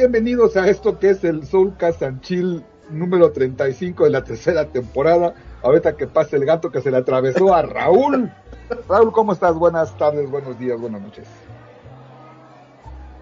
[0.00, 5.34] Bienvenidos a esto que es el Soulcast and Chill número 35 de la tercera temporada.
[5.62, 8.32] Ahorita que pase el gato que se le atravesó a Raúl.
[8.88, 9.54] Raúl, ¿cómo estás?
[9.56, 11.28] Buenas tardes, buenos días, buenas noches.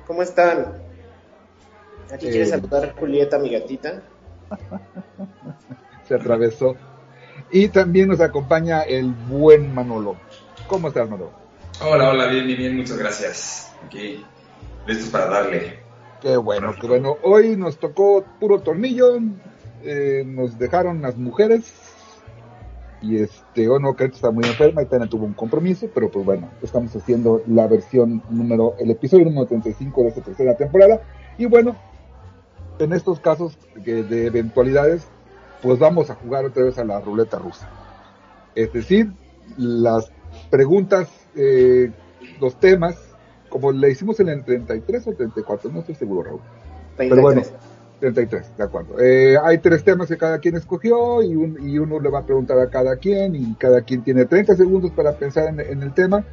[0.06, 0.80] ¿Cómo están?
[2.12, 4.00] Aquí eh, quiere saludar a Julieta, mi gatita.
[6.06, 6.76] se atravesó.
[7.50, 10.14] Y también nos acompaña el buen Manolo.
[10.68, 11.32] ¿Cómo estás, Manolo?
[11.84, 13.72] Hola, hola, bien, bien, bien, muchas gracias.
[13.84, 14.24] Aquí,
[14.86, 15.88] listos para darle.
[16.20, 17.16] Qué bueno, qué bueno.
[17.22, 19.18] Hoy nos tocó puro tornillo,
[19.84, 21.72] eh, nos dejaron las mujeres
[23.00, 26.50] y este, bueno, que está muy enferma y también tuvo un compromiso, pero pues bueno,
[26.60, 31.00] estamos haciendo la versión número, el episodio número 35 de esta tercera temporada
[31.38, 31.76] y bueno,
[32.80, 35.06] en estos casos de eventualidades,
[35.62, 37.68] pues vamos a jugar otra vez a la ruleta rusa.
[38.56, 39.12] Es decir,
[39.56, 40.10] las
[40.50, 41.92] preguntas, eh,
[42.40, 42.96] los temas,
[43.48, 46.41] como le hicimos en el 33 o 34, no estoy seguro, Raúl.
[46.97, 47.42] Pero bueno,
[48.00, 49.00] 33, de acuerdo.
[49.00, 52.58] Eh, hay tres temas que cada quien escogió y, y, uno le va a preguntar
[52.58, 56.25] a cada quien y cada quien tiene 30 segundos para pensar en, el tema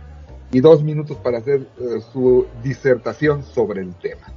[0.51, 4.27] y dos minutos para hacer eh, su disertación sobre el tema.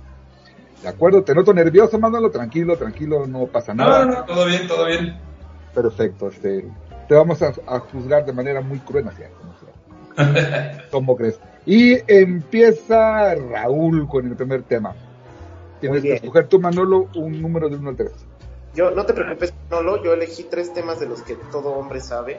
[0.82, 1.22] ¿De acuerdo?
[1.22, 4.04] Te noto nervioso, mándalo tranquilo, tranquilo, no pasa nada.
[4.04, 5.18] No, no, todo bien, todo bien.
[5.74, 6.64] Perfecto, este,
[7.08, 9.22] te vamos a, juzgar de manera muy cruel, así
[10.90, 11.38] ¿Cómo crees?
[11.66, 14.94] Y empieza Raúl con el primer tema.
[15.80, 18.12] Tienes que escoger tú, Manolo, un número de 1 al 3.
[18.74, 22.38] Yo, no te preocupes, Manolo, yo elegí tres temas de los que todo hombre sabe,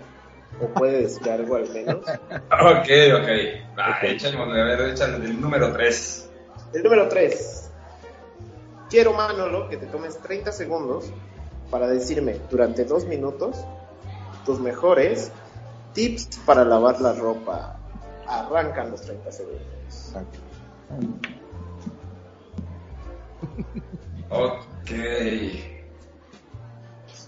[0.62, 1.98] o puede decir algo al menos.
[1.98, 2.90] ok,
[3.22, 3.30] ok.
[3.78, 4.16] Va, okay.
[4.16, 6.30] Échale, a ver, échale el número 3.
[6.74, 7.72] El número 3.
[8.90, 11.12] Quiero, Manolo, que te tomes 30 segundos
[11.70, 13.64] para decirme durante dos minutos
[14.46, 15.32] tus mejores
[15.94, 17.78] tips para lavar la ropa.
[18.28, 19.62] Arrancan los 30 segundos.
[24.30, 24.92] Ok.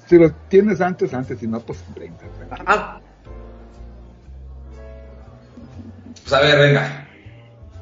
[0.08, 2.26] Si lo tienes antes, antes, si no, pues 30.
[2.66, 3.00] Ah.
[6.22, 7.08] Pues a ver, venga.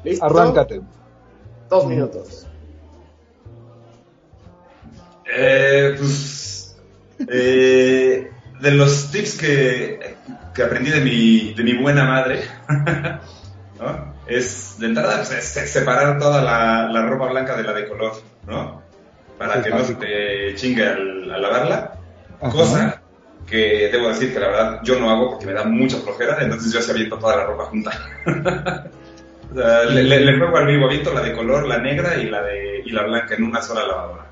[0.04, 0.24] ¿Listo?
[0.24, 0.80] Arráncate.
[1.68, 2.46] Dos minutos.
[5.36, 6.76] Eh, pues.
[7.28, 10.16] Eh, de los tips que,
[10.54, 12.42] que aprendí de mi, de mi buena madre,
[13.80, 14.10] ¿no?
[14.26, 18.12] es de entrada pues, separar toda la, la, ropa blanca de la de color,
[18.46, 18.82] ¿no?
[19.36, 21.94] Para que no se te chingue al, lavarla.
[22.38, 23.02] Cosa
[23.46, 26.72] que debo decir que la verdad yo no hago porque me da mucha flojera, entonces
[26.72, 27.90] yo se aviento toda la ropa junta.
[29.50, 32.30] o sea, le, le, le, juego al vivo, aviento la de color, la negra y
[32.30, 34.29] la, de, y la blanca en una sola lavadora.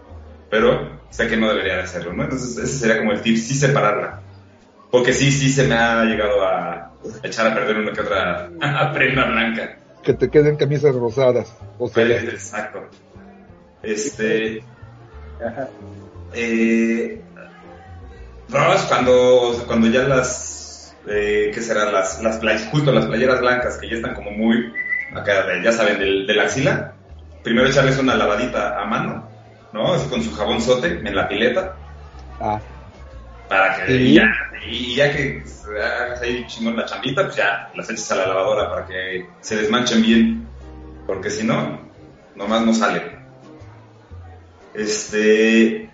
[0.51, 2.25] Pero sé que no debería de hacerlo, ¿no?
[2.25, 4.21] Entonces ese sería como el tip, sí separarla.
[4.91, 6.93] Porque sí, sí se me ha llegado a
[7.23, 8.51] echar a perder una que otra
[8.95, 9.79] prenda blanca
[10.09, 11.55] que te queden camisas rosadas.
[11.79, 12.89] O sea, Exacto.
[13.83, 14.63] Este.
[16.33, 17.21] Eh,
[18.89, 20.97] cuando, cuando ya las.
[21.07, 21.91] Eh, ¿Qué será?
[21.91, 24.73] Las, las playas, justo las playeras blancas que ya están como muy.
[25.15, 26.95] Acá, ya saben, del, de la axila.
[27.43, 29.28] Primero echarles una lavadita a mano,
[29.73, 29.93] ¿no?
[29.93, 31.77] Así con su jabón sote en la pileta.
[32.41, 32.61] Ah.
[33.49, 34.31] Para que ya
[34.67, 35.43] y ya que
[35.83, 39.57] hagas ahí chingón la chambita, pues ya las echas a la lavadora para que se
[39.57, 40.47] desmanchen bien.
[41.07, 41.81] Porque si no,
[42.35, 43.19] nomás no sale.
[44.75, 45.91] Este.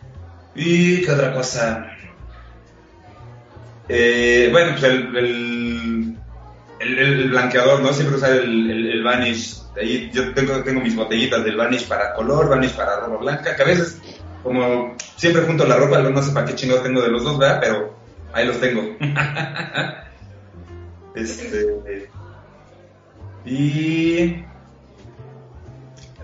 [0.57, 1.91] ¿Y qué otra cosa?
[3.89, 5.64] Eh, bueno, pues el, el,
[6.85, 7.93] el, blanqueador, ¿no?
[7.93, 9.63] Siempre usar el, el, Vanish.
[9.81, 13.63] Ahí yo tengo, tengo mis botellitas del Vanish para color, Vanish para ropa blanca, que
[13.63, 14.01] a veces,
[14.43, 17.39] como siempre junto a la ropa, no sé para qué chingados tengo de los dos,
[17.39, 17.59] ¿verdad?
[17.61, 18.05] Pero
[18.35, 18.83] Ahí los tengo.
[21.15, 22.11] este.
[23.45, 24.45] Y.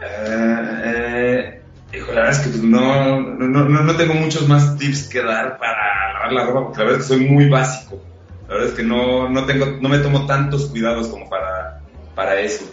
[0.02, 5.08] Eh, hijo, la verdad es que pues, no, no, no, no, tengo muchos más tips
[5.08, 8.02] que dar para lavar la ropa, porque la verdad es que soy muy básico.
[8.50, 11.82] La verdad es que no, no, tengo, no me tomo tantos cuidados como para,
[12.16, 12.64] para eso.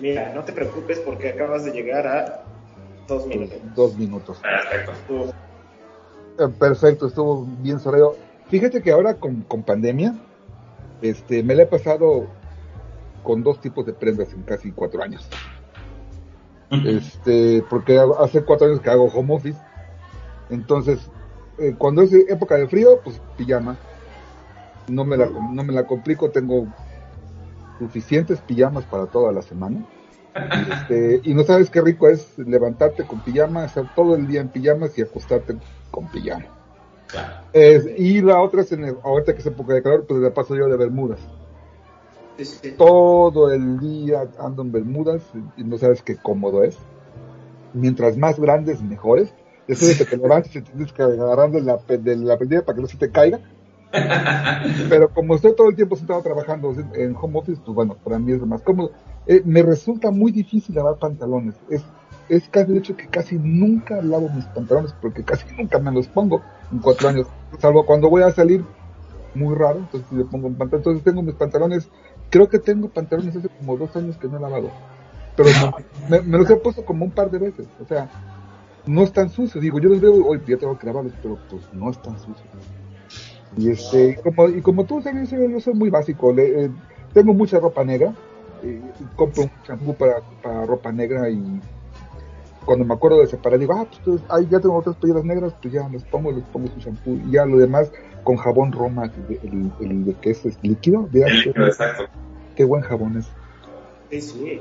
[0.00, 2.42] Mira, no te preocupes porque acabas de llegar a
[3.06, 3.58] dos minutos.
[3.76, 4.38] Dos minutos.
[4.38, 5.32] Perfecto.
[6.40, 8.16] Eh, perfecto, estuvo bien soreo.
[8.48, 10.16] Fíjate que ahora con, pandemia,
[11.00, 12.26] este, me la he pasado
[13.22, 15.28] con dos tipos de prendas en casi cuatro años.
[16.84, 19.60] Este, porque hace cuatro años que hago home office.
[20.50, 21.08] Entonces,
[21.60, 23.76] eh, cuando es época de frío, pues pijama.
[24.88, 26.66] No me la, no me la complico, tengo
[27.78, 29.84] suficientes pijamas para toda la semana.
[30.34, 34.40] Y, este, y no sabes qué rico es levantarte con pijama, estar todo el día
[34.40, 35.56] en pijamas y acostarte
[35.90, 36.46] con pijama.
[37.96, 40.66] y la otra es en ahorita que es época de calor, pues le paso yo
[40.68, 41.20] de Bermudas.
[42.78, 45.22] Todo el día ando en Bermudas
[45.56, 46.78] y no sabes qué cómodo es.
[47.74, 49.32] mientras más grandes, mejores.
[49.70, 52.74] Después de que te levantes y tienes que agarrar de la, de la prendida para
[52.74, 53.38] que no se te caiga.
[54.88, 58.32] Pero como estoy todo el tiempo sentado trabajando en home office, pues bueno, para mí
[58.32, 58.90] es más cómodo.
[59.28, 61.54] Eh, me resulta muy difícil lavar pantalones.
[61.68, 61.84] Es,
[62.28, 66.08] es casi el hecho que casi nunca lavo mis pantalones porque casi nunca me los
[66.08, 67.28] pongo en cuatro años.
[67.60, 68.64] Salvo cuando voy a salir,
[69.36, 70.80] muy raro, entonces le pongo un pantalón.
[70.80, 71.88] Entonces tengo mis pantalones,
[72.28, 74.68] creo que tengo pantalones hace como dos años que no he lavado.
[75.36, 75.48] Pero
[76.08, 77.68] me, me los he puesto como un par de veces.
[77.80, 78.10] O sea,
[78.86, 79.62] no están sucios.
[79.62, 82.48] Digo, yo los veo, hoy ya tengo que lavarlos, pero pues no están sucios.
[83.56, 86.32] Y este, como, y como tú sabes, yo soy muy básico.
[86.32, 86.70] Le, eh,
[87.12, 88.14] tengo mucha ropa negra.
[88.62, 88.80] Eh,
[89.16, 91.60] compro un champú para, para ropa negra y
[92.64, 95.72] cuando me acuerdo de separar digo, ah, pues ahí ya tengo otras playeras negras, pues
[95.72, 97.90] ya les pongo, les pongo su champú y ya lo demás
[98.22, 101.08] con jabón Roma, el, el, de que es, líquido.
[101.12, 102.04] El líquido, exacto.
[102.54, 103.26] Qué buen jabón es.
[104.10, 104.60] Sí, sí.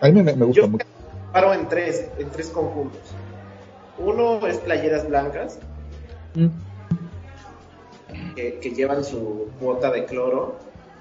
[0.00, 0.86] A mí me, me gusta Yo mucho.
[1.32, 3.00] Paro en tres, en tres conjuntos.
[3.98, 5.58] Uno es playeras blancas,
[6.34, 6.48] Mm.
[8.36, 10.56] que, que llevan su cuota de cloro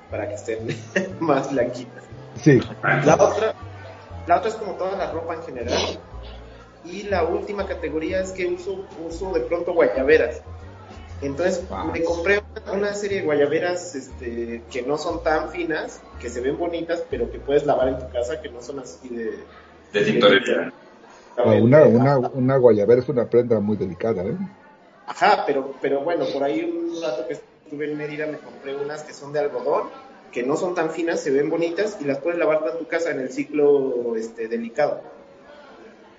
[0.10, 0.68] para que estén
[1.20, 2.04] más blanquitas.
[2.42, 2.60] Sí,
[3.06, 3.54] La otra,
[4.26, 6.00] la otra es como toda la ropa en general.
[6.86, 10.42] Y la última categoría es que uso, uso de pronto guayaberas.
[11.22, 16.42] Entonces me compré una serie de guayaberas este, que no son tan finas, que se
[16.42, 19.44] ven bonitas, pero que puedes lavar en tu casa, que no son así de...
[19.94, 20.74] De tintorería.
[21.38, 24.38] Ah, una, una, una guayabera es una prenda muy delicada, ¿eh?
[25.06, 29.04] Ajá, pero, pero bueno, por ahí un rato que estuve en Mérida me compré unas
[29.04, 29.90] que son de algodón,
[30.32, 33.12] que no son tan finas, se ven bonitas y las puedes lavar en tu casa
[33.12, 35.02] en el ciclo este, delicado.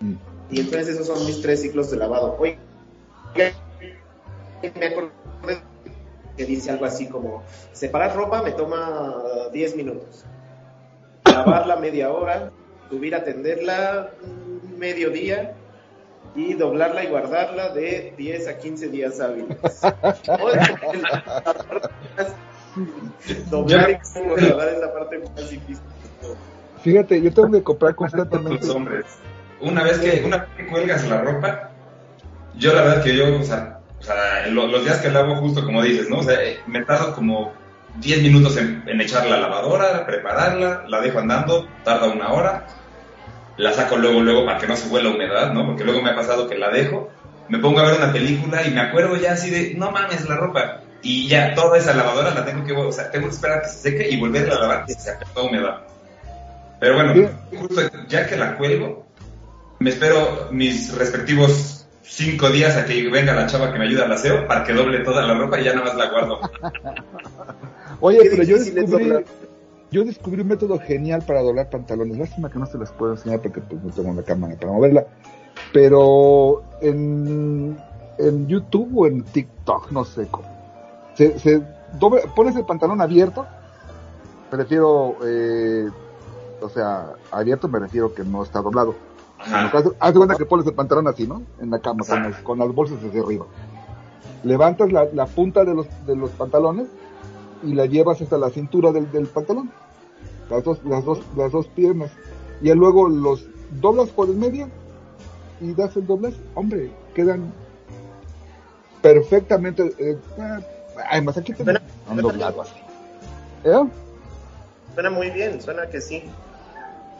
[0.00, 0.14] Mm.
[0.50, 2.37] Y entonces esos son mis tres ciclos de lavado.
[2.38, 2.58] Oye,
[4.62, 5.10] me acordé
[6.37, 10.25] que dice algo así como, separar ropa me toma 10 minutos,
[11.25, 12.52] lavarla media hora,
[12.90, 15.54] subir a tenderla mm, medio día
[16.35, 19.59] y doblarla y guardarla de 10 a 15 días hábiles.
[23.50, 25.83] Doblar y guardar es la parte más difícil.
[26.83, 28.71] Fíjate, yo tengo que comprar Con constantemente.
[28.71, 29.04] hombres.
[29.61, 31.71] Una vez que, una vez que cuelgas la ropa,
[32.57, 35.64] yo la verdad que yo, o sea, o sea, lo- los días que lavo justo
[35.64, 36.18] como dices, ¿no?
[36.18, 37.52] O sea, eh, me tardo como
[38.00, 42.66] 10 minutos en, en echar la lavadora, prepararla, la dejo andando, tarda una hora,
[43.59, 45.67] la saco luego, luego para que no se huela humedad, ¿no?
[45.67, 47.11] Porque luego me ha pasado que la dejo,
[47.49, 50.37] me pongo a ver una película y me acuerdo ya así de, no mames, la
[50.37, 50.81] ropa.
[51.03, 53.69] Y ya toda esa lavadora la tengo que, o sea, tengo que esperar a que
[53.69, 55.81] se seque y volverla a lavar que se toda humedad.
[56.81, 59.07] Pero bueno, justo ya que la cuelgo,
[59.81, 64.12] me espero mis respectivos cinco días a que venga la chava que me ayuda al
[64.12, 66.41] aseo para que doble toda la ropa y ya nada más la guardo.
[68.00, 69.12] Oye, pero yo descubrí.
[69.90, 72.18] Yo descubrí un método genial para doblar pantalones.
[72.18, 75.07] Lástima que no se las puedo enseñar porque pues, no tengo la cámara para moverla.
[75.73, 77.76] Pero en,
[78.18, 80.47] en YouTube o en TikTok, no sé cómo.
[81.14, 81.62] Se, se
[81.99, 83.47] doble- pones el pantalón abierto.
[84.50, 85.88] Prefiero, eh,
[86.62, 88.95] o sea, abierto me refiero que no está doblado.
[90.00, 91.42] Haz, de cuenta que pones el pantalón así, ¿no?
[91.61, 93.47] En la cama, con, las- con las bolsas hacia arriba.
[94.45, 96.87] Levantas la, la punta de los, de los pantalones
[97.62, 99.71] y la llevas hasta la cintura del, del pantalón.
[100.50, 102.11] Las dos, las dos, las dos piernas.
[102.62, 103.45] Y luego los
[103.81, 104.69] doblas por el medio
[105.61, 106.35] y das el doblez.
[106.55, 107.53] Hombre, quedan
[109.03, 109.93] perfectamente.
[109.99, 110.59] Eh, eh,
[111.11, 112.75] además, aquí tengo Suena- un doblado así.
[113.65, 113.85] ¿Eh?
[114.95, 116.25] Suena muy bien, suena que sí.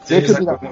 [0.05, 0.67] Sí, De hecho, exacto.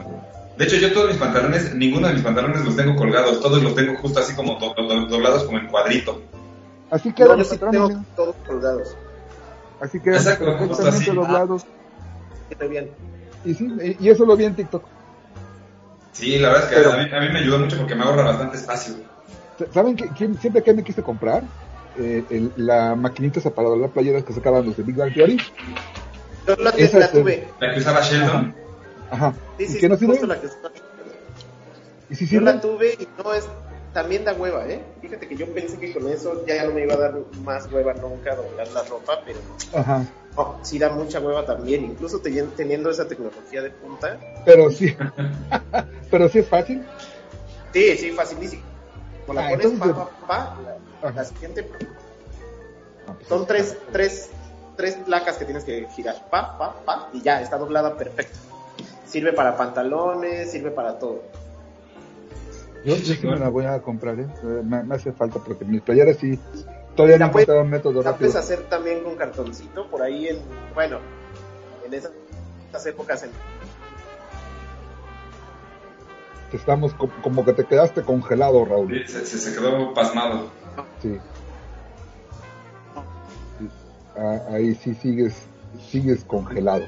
[0.57, 3.75] De hecho, yo todos mis pantalones, ninguno de mis pantalones los tengo colgados, todos los
[3.75, 6.19] tengo justo así como do- do- doblados como en cuadrito.
[6.89, 8.97] Así No, quedan yo sí tengo todos colgados.
[9.79, 10.57] Así quedan Exacto,
[10.87, 11.11] así.
[11.11, 11.65] doblados.
[12.69, 12.89] Bien.
[13.45, 13.67] Y sí,
[13.99, 14.83] y- eso lo vi en TikTok.
[16.13, 18.03] Sí, la verdad es que Pero- a, mí, a mí me ayudó mucho porque me
[18.03, 18.95] ahorra bastante espacio.
[19.71, 21.43] ¿Saben qué, quién- siempre que me quise comprar?
[21.99, 25.37] Eh, el- la maquinita esa para doblar playeras que sacaban los de Big Bang Theory.
[26.47, 27.47] Yo la, Esa la es- tuve.
[27.59, 28.55] La que usaba Sheldon.
[29.11, 29.33] Ajá.
[29.57, 30.27] Sí, ¿Y sí, qué no sirve?
[30.27, 30.71] la que está-
[32.09, 32.45] ¿Y si Yo sirve?
[32.45, 33.47] la tuve y no es.
[33.97, 34.79] También da hueva, ¿eh?
[35.01, 37.95] Fíjate que yo pensé que con eso ya no me iba a dar más hueva
[37.95, 39.39] nunca doblar la ropa, pero
[39.73, 40.05] Ajá.
[40.35, 41.83] no, sí da mucha hueva también.
[41.83, 44.19] Incluso te- teniendo esa tecnología de punta.
[44.45, 44.95] Pero sí.
[46.11, 46.85] Pero sí es fácil.
[47.73, 48.61] Sí, sí, facilísimo.
[49.25, 50.57] Como la Ah, pones entonces- pa, pa, pa,
[51.01, 51.67] la, la siguiente.
[53.07, 54.29] Ah, pues Son tres, tres,
[54.75, 56.29] tres placas que tienes que girar.
[56.29, 58.37] Pa, pa, pa, y ya, está doblada perfecto.
[59.07, 61.23] Sirve para pantalones, sirve para todo.
[62.87, 64.27] Yo, yo sí me la voy a comprar, ¿eh?
[64.63, 66.39] Me, me hace falta porque mis playeras sí.
[66.95, 68.31] Todavía no puedes- encontrado un método La rápido.
[68.31, 70.37] puedes hacer también con cartoncito, por ahí en,
[70.73, 70.99] bueno,
[71.85, 72.11] en esas,
[72.69, 73.31] esas épocas en
[76.53, 79.03] Estamos co- como que te quedaste congelado, Raúl.
[79.05, 80.49] Sí, Se, se- se quedó pasmado.
[81.01, 81.19] Sí.
[83.59, 83.67] Sí.
[84.15, 85.35] Ah, ahí sí sigues,
[85.91, 86.87] sigues congelado.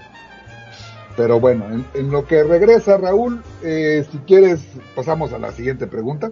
[1.16, 4.62] Pero bueno, en, en lo que regresa Raúl, eh, si quieres
[4.96, 6.32] pasamos a la siguiente pregunta,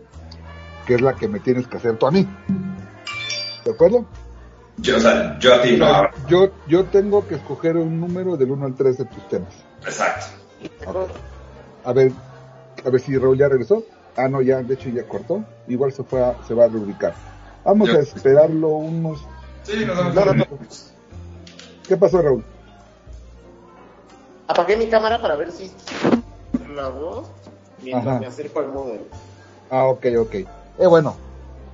[0.85, 2.27] que es la que me tienes que hacer tú a mí.
[3.65, 4.05] ¿De acuerdo?
[4.77, 5.87] Yo, o sea, yo a ti, no.
[6.29, 9.53] Yo, yo tengo que escoger un número del 1 al 3 de tus temas.
[9.81, 10.27] Exacto.
[11.83, 12.11] A ver,
[12.85, 13.83] a ver si Raúl ya regresó.
[14.15, 15.43] Ah, no, ya, de hecho ya cortó.
[15.67, 17.13] Igual se fue a, se va a reubicar.
[17.65, 19.19] Vamos a esperarlo unos...
[19.63, 20.33] Sí, nos no.
[20.33, 20.93] minutos.
[21.87, 22.43] ¿Qué pasó, Raúl?
[24.47, 25.71] Apagué mi cámara para ver si
[26.73, 27.27] la voz
[27.81, 28.19] mientras Ajá.
[28.19, 29.03] me acerco al modelo.
[29.69, 30.35] Ah, ok, ok.
[30.35, 30.47] Eh,
[30.87, 31.15] bueno,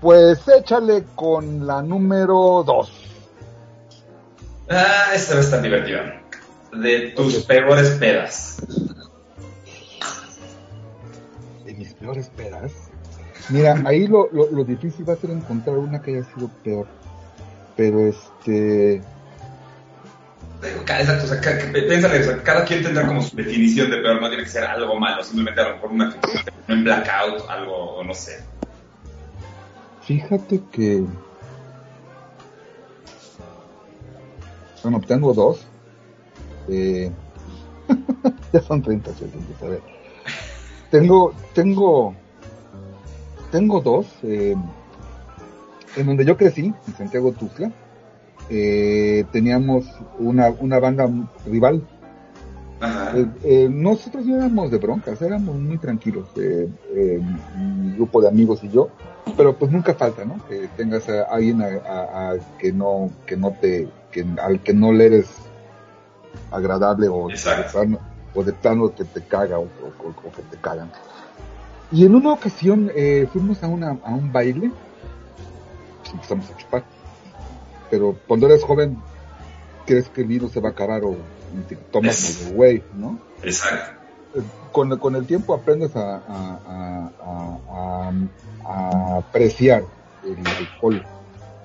[0.01, 2.91] pues échale con la número 2.
[4.69, 5.99] Ah, esta vez está divertido.
[6.71, 8.57] De tus peores pedas.
[11.63, 12.71] De mis peores pedas.
[13.49, 16.87] Mira, ahí lo, lo, lo difícil va a ser encontrar una que haya sido peor.
[17.75, 19.01] Pero este...
[20.65, 24.49] Exacto, o sea, piénsale, cada quien tendrá como su definición de peor, no tiene que
[24.49, 26.15] ser algo malo, simplemente a lo mejor una
[26.69, 28.43] un blackout, algo, no sé.
[30.01, 31.03] Fíjate que...
[34.81, 35.65] Bueno, tengo dos.
[36.67, 37.11] Eh,
[38.53, 39.81] ya son 30 segundos, a ver.
[40.91, 42.15] Tengo, tengo,
[43.51, 44.07] tengo dos.
[44.23, 44.55] eh,
[45.95, 47.71] en donde yo crecí, en Santiago Tuxtla,
[48.49, 49.85] eh, teníamos
[50.19, 51.09] una, una banda
[51.45, 51.81] rival.
[53.15, 56.67] Eh, eh, nosotros no éramos de broncas, éramos muy tranquilos, eh,
[57.57, 58.89] mi grupo de amigos y yo,
[59.37, 60.39] pero pues nunca falta, ¿no?
[60.47, 64.73] Que tengas a alguien a, a- a que no, que no te, que, al que
[64.73, 65.29] no le eres
[66.51, 67.35] agradable o de
[67.71, 67.99] plano,
[68.33, 70.91] o de plano que te caga o, o- o que te cagan.
[71.91, 74.71] Y en una ocasión eh, fuimos a, una, a un baile,
[76.01, 76.83] pues empezamos a chupar,
[77.93, 78.97] pero cuando eres joven
[79.85, 81.15] crees que el vino se va a acabar o
[81.69, 83.19] te tomas como güey, ¿no?
[83.43, 83.99] Exacto.
[84.71, 88.11] con, con el tiempo aprendes a, a- a- a-
[88.65, 89.83] a- a apreciar
[90.23, 91.05] el alcohol.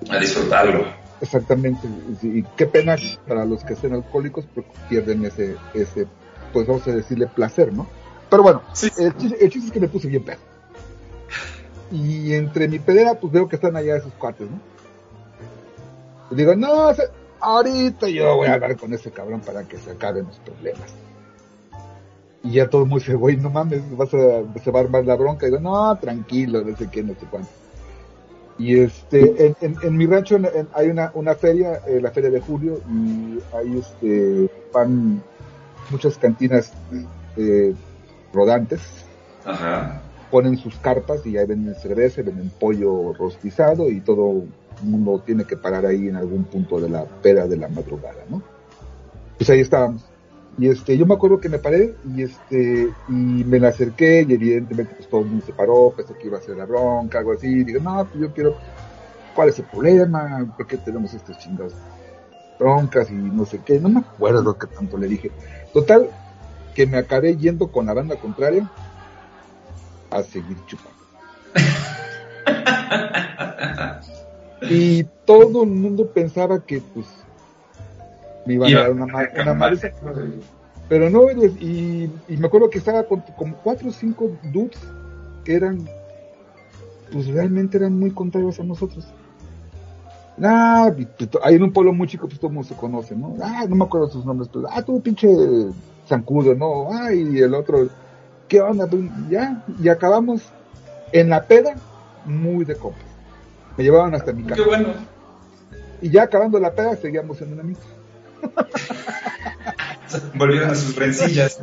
[0.07, 0.85] A disfrutarlo.
[1.19, 1.87] Exactamente.
[2.21, 2.95] Y qué pena
[3.27, 6.05] para los que sean alcohólicos porque pierden ese, ese,
[6.53, 7.87] pues vamos a decirle placer, ¿no?
[8.29, 8.91] Pero bueno, Sí.
[8.99, 10.37] el, chiste, el chiste es que me puse bien pedo.
[11.91, 14.59] Y entre mi pedera, pues veo que están allá esos cuates, ¿no?
[16.31, 16.91] Y digo, no,
[17.39, 20.93] ahorita yo voy a hablar con ese cabrón para que se acaben los problemas.
[22.43, 25.15] Y ya todo muy dice, güey, no mames, vas a, se va a armar la
[25.15, 25.45] bronca.
[25.47, 27.49] Y digo, no, tranquilo, no sé qué, no sé cuánto.
[28.57, 32.29] Y este, en, en, en mi rancho en- hay una, una feria, eh, la feria
[32.29, 35.23] de julio, y hay este, van
[35.89, 36.73] muchas cantinas
[37.37, 37.73] eh,
[38.33, 38.81] rodantes,
[39.45, 40.01] Ajá.
[40.29, 44.43] ponen sus carpas y ahí venden cerveza, venden pollo rostizado y todo
[44.83, 48.41] mundo tiene que parar ahí en algún punto de la pera de la madrugada, ¿no?
[49.37, 50.03] Pues ahí estábamos.
[50.57, 54.33] Y este, yo me acuerdo que me paré y este, y me la acerqué y
[54.33, 57.31] evidentemente pues todo el mundo se paró, pensé que iba a ser la bronca, algo
[57.31, 58.57] así, y digo, no, pues yo quiero,
[59.33, 60.53] ¿cuál es el problema?
[60.57, 61.73] ¿Por qué tenemos estas chingadas
[62.59, 63.79] broncas y no sé qué?
[63.79, 65.31] No me acuerdo qué tanto le dije.
[65.73, 66.09] Total,
[66.75, 68.69] que me acabé yendo con la banda contraria
[70.11, 70.99] a seguir chupando.
[74.61, 77.07] y todo el mundo pensaba que pues
[78.45, 79.89] me iban a dar una, ma- una madriza.
[80.87, 84.79] Pero no, güey, y, y me acuerdo que estaba con como cuatro o cinco dudes
[85.43, 85.87] que eran,
[87.11, 89.05] pues realmente eran muy contrarios a nosotros.
[90.41, 93.35] Ah, pues, ahí en un pueblo muy chico, pues todo el mundo se conoce, ¿no?
[93.43, 95.27] Ah, no me acuerdo sus nombres, pero, ah, tú pinche
[96.07, 96.91] zancudo, ¿no?
[96.91, 97.87] Ah, y el otro,
[98.47, 98.87] ¿qué onda?
[98.87, 100.41] Pues, ya, y acabamos
[101.11, 101.75] en la peda,
[102.25, 103.01] muy de copas.
[103.79, 104.63] Me llevaban hasta mi Qué casa.
[104.65, 104.89] bueno.
[106.01, 107.81] Y ya acabando la peda, seguíamos siendo amigos.
[110.35, 111.61] Volvieron a sus rencillas.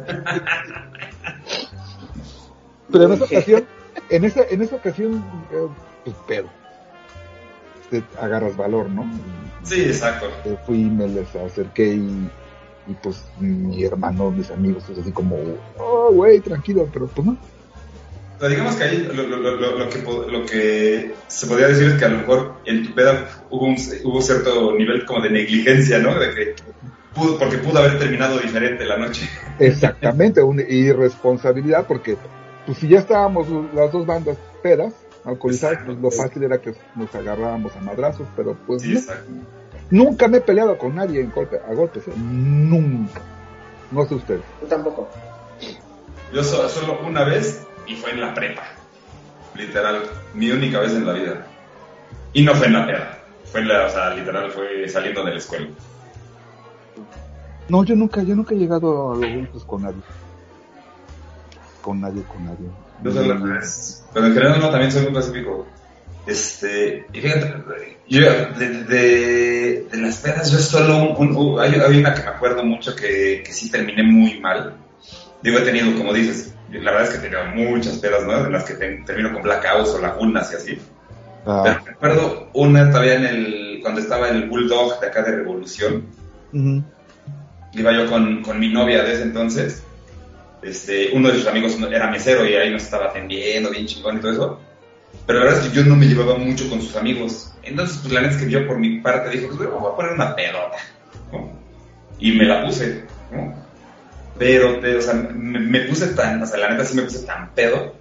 [2.91, 3.67] Pero en esa ocasión,
[4.09, 5.69] en esa, en esa ocasión, eh,
[6.05, 6.49] pues pedo.
[7.91, 9.05] Te agarras valor, ¿no?
[9.63, 10.29] Sí, exacto.
[10.47, 12.31] Eh, fui, me les acerqué y,
[12.87, 15.37] y pues mi hermano, mis amigos, pues así como,
[15.79, 17.37] oh, güey, tranquilo, pero pues no.
[18.37, 21.87] O sea, digamos que ahí lo, lo- lo- lo- que, lo que se podría decir
[21.89, 25.31] es que a lo mejor en tu peda hubo, un, hubo cierto nivel como de
[25.31, 26.19] negligencia, ¿no?
[26.19, 26.55] De que
[27.15, 29.27] pudo, porque pudo haber terminado diferente la noche.
[29.59, 32.17] Exactamente, una irresponsabilidad, porque
[32.67, 34.93] pues si ya estábamos las dos bandas pedas,
[35.25, 39.15] alcoholizadas, pues lo fácil era que nos agarrábamos a madrazos, pero pues Sí, no.
[40.05, 42.13] nunca me he peleado con nadie en golpe, a golpes, ¿eh?
[42.17, 43.21] nunca.
[43.91, 44.43] No sé ustedes.
[44.61, 45.09] Yo tampoco.
[46.35, 48.63] Yo so- solo una vez y fue en la prepa.
[49.55, 50.03] Literal,
[50.35, 51.47] mi única vez en la vida.
[52.33, 53.19] Y no fue en la peda.
[53.45, 55.69] Fue en la, o sea, literal fue saliendo de la escuela.
[57.69, 60.03] No, yo nunca, yo nunca he llegado a los adultos con nadie.
[61.81, 62.69] Con nadie, con nadie.
[63.03, 64.05] No sé lo que es.
[64.13, 65.67] Pero en general no, también soy muy pacífico.
[66.27, 67.55] Este, y fíjate,
[68.09, 72.29] yo de, de, de las pedas, yo solo un, un, hay, hay, una que me
[72.29, 74.75] acuerdo mucho que, que sí terminé muy mal.
[75.43, 78.47] Digo, he tenido, como dices, la verdad es que tenido muchas pedas, ¿no?
[78.47, 80.79] En las que te, termino con blackouts o lagunas y así.
[81.47, 81.63] Ah.
[81.65, 85.37] Pero me acuerdo una todavía en el, cuando estaba en el Bulldog de acá de
[85.37, 86.05] Revolución.
[86.53, 86.85] Uh -huh.
[87.73, 89.83] Iba yo con, con mi novia de ese entonces.
[90.63, 94.21] Este, uno de sus amigos era mesero y ahí nos estaba atendiendo bien chingón y
[94.21, 94.61] todo eso.
[95.27, 97.53] Pero la verdad es que yo no me llevaba mucho con sus amigos.
[97.63, 100.13] Entonces, pues la neta es que yo por mi parte dije, pues voy a poner
[100.13, 100.79] una pedota.
[101.33, 101.51] ¿no?
[102.19, 103.66] Y me la puse, ¿no?
[104.39, 107.25] Pero, te, o sea, me, me, puse tan, o sea, la neta sí me puse
[107.27, 107.95] tan pedo,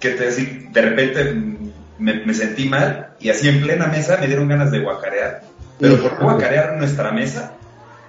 [0.00, 1.34] que te, así, de repente
[1.98, 5.42] me, me, sentí mal y así en plena mesa me dieron ganas de guacarear.
[5.78, 7.52] Pero por guacarear nuestra mesa,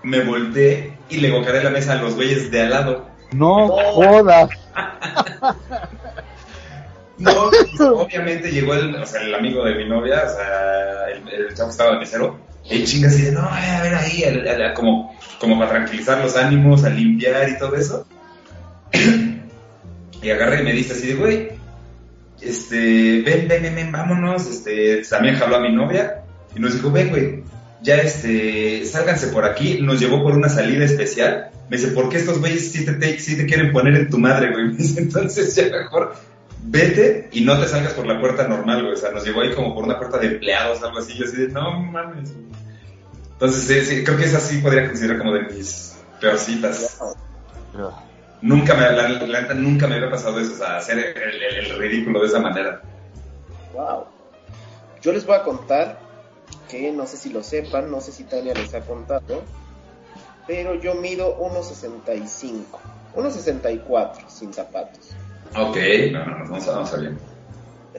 [0.04, 3.10] me volteé y le guacareé la mesa a los güeyes de al lado.
[3.34, 4.50] No jodas.
[7.18, 11.30] No, pues, obviamente llegó el, o sea, el amigo de mi novia, o sea, el,
[11.30, 12.38] el chavo estaba de mesero,
[12.70, 14.24] y chinga así de, no, a ver ahí,
[14.74, 18.08] como, como para tranquilizar los ánimos, a limpiar y todo eso.
[20.22, 21.50] y agarré y me dice así de, güey,
[22.42, 26.24] este, ven, ven, ven, ven, vámonos, este, también jaló a mi novia,
[26.56, 27.44] y nos dijo, ven, güey,
[27.82, 31.52] ya este, sálganse por aquí, nos llevó por una salida especial.
[31.70, 34.52] Me dice, ¿por qué estos güeyes sí te, sí te quieren poner en tu madre,
[34.52, 34.70] güey?
[34.70, 36.16] Me dice, entonces ya mejor
[36.68, 38.86] vete y no te salgas por la puerta normal.
[38.88, 41.18] O sea, nos llevó ahí como por una puerta de empleados, algo así.
[41.18, 42.34] Yo así de, no mames.
[43.34, 47.00] Entonces, creo que esa sí podría considerar como de mis peorcitas.
[48.42, 51.78] Nunca me, la, la, nunca me había pasado eso, o sea, hacer el, el, el,
[51.78, 52.82] ridículo de esa manera.
[53.74, 54.06] Wow.
[55.02, 56.00] Yo les voy a contar
[56.70, 59.44] que no sé si lo sepan, no sé si Tania les ha contado,
[60.48, 62.64] pero yo mido 1.65,
[63.16, 65.16] 1.64 sin zapatos.
[65.58, 65.78] Ok,
[66.12, 67.14] no, no, no, no sabía.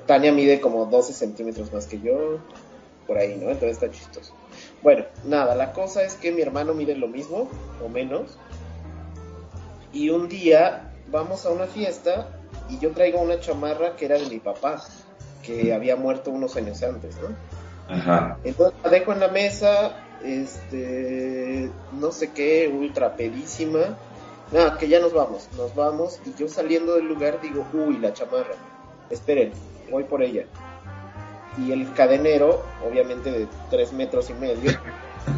[0.06, 2.38] Tania mide como 12 centímetros más que yo,
[3.06, 3.50] por ahí, ¿no?
[3.50, 4.34] Entonces está chistoso.
[4.82, 7.48] Bueno, nada, la cosa es que mi hermano mide lo mismo,
[7.84, 8.38] o menos.
[9.92, 12.28] Y un día vamos a una fiesta
[12.68, 14.82] y yo traigo una chamarra que era de mi papá,
[15.42, 17.28] que había muerto unos años antes, ¿no?
[17.88, 18.38] Ajá.
[18.44, 23.96] Entonces la dejo en la mesa, este, no sé qué, ultra pedísima
[24.52, 28.12] nada, que ya nos vamos, nos vamos, y yo saliendo del lugar digo, uy, la
[28.12, 28.54] chamarra,
[29.10, 29.52] esperen,
[29.90, 30.46] voy por ella.
[31.58, 34.72] Y el cadenero, obviamente de tres metros y medio,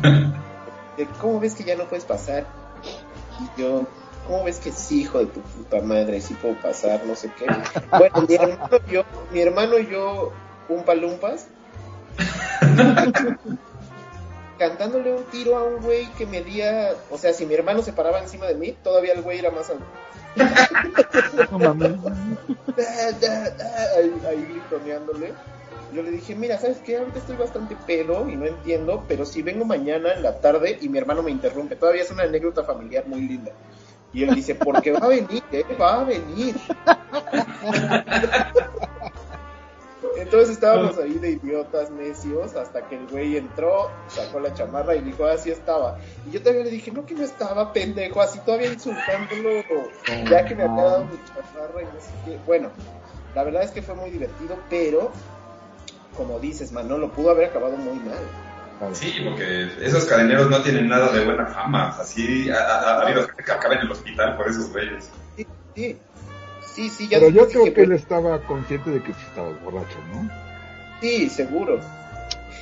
[0.97, 2.45] de, ¿cómo ves que ya no puedes pasar?
[3.41, 3.87] Y yo,
[4.27, 7.47] ¿cómo ves que sí, hijo de tu puta madre, sí puedo pasar, no sé qué?
[7.97, 10.33] Bueno, mi hermano y yo, mi hermano y yo,
[10.69, 11.47] un palumpas,
[14.59, 18.21] cantándole un tiro a un güey que medía, o sea, si mi hermano se paraba
[18.21, 19.85] encima de mí, todavía el güey era más alto.
[21.51, 21.93] No mames.
[23.97, 25.33] ahí, ahí gritoneándole.
[25.93, 26.99] Yo le dije, mira, ¿sabes qué?
[26.99, 30.89] Ahorita estoy bastante pedo y no entiendo, pero si vengo mañana en la tarde y
[30.89, 33.53] mi hermano me interrumpe, todavía es una anécdota familiar muy linda.
[34.13, 35.65] Y él dice, porque va a venir, ¿eh?
[35.81, 36.57] Va a venir.
[40.19, 45.01] Entonces estábamos ahí de idiotas necios hasta que el güey entró, sacó la chamarra y
[45.01, 45.99] dijo, así estaba.
[46.27, 49.63] Y yo todavía le dije, no que no estaba, pendejo, así todavía insultándolo,
[50.29, 52.39] ya que me había dado mi chamarra y no sé qué.
[52.47, 52.71] Bueno,
[53.35, 55.13] la verdad es que fue muy divertido, pero,
[56.17, 58.95] como dices, Manolo, pudo haber acabado muy mal.
[58.95, 61.97] Sí, porque esos cadeneros no tienen nada de buena fama.
[61.99, 65.11] Así ha, ha, ha habido gente que acaba en el hospital por esos güeyes.
[65.37, 65.99] Sí, sí.
[66.79, 69.99] Sí, sí, ya Pero yo creo que, que él estaba consciente de que estaba borracho,
[70.13, 70.31] ¿no?
[71.01, 71.81] Sí, seguro.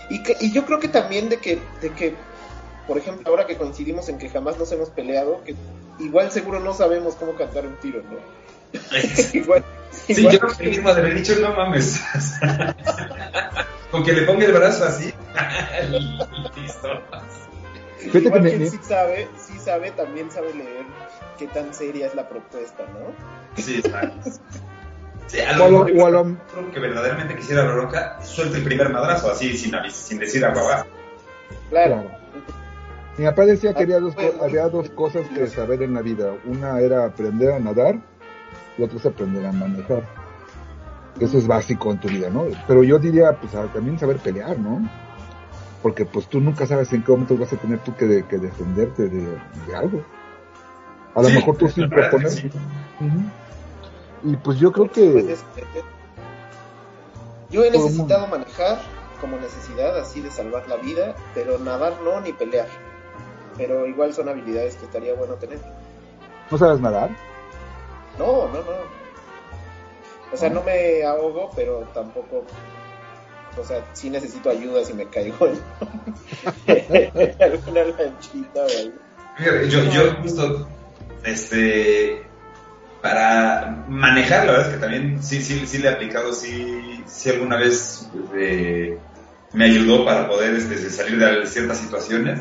[0.09, 2.15] Y, que, y yo creo que también de que, de que,
[2.87, 5.55] por ejemplo, ahora que coincidimos en que jamás nos hemos peleado, que
[5.99, 8.17] igual seguro no sabemos cómo cantar un tiro, ¿no?
[9.35, 12.01] igual, sí, igual, yo creo que mismo de haber dicho, no mames.
[13.91, 15.13] Con que le ponga el brazo así.
[16.57, 17.03] Listo.
[18.03, 18.71] Igual que, me...
[18.71, 20.87] sí sabe, sí sabe, también sabe leer
[21.37, 23.63] qué tan seria es la propuesta, ¿no?
[23.63, 24.31] Sí, exacto.
[25.27, 26.71] Sí, a lo mejor o, lo...
[26.73, 30.87] que verdaderamente quisiera la bronca, suelta el primer madrazo, así, sin, sin decir a Claro.
[31.71, 32.11] claro.
[33.19, 36.35] Mi papá decía que había dos, había dos cosas que saber en la vida.
[36.45, 37.99] Una era aprender a nadar,
[38.77, 40.05] y otra es aprender a manejar.
[41.19, 42.45] Eso es básico en tu vida, ¿no?
[42.69, 44.87] Pero yo diría, pues también saber pelear, ¿no?
[45.83, 48.37] Porque pues tú nunca sabes en qué momento vas a tener tú que, de, que
[48.37, 50.05] defenderte de, de algo.
[51.17, 52.31] A lo sí, mejor tú sin proponer.
[52.31, 52.47] Sí.
[53.01, 53.31] Uh -huh.
[54.33, 55.83] Y pues yo creo Pues que es que-
[57.51, 58.79] Yo he necesitado manejar
[59.21, 62.69] como necesidad así de salvar la vida, pero nadar no ni pelear.
[63.57, 65.59] Pero igual son habilidades que estaría bueno tener.
[66.51, 67.11] no sabes nadar.
[68.19, 68.97] No, no, no.
[70.33, 72.45] O sea, no me ahogo, pero tampoco.
[73.59, 75.59] O sea, sí necesito ayuda si me caigo en
[77.41, 79.67] alguna lanchita o algo.
[79.69, 80.67] Yo, yo justo,
[81.27, 82.23] este,
[83.01, 87.31] para manejar, la verdad es que también sí, sí, sí le he aplicado, sí, sí
[87.31, 88.99] alguna vez eh,
[89.53, 92.41] me ayudó para poder este, salir de ciertas situaciones,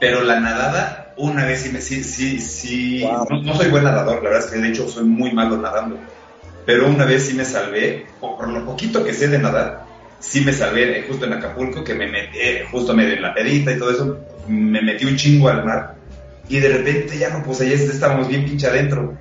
[0.00, 3.26] pero la nadada, una vez sí, me, sí, sí, sí, Wow.
[3.30, 5.98] no, no soy buen nadador, la verdad es que de hecho soy muy malo nadando,
[6.66, 9.84] pero una vez sí me salvé, por, por lo poquito que sé de nadar,
[10.20, 13.34] sí me salvé eh, justo en Acapulco, que me metí, eh, justo me en la
[13.34, 15.97] pedita y todo eso, me metí un chingo al mar
[16.48, 19.16] y de repente ya no, pues allá estábamos bien pinche adentro.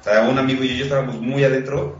[0.00, 1.98] O sea, un amigo y yo, estábamos muy adentro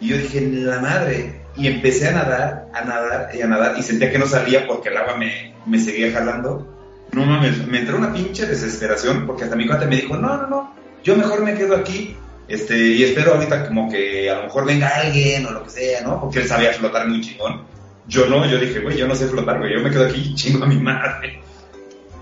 [0.00, 1.42] y yo dije, la madre.
[1.56, 4.88] Y empecé a nadar, a nadar y a nadar y sentía que no salía porque
[4.88, 6.66] el agua me, me seguía jalando.
[7.12, 10.46] No mames, me entró una pinche desesperación porque hasta mi cuate me dijo, no, no,
[10.48, 10.74] no,
[11.04, 12.16] yo mejor me quedo aquí
[12.48, 16.02] este, y espero ahorita como que a lo mejor venga alguien o lo que sea,
[16.02, 16.20] ¿no?
[16.20, 17.62] Porque él sabía flotar muy chingón.
[18.06, 20.34] Yo no, yo dije, güey, yo no sé flotar, güey, yo me quedo aquí y
[20.34, 21.40] chingo a mi madre.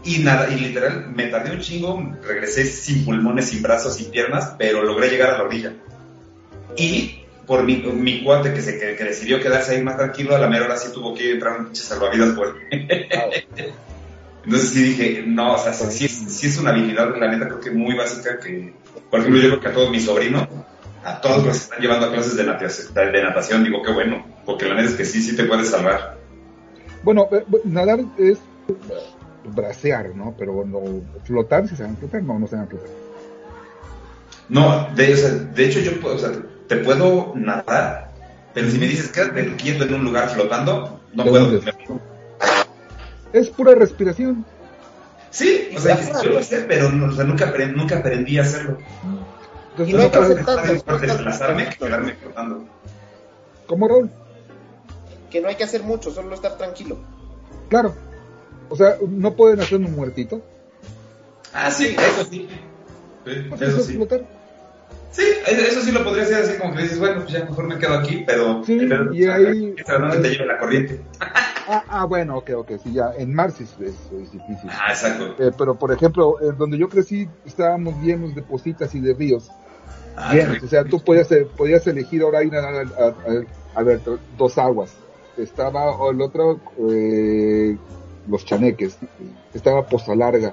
[0.05, 4.55] Y nada, y literal, me tardé un chingo, regresé sin pulmones, sin brazos, sin piernas,
[4.59, 5.73] pero logré llegar a la orilla.
[6.77, 10.39] Y por mi, mi cuate que se que, que decidió quedarse ahí más tranquilo, a
[10.39, 12.57] la mera hora sí tuvo que entrar un pinche salvavidas por
[14.45, 17.71] Entonces sí dije, no, o sea, sí, sí es, una habilidad, la neta, creo que
[17.71, 18.75] muy básica que,
[19.09, 20.49] por ejemplo, yo creo que a todos mis sobrinos,
[21.05, 24.27] a todos los que están llevando a clases de natación, de, natación digo, qué bueno,
[24.45, 26.19] porque la neta es que sí, sí te puedes salvar.
[27.05, 28.39] Bueno, eh, nadar es
[29.45, 30.35] bracear, ¿no?
[30.39, 30.81] Pero bueno,
[31.25, 32.89] flotar, si saben flotar, no, no saben flotar.
[34.49, 36.31] No, de, o sea, de hecho yo puedo, o sea,
[36.69, 38.11] te puedo nadar,
[38.55, 41.45] pero si me dices quédate quieto en un lugar flotando, no ¿De puedo.
[41.51, 41.73] dónde?
[43.33, 44.45] Es pura respiración.
[45.31, 48.43] Sí, o sea, yo lo sé, pero no, o sea, nunca, apre- nunca aprendí a
[48.43, 48.77] hacerlo.
[49.71, 52.65] Entonces, Y no hay que mejor desplazarme que quedarme flotando.
[53.67, 54.11] ¿Cómo, Raúl?
[55.31, 56.99] Que no hay que hacer mucho, solo estar tranquilo.
[57.71, 57.95] Claro.
[58.73, 60.41] O sea, no pueden hacer un muertito.
[61.53, 62.49] Ah, sí, eso sí.
[63.27, 63.99] Sí, Eso eso es sí.
[65.11, 67.77] Sí, eso sí lo podría hacer así como que dices, bueno, pues ya mejor me
[67.77, 68.65] quedo aquí, pero...
[68.65, 71.03] Sí, pero, y ahí- ¿A dónde te lleva la corriente?
[71.21, 73.13] Ah, ah, bueno, ok, ok, sí, ya.
[73.19, 74.71] En mar sí es, es- es difícil.
[74.73, 75.35] Ah, exacto.
[75.39, 79.51] Eh, pero, por ejemplo, en donde yo crecí, estábamos llenos de positas y de ríos.
[80.17, 80.63] Ah, llenos.
[80.63, 83.15] O sea, tú podías, eh, podías elegir ahora ir a, a, a-
[83.75, 84.01] a ver
[84.39, 84.95] dos aguas.
[85.37, 86.59] Estaba el otro,
[86.91, 87.77] eh,
[88.29, 88.99] los chaneques.
[89.55, 90.53] Estaba Poza Larga.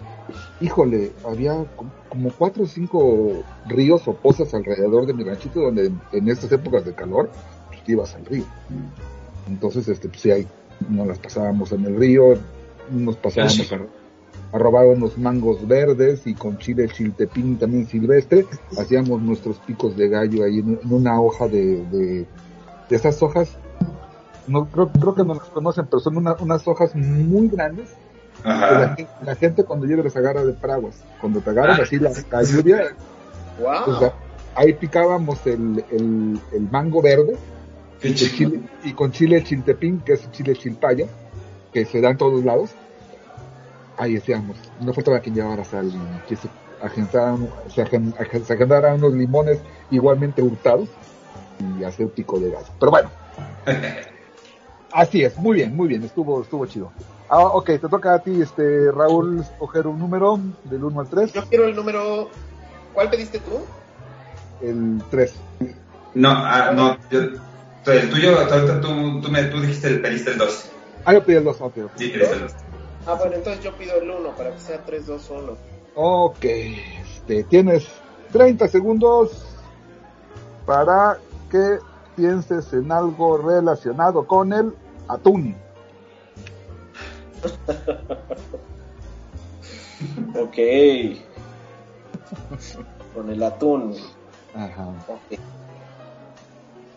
[0.62, 1.66] Híjole, había
[2.10, 6.84] como- cuatro o cinco ríos o pozas alrededor de mi ranchito donde en estas épocas
[6.86, 7.30] de calor,
[7.68, 8.44] pues te ibas al río.
[9.48, 10.48] Entonces, este, pues sí, ahí
[10.90, 12.36] nos las pasábamos en el río,
[12.92, 18.46] nos pasábamos a, a robar unos mangos verdes y con chile chiltepín también silvestre,
[18.78, 22.26] hacíamos nuestros picos de gallo ahí en, en una hoja de, de,
[22.90, 23.58] de esas hojas,
[24.50, 27.90] no creo, creo que no las conocen, pero son una- unas hojas muy grandes
[28.98, 30.96] que la, gente cuando llega les agarra de paraguas.
[31.20, 32.96] Cuando te agarran Ah, así la, la lluvia,
[33.60, 33.86] ¡Wow!
[34.00, 34.12] pues,
[34.56, 37.36] ahí picábamos el, el, el mango verde
[38.02, 41.06] Qué chile, y con chile chiltepín, que es chile chilpaya,
[41.74, 42.72] que se da en todos lados.
[43.98, 46.48] Ahí decíamos, no faltaba quien llevara sal y que se
[46.82, 49.60] agendaran, se agen- agen- se agendaran unos limones
[49.92, 50.88] igualmente hurtados
[51.78, 52.68] y hacer pico de gallo.
[52.80, 53.10] Pero bueno,
[54.92, 56.92] así es, muy bien, muy bien, estuvo, estuvo chido.
[57.30, 61.34] Ah, ok, te toca a ti, este, Raúl, escoger un número del 1 al 3,
[61.34, 62.30] Yo quiero el número.
[62.94, 63.62] ¿Cuál pediste tú?
[64.62, 65.34] el 3.
[66.16, 67.20] No, ah, no, yo,
[67.92, 70.70] el tuyo, ahorita tú, tú, me, tú dijiste, el, pediste el 2.
[71.06, 71.92] Ah, yo pedí el 2, ok, ok.
[71.96, 72.52] Sí, pediste el 2.
[73.06, 75.58] Ah, bueno, entonces yo pido el 1 para que sea 3, 2, 1.
[75.96, 77.88] Ok, este, tienes
[78.32, 79.46] 30 segundos
[80.66, 81.18] para
[81.50, 81.80] que
[82.20, 84.74] pienses en algo relacionado con el
[85.08, 85.56] atún.
[90.36, 90.58] Ok.
[93.16, 93.96] Con el atún.
[94.54, 94.88] Ajá.
[95.08, 95.40] Ok.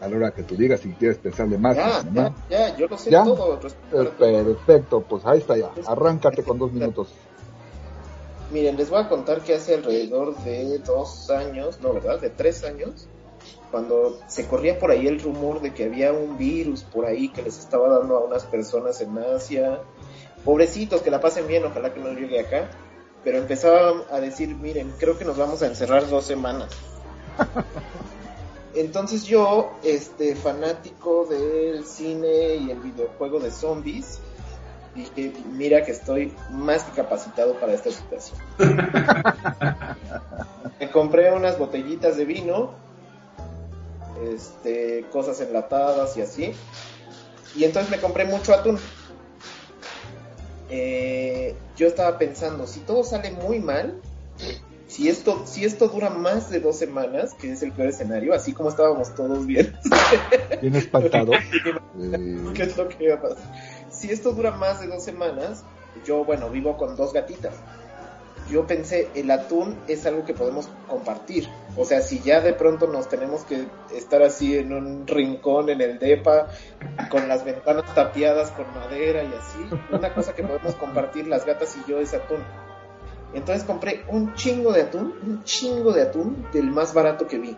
[0.00, 1.76] A la hora que tú digas si quieres pensarle más.
[1.76, 2.12] Ya, ¿no?
[2.50, 3.22] ya, ya, yo lo sé ¿Ya?
[3.22, 3.60] todo.
[3.60, 4.44] respecto a Eh, todo.
[4.56, 5.70] Perfecto, pues ahí está ya.
[5.86, 7.12] Arráncate con dos minutos.
[8.50, 12.20] Miren, les voy a contar que hace alrededor de dos años, no, ¿verdad?
[12.20, 13.06] De tres años,
[13.70, 17.42] cuando se corría por ahí el rumor de que había un virus por ahí que
[17.42, 19.80] les estaba dando a unas personas en Asia.
[20.44, 22.68] Pobrecitos, que la pasen bien, ojalá que no llegue acá.
[23.24, 26.70] Pero empezaban a decir, miren, creo que nos vamos a encerrar dos semanas.
[28.74, 34.20] entonces yo, este, fanático del cine y el videojuego de zombies,
[34.94, 38.38] dije, mira que estoy más que capacitado para esta situación.
[40.80, 42.72] Me compré unas botellitas de vino,
[44.22, 46.52] este, cosas enlatadas y así.
[47.56, 48.78] Y entonces me compré mucho atún.
[50.70, 54.00] Eh, yo estaba pensando, si todo sale muy mal,
[54.86, 58.52] si esto, si esto dura más de dos semanas, que es el peor escenario, así
[58.52, 59.74] como estábamos todos bien.
[60.60, 61.32] Bien espantado.
[62.54, 63.38] ¿Qué es lo que iba a pasar?
[63.90, 65.64] Si esto dura más de dos semanas,
[66.04, 67.54] yo, bueno, vivo con dos gatitas.
[68.52, 71.48] Yo pensé, el atún es algo que podemos compartir.
[71.74, 75.80] O sea, si ya de pronto nos tenemos que estar así en un rincón en
[75.80, 76.48] el DEPA,
[77.10, 79.58] con las ventanas tapiadas con madera y así,
[79.90, 82.44] una cosa que podemos compartir las gatas y yo es atún.
[83.32, 87.56] Entonces compré un chingo de atún, un chingo de atún del más barato que vi.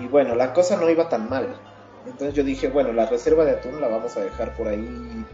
[0.00, 1.58] Y bueno, la cosa no iba tan mal.
[2.04, 5.24] Entonces yo dije, bueno, la reserva de atún la vamos a dejar por ahí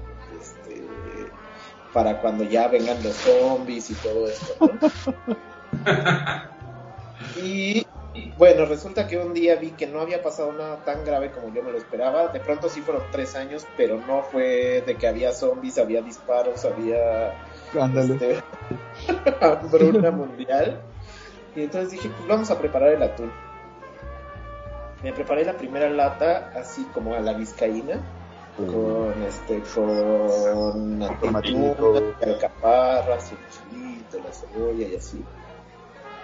[1.92, 4.54] para cuando ya vengan los zombies y todo esto.
[4.60, 4.90] ¿no?
[7.42, 7.86] y
[8.40, 11.62] bueno, resulta que un día vi que no había pasado nada tan grave como yo
[11.62, 12.28] me lo esperaba.
[12.28, 16.64] De pronto sí fueron tres años, pero no fue de que había zombies, había disparos,
[16.64, 17.34] había
[17.96, 18.42] este,
[19.40, 20.80] hambruna mundial.
[21.54, 23.30] Y entonces dije, pues vamos a preparar el atún.
[25.02, 28.00] Me preparé la primera lata así como a la vizcaína,
[28.56, 30.89] con este, con
[32.22, 35.22] alcaparras, el chilito, la cebolla y así.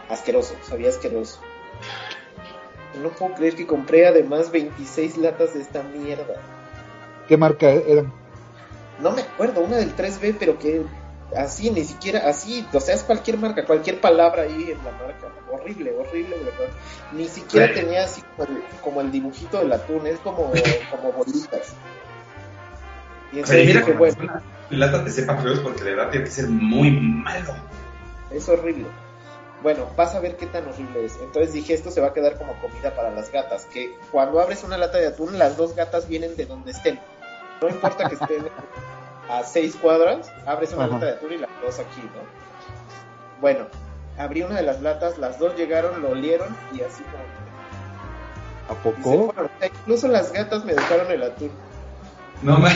[0.09, 1.41] Asqueroso, sabía asqueroso.
[3.03, 6.35] No puedo creer que compré además 26 latas de esta mierda.
[7.29, 8.13] ¿Qué marca eran?
[9.01, 10.83] No me acuerdo, una del 3B, pero que
[11.37, 15.33] así, ni siquiera así, o sea, es cualquier marca, cualquier palabra ahí en la marca.
[15.51, 16.73] Horrible, horrible, verdad.
[17.13, 17.75] Ni siquiera Sí.
[17.75, 20.53] tenía así como el, como el dibujito del atún, es como,
[20.91, 21.75] como bolitas.
[23.33, 26.25] Y entonces mira dije, que bueno, lata te sepa feo es porque de verdad tiene
[26.27, 27.55] que ser muy malo.
[28.31, 28.87] es horrible.
[29.63, 31.17] Bueno, vas a ver qué tan horrible es.
[31.23, 34.63] Entonces dije, esto se va a quedar como comida para las gatas, que cuando abres
[34.65, 36.99] una lata de atún, las dos gatas vienen de donde estén.
[37.63, 38.49] No importa que estén
[39.31, 40.95] a seis cuadras, abres una Ajá.
[40.95, 42.21] lata de atún y las dos aquí, ¿no?
[43.41, 43.67] Bueno,
[44.19, 47.25] abrí una de las latas, las dos llegaron, lo olieron y así como...
[48.69, 49.33] ¿A poco?
[49.63, 51.51] incluso las gatas me dejaron el atún.
[52.43, 52.69] No, ma-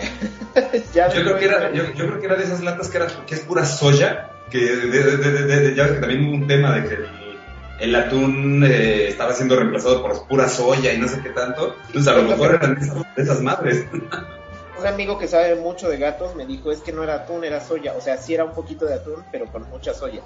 [0.94, 3.06] ya yo creo, que era, yo, yo creo que era de esas latas que, era,
[3.26, 6.34] que es pura soya, que de, de- de- de- de- ya ves que también hubo
[6.34, 7.08] un tema de que el,
[7.80, 11.76] el atún eh, estaba siendo reemplazado por pura soya y no sé qué tanto.
[11.86, 13.86] Entonces a lo mejor eran de esas, de esas madres.
[14.78, 17.60] Un amigo que sabe mucho de gatos me dijo es que no era atún, era
[17.60, 17.92] soya.
[17.98, 20.22] O sea, sí era un poquito de atún, pero con mucha soya.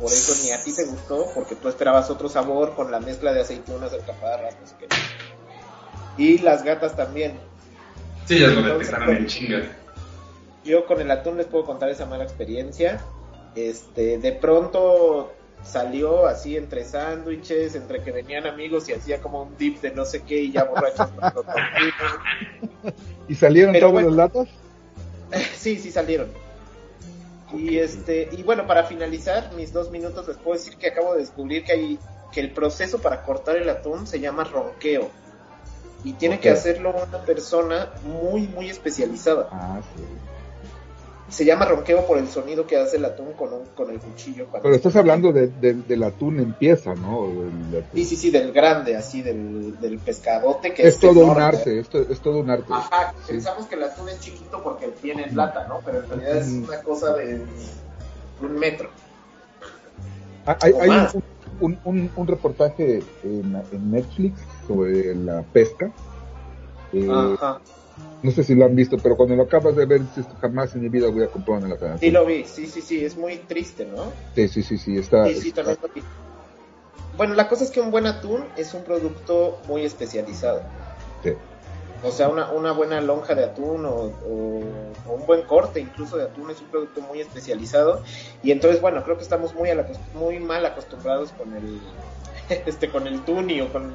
[0.00, 3.34] Por eso ni a ti te gustó, porque tú esperabas otro sabor con la mezcla
[3.34, 4.86] de aceitunas, alcaparras, no sé qué.
[6.16, 7.38] Y las gatas también.
[8.26, 9.62] Sí, ya lo detectaron en chinga.
[10.64, 13.00] Yo con el atún les puedo contar esa mala experiencia.
[13.54, 15.32] Este, de pronto
[15.64, 20.04] salió así entre sándwiches, entre que venían amigos y hacía como un dip de no
[20.04, 21.08] sé qué y ya borrachos.
[23.28, 24.08] ¿Y salieron Pero bueno.
[24.08, 24.48] las latas?
[25.56, 26.28] Sí, sí salieron.
[27.54, 31.20] Y este, y bueno, para finalizar mis dos minutos les puedo decir que acabo de
[31.20, 31.98] descubrir que hay
[32.32, 35.10] que el proceso para cortar el atún se llama ronqueo.
[36.04, 39.48] Y tiene que hacerlo una persona muy, muy especializada.
[39.52, 40.02] Ah, sí.
[41.28, 44.48] Se llama ronqueo por el sonido que hace el atún con, un, con el cuchillo.
[44.52, 47.26] Pero estás hablando de, de- del atún en pieza, ¿no?
[47.70, 47.84] Del.
[47.94, 51.78] Sí, sí, sí, del grande, así, del, del pescadote que es, Es todo un arte,
[51.78, 51.88] es
[52.20, 52.66] todo un arte.
[52.70, 53.32] Ajá, Sí.
[53.32, 55.80] pensamos que el atún es chiquito porque tiene lata, ¿no?
[55.84, 56.64] Pero en realidad es Mm.
[56.64, 57.40] una cosa de
[58.42, 58.90] un metro.
[60.44, 61.22] Ah, Hay, hay un,
[61.60, 65.90] un, un- un reportaje en, en Netflix sobre la pesca.
[66.92, 67.60] Eh, Ajá.
[68.22, 70.82] no sé si lo han visto, pero cuando lo acabas de ver, dices, jamás en
[70.82, 73.36] mi vida voy a comprar una lata Sí lo vi, sí, sí, sí, es muy
[73.38, 74.12] triste, ¿no?
[74.34, 75.26] Sí, sí, sí, sí, está...
[75.26, 76.02] Sí, sí, está- también lo vi.
[77.16, 80.62] Bueno, la cosa es que un buen atún es un producto muy especializado.
[81.22, 81.32] sí.
[82.04, 86.16] O sea, una, una buena lonja de atún o, o- o un buen corte incluso
[86.16, 88.02] de atún es un producto muy especializado.
[88.42, 91.80] Y entonces, bueno, creo que estamos muy, a la- muy mal acostumbrados con el
[92.66, 93.94] este con el tuni o con,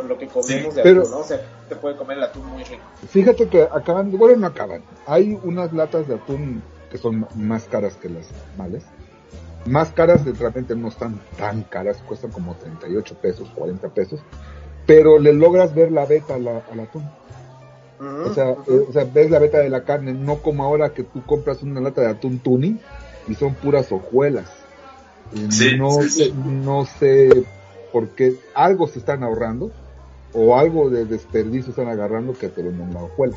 [0.00, 1.18] con lo que comemos Sí, de pero- atún, ¿no?
[1.20, 2.82] O sea, te puede comer el atún muy rico.
[3.08, 4.82] Fíjate que acaban, bueno, no acaban.
[5.06, 8.82] Hay unas latas de atún que son más caras que las normales.
[9.64, 14.20] Más caras, realmente no están tan caras, cuestan como 38 pesos, 40 pesos.
[14.86, 17.08] Pero le logras ver la beta a la- al atún.
[17.98, 21.02] O sea, eh, o sea, ves la beta de la carne, no como ahora que
[21.02, 22.78] tú compras una lata de atún tuni
[23.26, 24.50] y son puras hojuelas.
[25.48, 27.44] Sí, no, sí, no se
[27.92, 29.70] porque algo se están ahorrando
[30.36, 33.34] o algo de desperdicio están agarrando que te lo en la hojuela.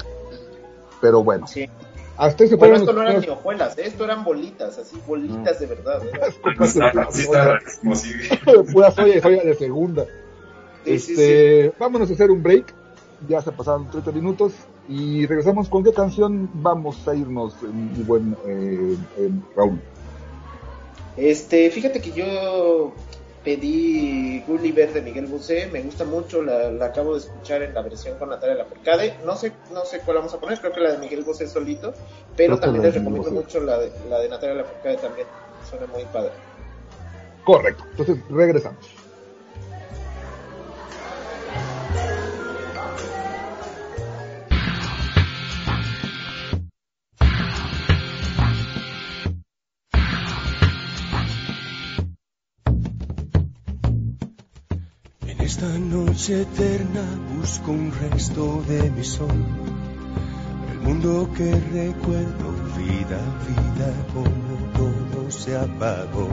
[0.99, 1.65] Pero bueno, Sí.
[2.17, 3.83] hasta ese Bueno, esto no eran ni hojuelas, ¿eh?
[3.85, 6.01] esto eran bolitas, así, bolitas de verdad.
[6.05, 6.11] ¿eh?
[7.95, 8.29] Sí, sí.
[8.73, 10.05] pura soya soya de segunda.
[10.83, 12.73] Sí, sí, Este, vámonos a hacer un break.
[13.27, 14.53] Ya se pasaron 30 minutos
[14.87, 19.79] y regresamos con qué canción vamos a irnos, mi buen eh, eh, Raúl.
[21.17, 22.93] Este, fíjate que yo
[23.49, 27.81] pedí Gulliver de Miguel Bosé, me gusta mucho, la, la acabo de escuchar en la
[27.81, 30.91] versión con Natalia Lafourcade, no sé, no sé cuál vamos a poner, creo que la
[30.91, 31.91] de Miguel Bosé solito,
[32.37, 33.43] pero también les recomiendo Bosé.
[33.43, 35.25] mucho la de, la de Natalia Lafourcade también,
[35.67, 36.31] suena muy padre.
[37.43, 37.83] Correcto.
[37.97, 38.98] Entonces regresamos.
[55.59, 57.03] Esta noche eterna
[57.35, 59.43] busco un resto de mi sol.
[60.71, 66.29] El mundo que recuerdo, vida, vida, como todo se apagó.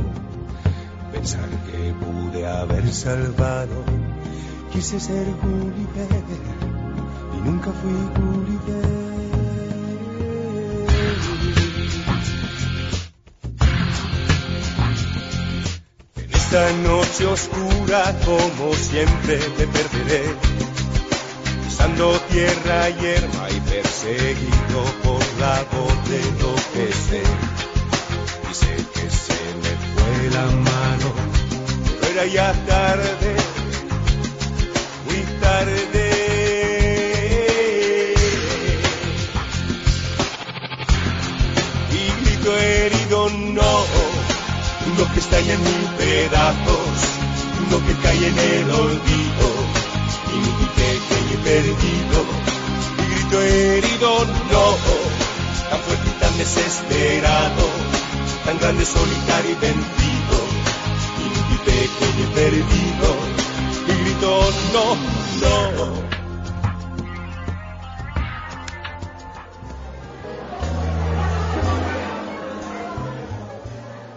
[1.13, 3.83] Pensar que pude haber salvado.
[4.71, 6.23] Quise ser Gulliver
[7.37, 9.46] y nunca fui Gulliver.
[16.47, 20.25] Esta noche oscura, como siempre, me perderé.
[21.65, 27.23] Pisando tierra hierba y perseguido por la voz de lo que sé.
[28.49, 31.09] Y sé que se me fue la mano,
[32.01, 33.37] pero era ya tarde,
[35.05, 36.07] muy tarde.
[41.91, 43.31] Y grito herido,
[44.97, 46.99] uno que está en mil pedazos,
[47.67, 49.47] uno que cae en el olvido,
[50.33, 52.19] inútil, pequeño y perdido,
[52.99, 54.65] y grito herido, no,
[55.69, 57.69] tan fuerte y tan desesperado,
[58.47, 60.37] tan grande, solitario y vencido,
[61.27, 63.17] inútil, pequeño y perdido,
[63.89, 64.97] y grito no,
[65.43, 66.16] no.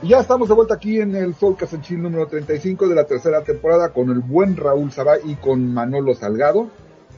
[0.10, 3.90] Ya estamos de vuelta aquí en el Soul Casanchil número 35 de la tercera temporada
[3.90, 6.68] con el buen Raúl Sabá y con Manolo Salgado.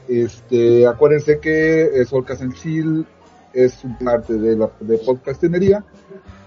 [0.08, 3.06] Este, acuérdense que eh, Soul Casanchil
[3.54, 5.82] es un parte de la de podcastinería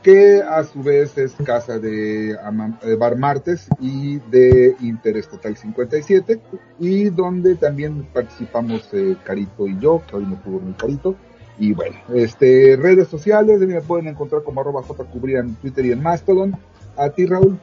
[0.03, 6.39] que a su vez es casa de eh, Bar Martes y de Interestatal 57
[6.77, 11.15] y donde también participamos eh, Carito y yo, que hoy no pudo venir Carito.
[11.57, 16.03] Y bueno, este, redes sociales, me pueden encontrar como arroba jcubría en Twitter y en
[16.03, 16.57] Mastodon.
[16.97, 17.57] A ti, Raúl.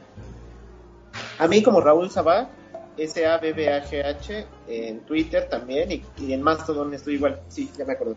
[1.37, 2.49] A mí como Raúl Sabá,
[2.97, 8.15] S-A-B-B-A-G-H, en Twitter también, y, y en Mastodon estoy igual, sí, ya me acuerdo.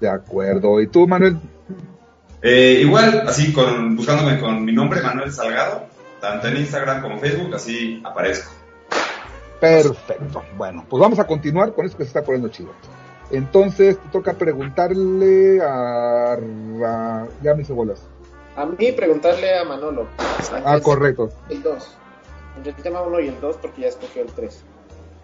[0.00, 0.80] De acuerdo.
[0.80, 1.38] ¿Y tú, Manuel?
[2.42, 5.86] Eh, igual, así con, buscándome con mi nombre, Manuel Salgado,
[6.20, 8.50] tanto en Instagram como Facebook, así aparezco.
[9.60, 10.42] Perfecto.
[10.56, 12.72] Bueno, pues vamos a continuar con eso que se está poniendo chido.
[13.30, 16.36] Entonces, te toca preguntarle a...
[16.78, 18.02] Ra- Ya me hice bolas.
[18.56, 20.08] A mí preguntarle a Manolo.
[20.64, 21.30] Ah, correcto.
[21.48, 21.96] El 2.
[22.56, 24.64] Entre el tema 1 y el 2 porque ya escogió el 3.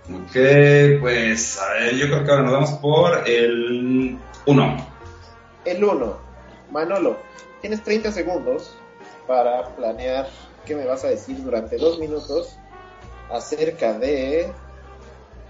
[0.09, 4.77] Ok, pues, a ver, yo creo que ahora nos vamos por el 1.
[5.65, 6.17] El 1.
[6.71, 7.19] Manolo,
[7.61, 8.77] tienes 30 segundos
[9.27, 10.29] para planear
[10.65, 12.57] qué me vas a decir durante dos minutos
[13.29, 14.53] acerca de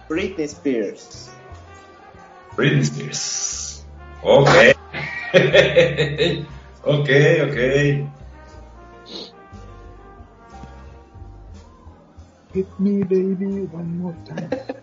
[0.08, 1.35] Britney Spears.
[2.56, 3.84] Britney Spears.
[4.22, 4.48] Ok.
[6.84, 7.08] ok,
[7.44, 7.58] ok.
[12.54, 14.48] Hit me, baby, one more time.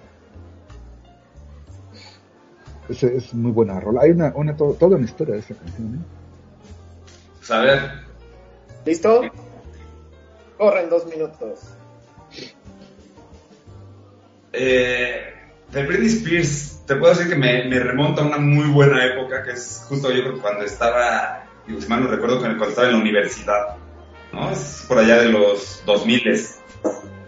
[2.89, 4.01] Ese es muy buena rola.
[4.03, 5.95] Hay una, una to- toda una historia de esa canción.
[5.95, 5.99] ¿eh?
[7.39, 7.79] Pues a ver,
[8.85, 9.21] ¿Listo?
[10.57, 11.59] Corren dos minutos.
[14.51, 15.33] eh,
[15.73, 19.43] de Britney Spears, te puedo decir que me, me remonta a una muy buena época,
[19.43, 22.87] que es justo yo creo que cuando estaba, digo, si mal no recuerdo, cuando estaba
[22.87, 23.75] en la universidad,
[24.31, 24.51] ¿no?
[24.51, 26.39] Es por allá de los 2000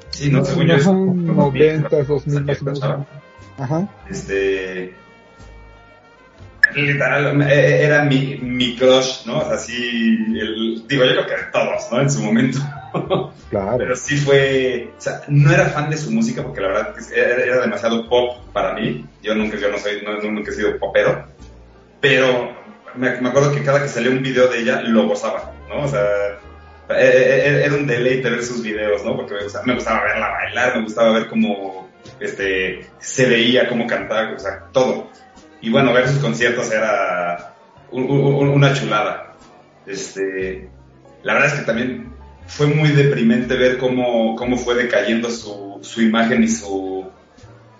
[0.09, 0.45] Sí, ¿no?
[0.45, 3.07] Según yo es Ajá, como 90, 2000 más o menos.
[3.57, 3.87] Ajá.
[4.09, 4.93] este
[6.75, 9.39] literal eh, era mi, mi crush, ¿no?
[9.39, 12.01] O sea, sí, el- digo, yo creo que de todos, ¿no?
[12.01, 12.59] En su momento.
[13.49, 13.77] Claro.
[13.77, 17.35] Pero sí fue, o sea, no era fan de su música porque la verdad era,
[17.43, 19.05] era demasiado pop para mí.
[19.21, 21.25] Yo nunca, yo no soy, no, nunca he sido popero.
[22.01, 22.55] Pero
[22.95, 25.83] me, me acuerdo que cada que salía un video de ella lo gozaba, ¿no?
[25.83, 26.01] O sea,
[26.89, 29.15] eh, eh, era un deleite ver sus videos, ¿no?
[29.15, 31.89] Porque me gustaba, me gustaba verla bailar, me gustaba ver cómo
[32.19, 35.09] este, se veía, cómo cantaba, o sea, todo.
[35.61, 37.53] Y bueno, ver sus conciertos era
[37.91, 39.33] un- un- una chulada.
[39.87, 40.69] Este,
[41.23, 42.13] la verdad es que también
[42.47, 47.09] fue muy deprimente ver cómo, cómo fue decayendo su, su imagen y su,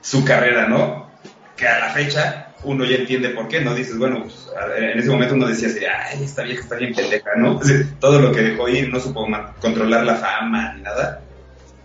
[0.01, 1.09] su carrera, ¿no?
[1.55, 3.75] Que a la fecha uno ya entiende por qué, ¿no?
[3.75, 5.69] Dices, bueno, pues, en ese momento uno decía
[6.11, 7.59] ay, esta vieja está bien pendeja, ¿no?
[7.99, 9.27] Todo lo que dejó ir, no supo
[9.61, 11.21] controlar la fama ni nada.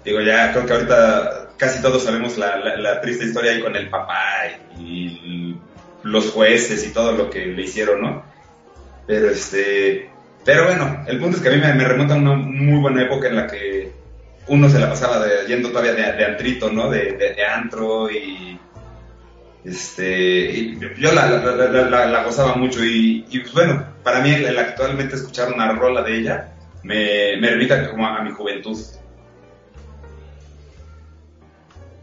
[0.04, 3.76] Digo, ya creo que ahorita casi todos sabemos la, la- la triste historia ahí con
[3.76, 4.16] el papá
[4.78, 5.60] y, y
[6.02, 8.24] los jueces y todo lo que le hicieron, ¿no?
[9.06, 10.08] Pero este,
[10.44, 13.28] pero bueno, el punto es que a mí me, remonta a una muy buena época
[13.28, 13.92] en la que
[14.48, 16.90] uno se la pasaba de- yendo todavía de, de antrito, ¿no?
[16.90, 18.58] De, de- antro y
[19.64, 26.02] este, yo la, gozaba mucho y, pues bueno, para mí el, actualmente escuchar una rola
[26.02, 28.76] de ella me, me remita como a, a mi juventud.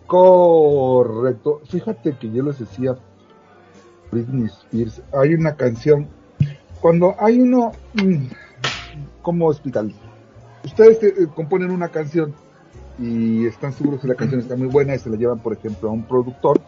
[0.06, 1.62] Correcto.
[1.70, 2.98] Fíjate que yo les decía
[4.12, 6.08] Britney Spears, hay una canción,
[6.82, 8.26] cuando hay uno, mm,
[9.22, 9.94] ¿cómo explicarlo?
[10.64, 12.34] Ustedes eh, componen una canción
[13.00, 15.90] y están seguros que la canción está muy buena y se la llevan, por ejemplo,
[15.90, 16.60] a un productor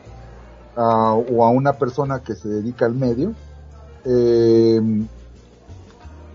[0.76, 3.34] o a una persona que se dedica al medio.
[4.05, 4.80] Eh,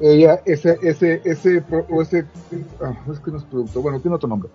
[0.01, 2.27] ella, ese, ese, ese, o ese,
[2.83, 4.51] ah, es que no es productor, bueno, tiene otro nombre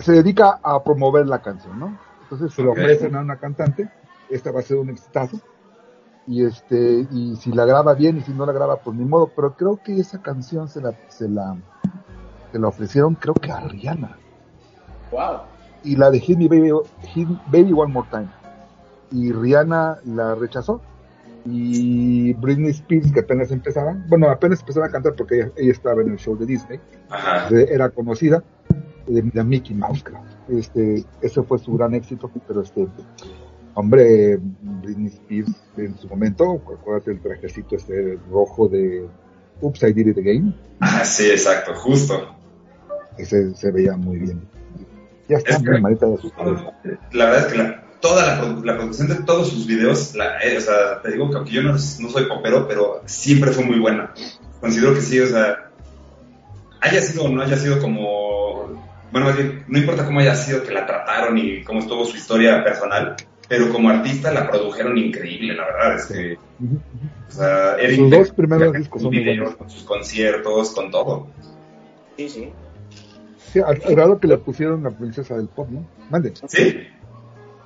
[0.00, 1.98] se dedica a promover la canción, ¿no?
[2.22, 3.88] Entonces se lo ofrecen a una cantante,
[4.28, 5.40] esta va a ser un exitazo,
[6.26, 9.30] y este, y si la graba bien y si no la graba, pues ni modo,
[9.34, 11.56] pero creo que esa canción se la, se la,
[12.52, 14.16] se la ofrecieron creo que a Rihanna,
[15.10, 15.40] Wow.
[15.82, 16.70] y la de Hit Me Baby,
[17.14, 18.28] Hit Baby One More Time,
[19.10, 20.80] y Rihanna la rechazó,
[21.46, 26.02] y Britney Spears, que apenas empezaba, bueno, apenas empezaba a cantar porque ella, ella estaba
[26.02, 27.48] en el show de Disney, Ajá.
[27.48, 28.42] era conocida
[29.06, 30.20] de, de Mickey Mouse, creo.
[30.48, 32.86] Este, ese fue su gran éxito, pero este,
[33.74, 34.38] hombre,
[34.82, 39.06] Britney Spears en su momento, acuérdate el trajecito este rojo de
[39.60, 42.34] Oops, I Did It Again, Ah, sí, exacto, justo.
[43.18, 44.40] ese se veía muy bien.
[45.28, 46.32] Ya está Es que- muy malita de sus.
[47.12, 50.60] La verdad es que la, toda la producción de todos sus videos, la, eh, o
[50.60, 54.12] sea, te digo que aunque yo no, no soy popero, pero siempre fue muy buena.
[54.60, 55.70] Considero que sí, o sea,
[56.80, 60.62] haya sido o no haya sido como, bueno, más bien, no importa cómo haya sido
[60.62, 63.16] que la trataron y cómo estuvo su historia personal,
[63.50, 66.80] pero como artista la produjeron increíble, la verdad, es que, Ujú.
[67.28, 71.26] o sea, era Sus dos primeros discos son videos, con sus conciertos, con todo.
[72.16, 72.52] Sí, sí.
[73.52, 75.84] Sí, al, que le pusieron la princesa del pop, ¿no?
[76.10, 76.32] Mande.
[76.46, 76.86] ¿Sí?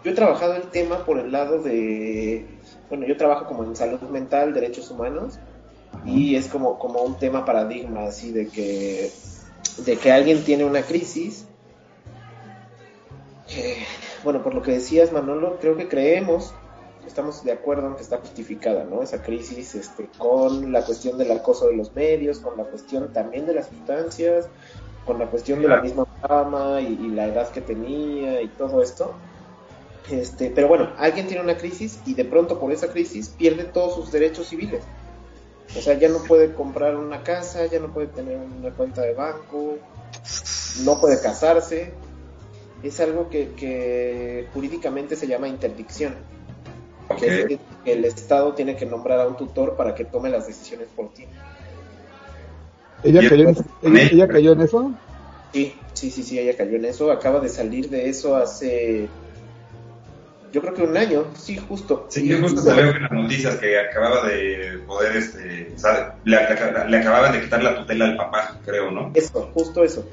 [0.02, 2.46] Yo he trabajado el tema por el lado de,
[2.88, 5.38] bueno, yo trabajo como en salud mental, derechos humanos,
[6.06, 9.10] y es como, como un tema paradigma así de que,
[9.84, 11.46] de que alguien tiene una crisis.
[13.50, 13.84] Eh,
[14.24, 16.54] bueno, por lo que decías, Manolo, creo que creemos,
[17.06, 19.02] estamos de acuerdo en que está justificada, ¿no?
[19.02, 23.46] Esa crisis este, con la cuestión del acoso de los medios, con la cuestión también
[23.46, 24.48] de las sustancias,
[25.04, 28.82] con la cuestión de la misma fama y, y la edad que tenía y todo
[28.82, 29.14] esto.
[30.10, 33.94] Este, pero bueno, alguien tiene una crisis y de pronto por esa crisis pierde todos
[33.94, 34.82] sus derechos civiles.
[35.76, 39.14] O sea, ya no puede comprar una casa, ya no puede tener una cuenta de
[39.14, 39.78] banco,
[40.84, 41.92] no puede casarse.
[42.84, 46.14] Es algo que, que jurídicamente se llama interdicción.
[47.18, 50.46] Que es que el Estado tiene que nombrar a un tutor para que tome las
[50.46, 51.24] decisiones por ti.
[53.02, 54.94] ¿Ella cayó, en, entonces, ella, ella- ella cayó en eso?
[55.52, 57.10] Sí, sí, sí, sí, ella cayó en eso.
[57.10, 59.10] Acaba de salir de eso hace,
[60.52, 62.06] yo creo que un año, sí, justo.
[62.10, 66.36] Sí, yo justo salió en las noticias que acababa de poder, este, o sea, le,
[66.36, 69.10] le- le acababan de quitar la tutela al papá, creo, ¿no?
[69.14, 70.06] Eso, justo eso.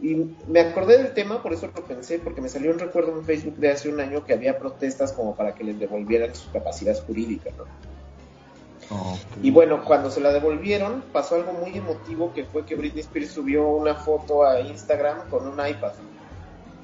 [0.00, 3.24] Y me acordé del tema, por eso lo pensé, porque me salió un recuerdo en
[3.24, 6.96] Facebook de hace un año que había protestas como para que les devolvieran su capacidad
[7.04, 7.64] jurídica, ¿no?
[9.42, 13.32] Y bueno, cuando se la devolvieron, pasó algo muy emotivo que fue que Britney Spears
[13.32, 15.92] subió una foto a Instagram con un iPad.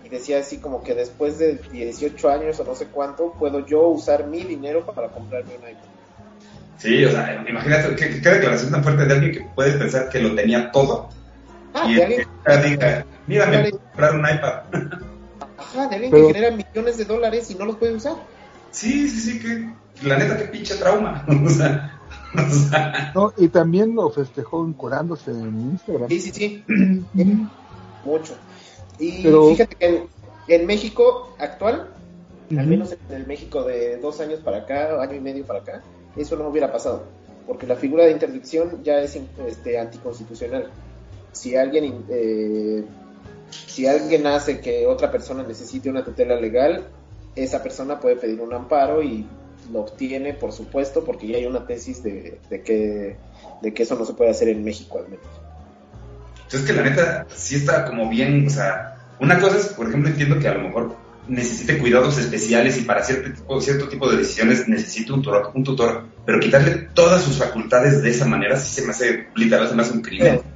[0.04, 3.88] Y decía así como que después de 18 años o no sé cuánto, puedo yo
[3.88, 5.84] usar mi dinero para comprarme un iPad.
[6.76, 10.18] Sí, o sea, imagínate, qué, qué declaración tan fuerte de alguien que puede pensar que
[10.18, 11.08] lo tenía todo.
[11.74, 14.62] Ah, y el que alguien, diga, mira, me puedo comprar un iPad.
[15.58, 18.14] ajá, de alguien Pero- que genera millones de dólares y no los puede usar.
[18.70, 21.24] Sí, sí, sí, que la neta, qué pinche trauma.
[21.44, 22.00] o sea,
[22.34, 26.08] o sea, No, y también lo festejó encurándose en Instagram.
[26.08, 26.64] Sí, sí, sí.
[28.04, 28.34] Mucho.
[28.98, 30.06] Y Pero- fíjate que en,
[30.48, 31.88] en México actual,
[32.50, 32.66] al Ujú.
[32.68, 35.82] menos en el México de dos años para acá, año y medio para acá,
[36.16, 37.04] eso no hubiera pasado,
[37.46, 40.70] porque la figura de interdicción ya es este, anticonstitucional.
[41.34, 42.84] Si alguien eh,
[43.66, 46.86] si alguien hace que otra persona necesite una tutela legal,
[47.36, 49.26] esa persona puede pedir un amparo y
[49.72, 53.16] lo obtiene, por supuesto, porque ya hay una tesis de, de que,
[53.62, 55.26] de que eso no se puede hacer en México al menos.
[56.44, 60.10] Entonces que la neta sí está como bien, o sea, una cosa es, por ejemplo,
[60.10, 64.18] entiendo que a lo mejor necesite cuidados especiales y para cierto tipo, cierto tipo de
[64.18, 68.74] decisiones necesite un tutor, un tutor, pero quitarle todas sus facultades de esa manera sí
[68.74, 70.53] se me hace, literal, se me hace un crimen.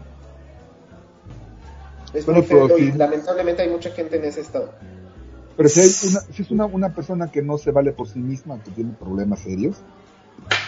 [2.15, 4.73] Es Bueno, muy feo pero y lamentablemente hay mucha gente en ese estado.
[5.57, 8.21] Pero si, hay una, si es una, una persona que no se vale por sí
[8.21, 9.77] misma, que tiene problemas serios,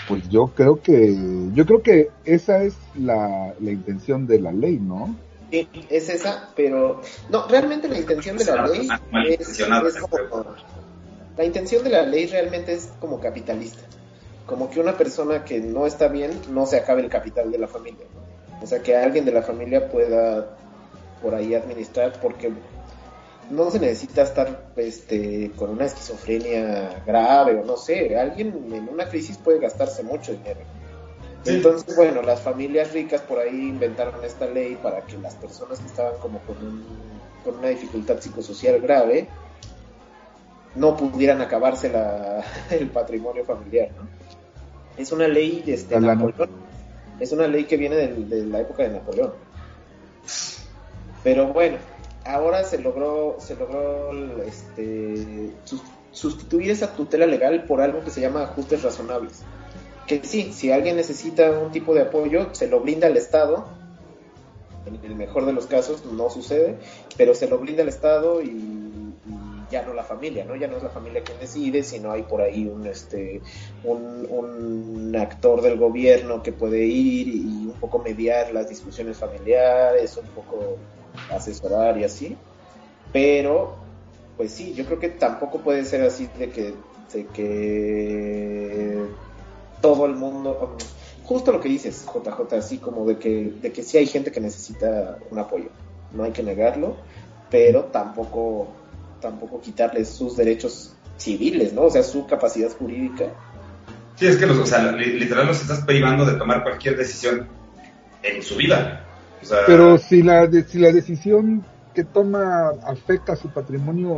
[0.08, 1.16] pues yo creo que,
[1.54, 5.14] yo creo que esa es la, la intención de la ley, ¿no?
[5.50, 9.96] Sí, es esa, pero no, realmente la intención de la ley Mal es, intencionada, es
[9.96, 10.44] como,
[11.36, 13.82] la intención de la ley realmente es como capitalista,
[14.46, 17.66] como que una persona que no está bien no se acabe el capital de la
[17.66, 18.62] familia, ¿no?
[18.62, 20.56] o sea que alguien de la familia pueda
[21.22, 22.52] por ahí administrar porque
[23.50, 29.08] no se necesita estar este con una esquizofrenia grave o no sé, alguien en una
[29.08, 30.60] crisis puede gastarse mucho dinero.
[31.42, 31.54] Sí.
[31.56, 35.86] Entonces, bueno, las familias ricas por ahí inventaron esta ley para que las personas que
[35.86, 36.84] estaban como con, un-
[37.44, 39.26] con una dificultad psicosocial grave
[40.74, 44.06] no pudieran acabarse la- el patrimonio familiar, ¿no?
[44.96, 45.98] Es una ley de este.
[45.98, 46.50] Napoleón.
[47.18, 49.32] Es una ley que viene del- de, la época de Napoleón.
[51.22, 51.78] Pero bueno,
[52.24, 58.20] ahora se logró, se logró este, sus- sustituir esa tutela legal por algo que se
[58.20, 59.42] llama ajustes razonables.
[60.06, 63.64] Que sí, si alguien necesita un tipo de apoyo, se lo brinda al Estado.
[64.86, 66.78] En el mejor de los casos no sucede,
[67.16, 68.80] pero se lo brinda al Estado y,
[69.70, 70.56] ya no la familia, ¿no?
[70.56, 73.40] Ya no es la familia quien decide, sino hay por ahí un este
[73.84, 80.28] un actor del gobierno que puede ir y un poco mediar las discusiones familiares, un
[80.28, 80.76] poco
[81.30, 82.36] asesorar y así.
[83.12, 83.76] Pero,
[84.36, 86.74] pues sí, yo creo que tampoco puede ser así de que,
[87.12, 89.06] de que
[89.80, 90.76] todo el mundo,
[91.24, 94.40] justo lo que dices, JJ, así como de que, de que sí hay gente que
[94.40, 95.70] necesita un apoyo,
[96.12, 96.96] no hay que negarlo,
[97.50, 98.68] pero tampoco,
[99.20, 101.82] tampoco quitarles sus derechos civiles, ¿no?
[101.82, 103.26] O sea, su capacidad jurídica.
[104.16, 104.58] Sí, es que los,
[104.96, 107.48] literal los estás privando de tomar cualquier decisión
[108.22, 109.06] en su vida.
[109.42, 111.64] O sea, Pero si la, de- si la decisión
[111.94, 114.16] que toma afecta a su patrimonio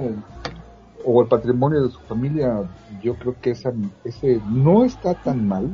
[1.05, 2.63] o el patrimonio de su familia,
[3.03, 3.73] yo creo que esa,
[4.05, 5.69] ese no está tan mal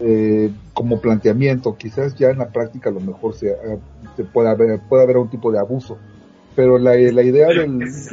[0.00, 1.76] eh, como planteamiento.
[1.76, 3.78] Quizás ya en la práctica a lo mejor se, eh,
[4.16, 5.98] se pueda haber, puede haber un tipo de abuso.
[6.54, 7.82] Pero la, la idea pero del...
[7.82, 8.10] es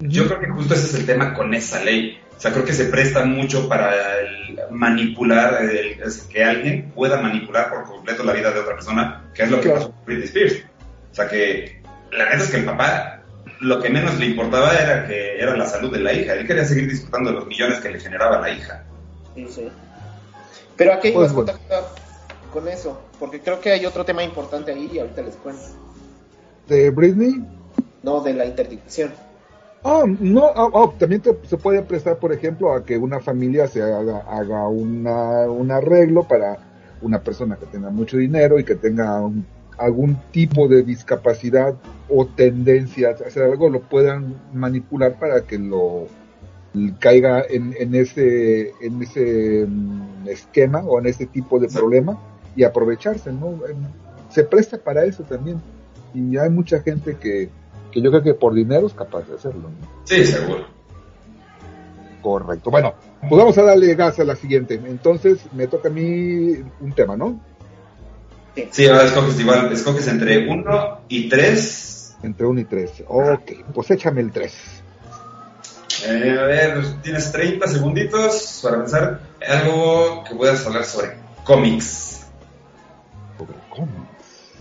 [0.00, 2.18] yo creo que justo ese es el tema con esa ley.
[2.40, 7.20] O sea, creo que se presta mucho para el manipular, el- es que alguien pueda
[7.20, 9.76] manipular por completo la vida de otra persona, que es lo que Claro.
[9.80, 10.64] pasó con Britney Spears.
[11.12, 11.82] O sea, que
[12.12, 13.20] la neta es que el papá
[13.60, 16.32] lo que menos le importaba era que era la salud de la hija.
[16.32, 18.84] Él quería seguir disfrutando de los millones que le generaba la hija.
[19.34, 19.68] Sí, sí.
[20.78, 21.52] Pero aquí Pues bueno.
[22.54, 25.62] Con eso, porque creo que hay otro tema importante ahí y ahorita les cuento.
[26.68, 27.44] de Britney,
[28.02, 29.12] No, de la interdicción.
[29.82, 33.66] Oh, no, oh, oh, también te- se puede prestar, por ejemplo, a que una familia
[33.66, 36.58] se haga, haga una, un arreglo para
[37.00, 39.46] una persona que tenga mucho dinero y que tenga un-
[39.78, 41.74] algún tipo de discapacidad
[42.10, 46.06] o tendencia a hacer algo, lo puedan manipular para que lo
[47.00, 52.18] caiga en, en ese en ese mm, esquema o en ese tipo de problema
[52.54, 53.58] y aprovecharse, ¿no?
[54.28, 55.60] Se presta para eso también
[56.14, 57.48] y hay mucha gente que
[57.90, 59.68] que yo creo que por dinero es capaz de hacerlo.
[59.68, 59.88] ¿no?
[60.04, 60.64] Sí, seguro.
[62.22, 62.70] Correcto.
[62.70, 64.74] Bueno, pues vamos a darle gas a la siguiente.
[64.74, 67.40] Entonces me toca a mí un tema, ¿no?
[68.70, 72.16] Sí, ahora escoges igual, escoges entre 1 y 3.
[72.22, 73.04] Entre 1 y 3.
[73.08, 74.54] Ok, pues échame el 3.
[76.06, 82.26] Eh, a ver, tienes 30 segunditos para pensar algo que puedas hablar sobre cómics.
[83.38, 84.52] Sobre cómics.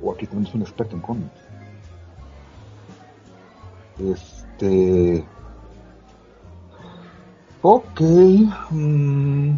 [0.00, 1.41] O aquí tenemos un experto en cómics.
[4.10, 5.24] Este.
[7.62, 8.00] Ok.
[8.70, 9.50] mm,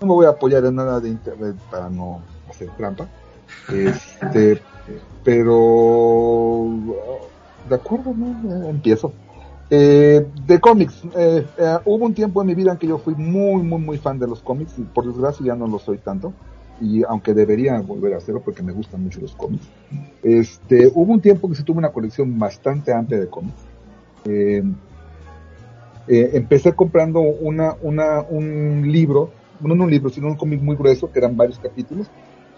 [0.00, 3.08] no me voy a apoyar en nada de internet para no hacer trampa.
[3.72, 4.62] Este.
[5.24, 6.68] pero.
[7.68, 8.68] De acuerdo, ¿no?
[8.68, 9.12] Empiezo.
[9.68, 13.16] Eh, de cómics, eh, eh, hubo un tiempo en mi vida en que yo fui
[13.16, 16.32] muy, muy, muy fan de los cómics y por desgracia ya no lo soy tanto.
[16.80, 19.66] Y aunque debería volver a hacerlo porque me gustan mucho los cómics.
[20.22, 23.62] Este, hubo un tiempo que se tuvo una colección bastante amplia de cómics.
[24.24, 24.62] Eh,
[26.08, 30.76] eh, empecé comprando una, una, un libro, no, no un libro, sino un cómic muy
[30.76, 32.10] grueso, que eran varios capítulos,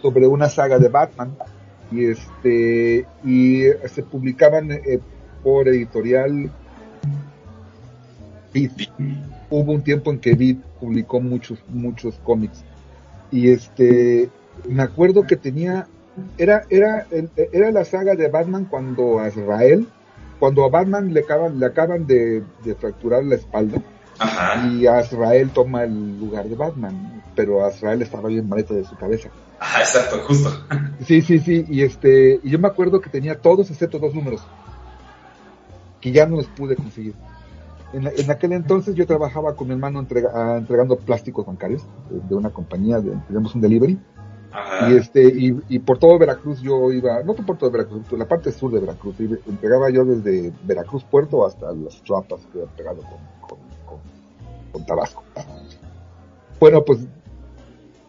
[0.02, 1.36] sobre una saga de Batman
[1.90, 5.00] y este y se publicaban eh,
[5.42, 6.50] por editorial
[8.52, 8.72] Beat.
[9.50, 12.64] Hubo un tiempo en que Beat publicó muchos muchos cómics
[13.30, 14.30] y este
[14.68, 15.86] me acuerdo que tenía
[16.36, 17.06] era era
[17.36, 19.88] era la saga de Batman cuando a Israel
[20.38, 23.82] cuando a Batman le acaban le acaban de, de fracturar la espalda
[24.18, 24.66] Ajá.
[24.66, 29.30] y Azrael toma el lugar de Batman, pero Azrael estaba bien maleta de su cabeza.
[29.60, 30.50] Ajá, exacto, justo.
[31.06, 34.42] Sí, sí, sí, y este, y yo me acuerdo que tenía todos excepto dos números,
[36.00, 37.14] que ya no los pude conseguir.
[37.92, 42.20] En, en aquel entonces yo trabajaba con mi hermano entrega- ah, entregando plásticos bancarios de,
[42.28, 43.98] de una compañía, de, tenemos un delivery,
[44.52, 44.90] Ajá.
[44.90, 48.26] y este, y, y por todo Veracruz yo iba, no por todo Veracruz, por la
[48.28, 52.70] parte sur de Veracruz, y entregaba yo desde Veracruz Puerto hasta las Trapas que había
[52.76, 53.98] pegado con, con, con,
[54.72, 55.22] con Tabasco.
[56.60, 57.00] Bueno, pues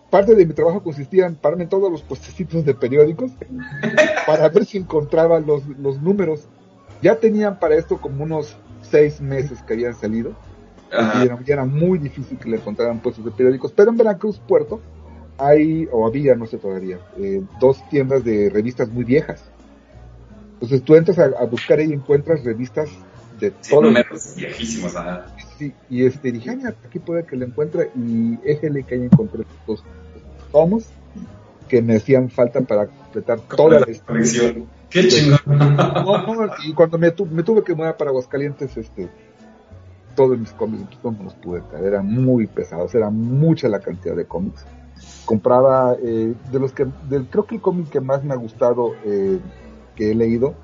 [0.10, 3.32] parte de mi trabajo consistía en pararme en todos los puestecitos de periódicos
[4.28, 6.48] para ver si encontraba los, los números.
[7.02, 8.58] Ya tenían para esto como unos
[8.90, 10.34] seis meses que habían salido
[10.92, 14.82] y era, era muy difícil que le encontraran puestos de periódicos, pero en Veracruz Puerto
[15.38, 19.44] hay, o había, no sé todavía, eh, dos tiendas de revistas muy viejas.
[20.56, 22.90] Entonces tú entras a, a buscar y encuentras revistas
[23.40, 23.84] de Sí, todo.
[23.84, 25.28] números viejísimos, ajá.
[25.58, 29.04] Sí, y este, dije, "Ah, mira, aquí puede que lo encuentre y éjele que ahí
[29.04, 29.84] encontré estos
[30.52, 30.86] tomos
[31.70, 34.04] que me hacían falta para completar toda la historia.
[34.06, 34.79] colección.
[34.90, 35.40] Qué chingón.
[36.00, 39.10] No, no, y cuando me, tu- me tuve que mudar para Aguascalientes, este,
[40.16, 43.80] todos mis cómics pues, no me los pude traer, eran muy pesados, era mucha la
[43.80, 44.66] cantidad de cómics.
[45.26, 48.96] Compraba, eh, de los que, del, creo que el cómic que más me ha gustado
[49.06, 49.40] eh,
[49.96, 50.56] que he leído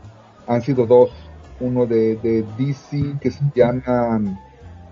[0.47, 1.11] han sido dos.
[1.59, 4.19] Uno de, de DC que se llama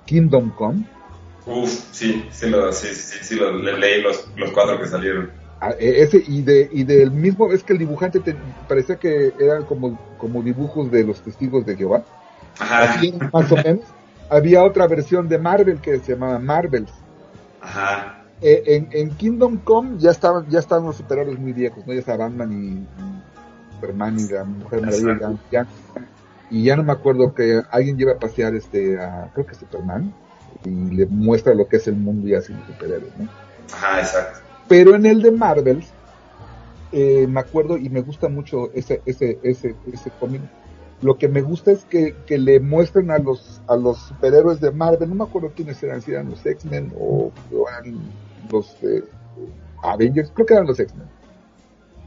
[0.06, 0.84] Kingdom Come,
[1.46, 5.30] Uf, sí, sí, lo, sí, sí, sí, lo, le- leí los, los cuatro que salieron.
[5.66, 8.36] Ah, e- ese y de y del mismo es que el dibujante te-
[8.68, 12.04] parecía que eran como como dibujos de los testigos de Jehová.
[12.60, 13.86] Ajá, Así, más o menos.
[14.30, 16.92] Había otra versión de Marvel que se llamaba Marvels.
[17.62, 21.94] Ajá, Eh, en, en Kingdom Come ya estaban ya estaban los superhéroes muy viejos no
[21.94, 22.86] ya estaba Batman y, y
[23.76, 25.66] Superman y la Mujer Maravilla ya,
[26.50, 30.14] y ya no me acuerdo que alguien lleva a pasear este a creo que Superman
[30.66, 33.30] y le muestra lo que es el mundo ya sin los superhéroes ¿no?
[33.74, 34.43] ajá, exacto.
[34.68, 35.84] Pero en el de Marvel,
[36.92, 40.42] eh, me acuerdo y me gusta mucho ese, ese, ese, ese cómic.
[41.02, 44.72] Lo que me gusta es que, que le muestran a los, a los superhéroes de
[44.72, 48.00] Marvel, no me acuerdo quiénes eran, si eran los X-Men o, o eran
[48.50, 49.04] los eh,
[49.82, 51.08] Avengers, creo que eran los X-Men.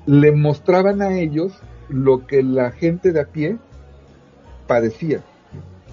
[0.06, 1.52] Le mostraban a ellos
[1.88, 3.58] lo que la gente de a pie
[4.66, 5.22] padecía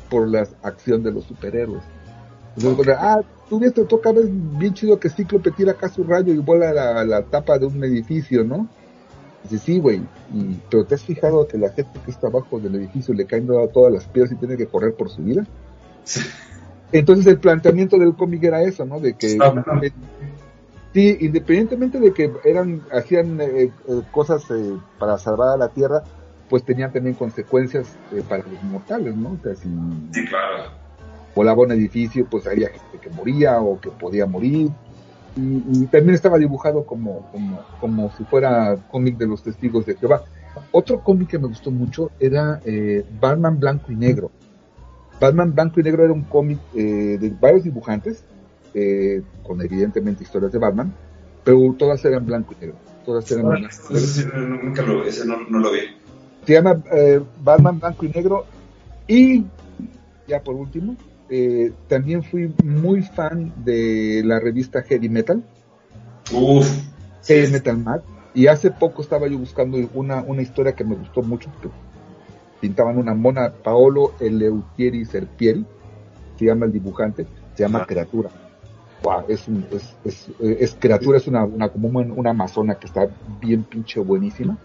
[0.10, 1.84] por la acción de los superhéroes.
[2.56, 6.34] Entonces, ah, tú ves, te toca ver bien chido que Cíclope tira acá su rayo
[6.34, 8.68] y vuela a la, la tapa de un edificio, ¿no?
[9.44, 10.02] Dice, sí, güey,
[10.70, 13.92] pero ¿te has fijado que la gente que está abajo del edificio le caen todas
[13.92, 15.46] las piedras y tiene que correr por su vida?
[16.94, 19.00] Entonces el planteamiento del cómic era eso, ¿no?
[19.00, 19.54] De que, Ah,
[20.94, 23.72] sí, independientemente de que eran, hacían eh, eh,
[24.12, 26.04] cosas eh, para salvar a la Tierra,
[26.50, 29.32] pues tenían también consecuencias eh, para los mortales, ¿no?
[29.32, 29.68] O sea, si
[30.12, 30.83] Sí, claro.
[31.36, 34.70] Volaba un edificio, pues había gente que moría o que podía morir.
[35.36, 39.96] Y, y también estaba dibujado como, como, como si fuera cómic de los testigos de
[39.96, 40.24] Jehová.
[40.72, 44.32] Otro cómic que me gustó mucho era eh, Batman Blanco y Negro.
[45.20, 48.24] Batman Blanco y Negro era un cómic eh, de varios dibujantes,
[48.76, 50.94] eh, con evidentemente historias de Batman,
[51.44, 52.78] pero todas eran blanco y negro.
[53.06, 53.98] Todas eran blanco y negro.
[53.98, 55.80] Ese sí, no- nunca lo, ese no, no lo vi.
[56.46, 58.46] Se llama eh, Batman Blanco y Negro.
[59.08, 59.46] Y
[60.28, 60.96] ya por último,
[61.30, 65.44] eh, también fui muy fan de la revista Heavy Metal,
[66.32, 66.68] Uf.
[67.26, 68.02] Heavy Metal Mag.
[68.36, 71.50] Y hace poco estaba yo buscando una, una historia que me gustó mucho,
[72.60, 75.66] pintaban una mona Paolo Eleutieri Serpieri,
[76.40, 77.88] se llama el dibujante, se llama Ajá.
[77.88, 78.30] Criatura.
[79.04, 82.88] Wow, es, un- es, es, es Criatura, es una, una, como una, una amazona que
[82.88, 83.08] está
[83.40, 84.58] bien pinche buenísima.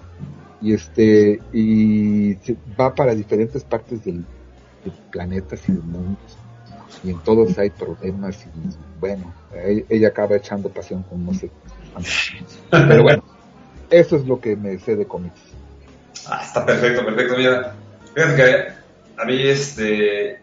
[0.62, 4.24] Y este, y se va para diferentes partes del,
[4.84, 6.16] del planetas y del mundo.
[7.05, 8.51] Y en todos hay problemas y
[9.01, 11.51] bueno, e- ella acaba echando pasión con no sé.
[12.70, 13.22] Pero bueno,
[13.91, 15.39] eso es lo que me sé de cómics.
[16.26, 17.36] Ah, está perfecto, perfecto.
[17.36, 17.74] Mira,
[18.14, 18.68] fíjate que
[19.20, 20.41] a mí, este.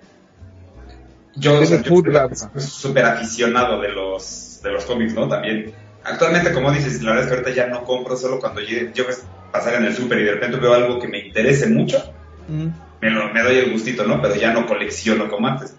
[1.36, 1.84] Yo soy
[2.58, 5.28] súper aficionado de los, de los cómics, ¿no?
[5.28, 5.74] También.
[6.04, 9.06] Actualmente, como dices, la verdad es que ahorita ya no compro, solo cuando yo, yo
[9.52, 11.98] pasar en el súper y de repente veo algo que me interese mucho,
[13.02, 14.22] me, lo- me doy el gustito, ¿no?
[14.22, 15.76] Pero ya no colecciono como antes.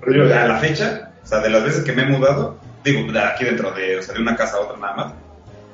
[0.00, 3.10] Pero yo, a la fecha, o sea, de las veces que me he mudado, digo,
[3.12, 5.12] de aquí dentro de, o sea, de una casa a otra nada más,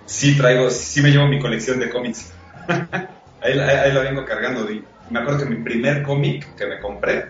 [0.06, 2.32] sí traigo, sí me llevo mi colección de cómics.
[2.68, 4.70] ahí, ahí, ahí la vengo cargando.
[4.70, 7.26] Y me acuerdo que mi primer cómic que me compré,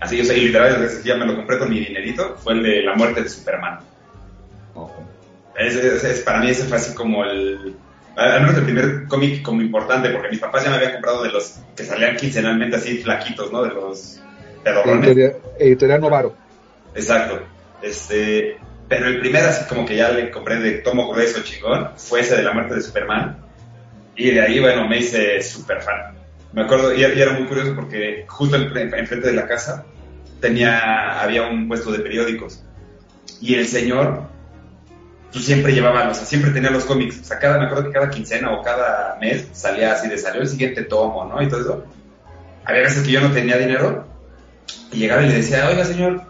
[0.00, 2.94] así yo sé, literal, ya me lo compré con mi dinerito, fue el de La
[2.94, 3.78] muerte de Superman.
[5.56, 7.76] Es, es- es- para mí ese fue así como el...
[8.16, 11.30] Al menos el primer cómic como importante, porque mis papás ya me habían comprado de
[11.32, 13.62] los que salían quincenalmente así flaquitos, ¿no?
[13.64, 14.20] De los
[14.64, 15.06] pedorrones.
[15.06, 16.34] Editorial, editorial Novaro.
[16.94, 17.40] Exacto.
[17.82, 18.56] Este,
[18.88, 22.36] pero el primer así como que ya le compré de tomo grueso chingón fue ese
[22.36, 23.38] de la muerte de Superman.
[24.16, 26.14] Y de ahí, bueno, me hice súper fan.
[26.52, 29.84] Me acuerdo, y, era muy curioso porque justo en- en- enfrente de la casa
[30.40, 32.62] tenía, había un puesto de periódicos.
[33.40, 34.22] Y el señor,
[35.32, 37.20] pues siempre llevaba, o sea, siempre tenía los cómics.
[37.20, 40.42] O sea, cada, me acuerdo que cada quincena o cada mes salía así de salió
[40.42, 41.42] el siguiente tomo, ¿no?
[41.42, 41.84] Y todo eso.
[42.64, 44.06] Había veces que yo no tenía dinero
[44.92, 46.22] y llegaba y le decía, oiga señor,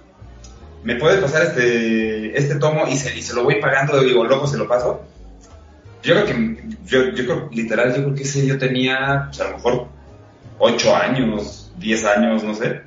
[0.83, 4.47] ¿me puede pasar este, este tomo y se, y se lo voy pagando y luego
[4.47, 5.03] se lo paso?
[6.03, 9.51] Yo creo que, yo, yo creo, literal, yo creo que ese yo tenía, pues, a
[9.51, 9.89] lo mejor,
[10.59, 12.83] 8 años, 10 años, no sé.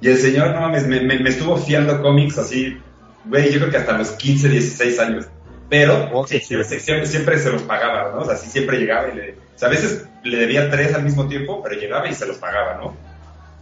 [0.00, 2.76] Y el señor, no mames, me, me, me estuvo fiando cómics así,
[3.24, 5.26] güey, yo creo que hasta los 15, 16 años.
[5.68, 6.46] Pero, sí, sí.
[6.46, 8.22] siempre, siempre, siempre se los pagaba, ¿no?
[8.22, 9.32] O sea, sí, siempre llegaba y le...
[9.32, 12.38] O sea, a veces le debía tres al mismo tiempo, pero llegaba y se los
[12.38, 12.96] pagaba, ¿no?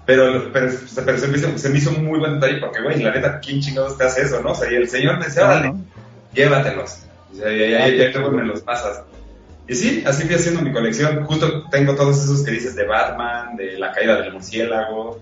[0.06, 0.70] Pero, pero,
[1.04, 3.40] pero se, me hizo, se me hizo un muy buen detalle porque, güey, la neta,
[3.40, 4.52] ¿quién chingados te hace eso, no?
[4.52, 5.84] O sea, y el señor me decía, órale, ¿no?
[6.32, 7.00] llévatelos.
[7.32, 9.02] O sea, ya, ya, ya, me los pasas.
[9.68, 11.24] Y sí, así fui haciendo mi colección.
[11.24, 15.18] Justo tengo todos esos que dices de Batman, de la caída del murciélago.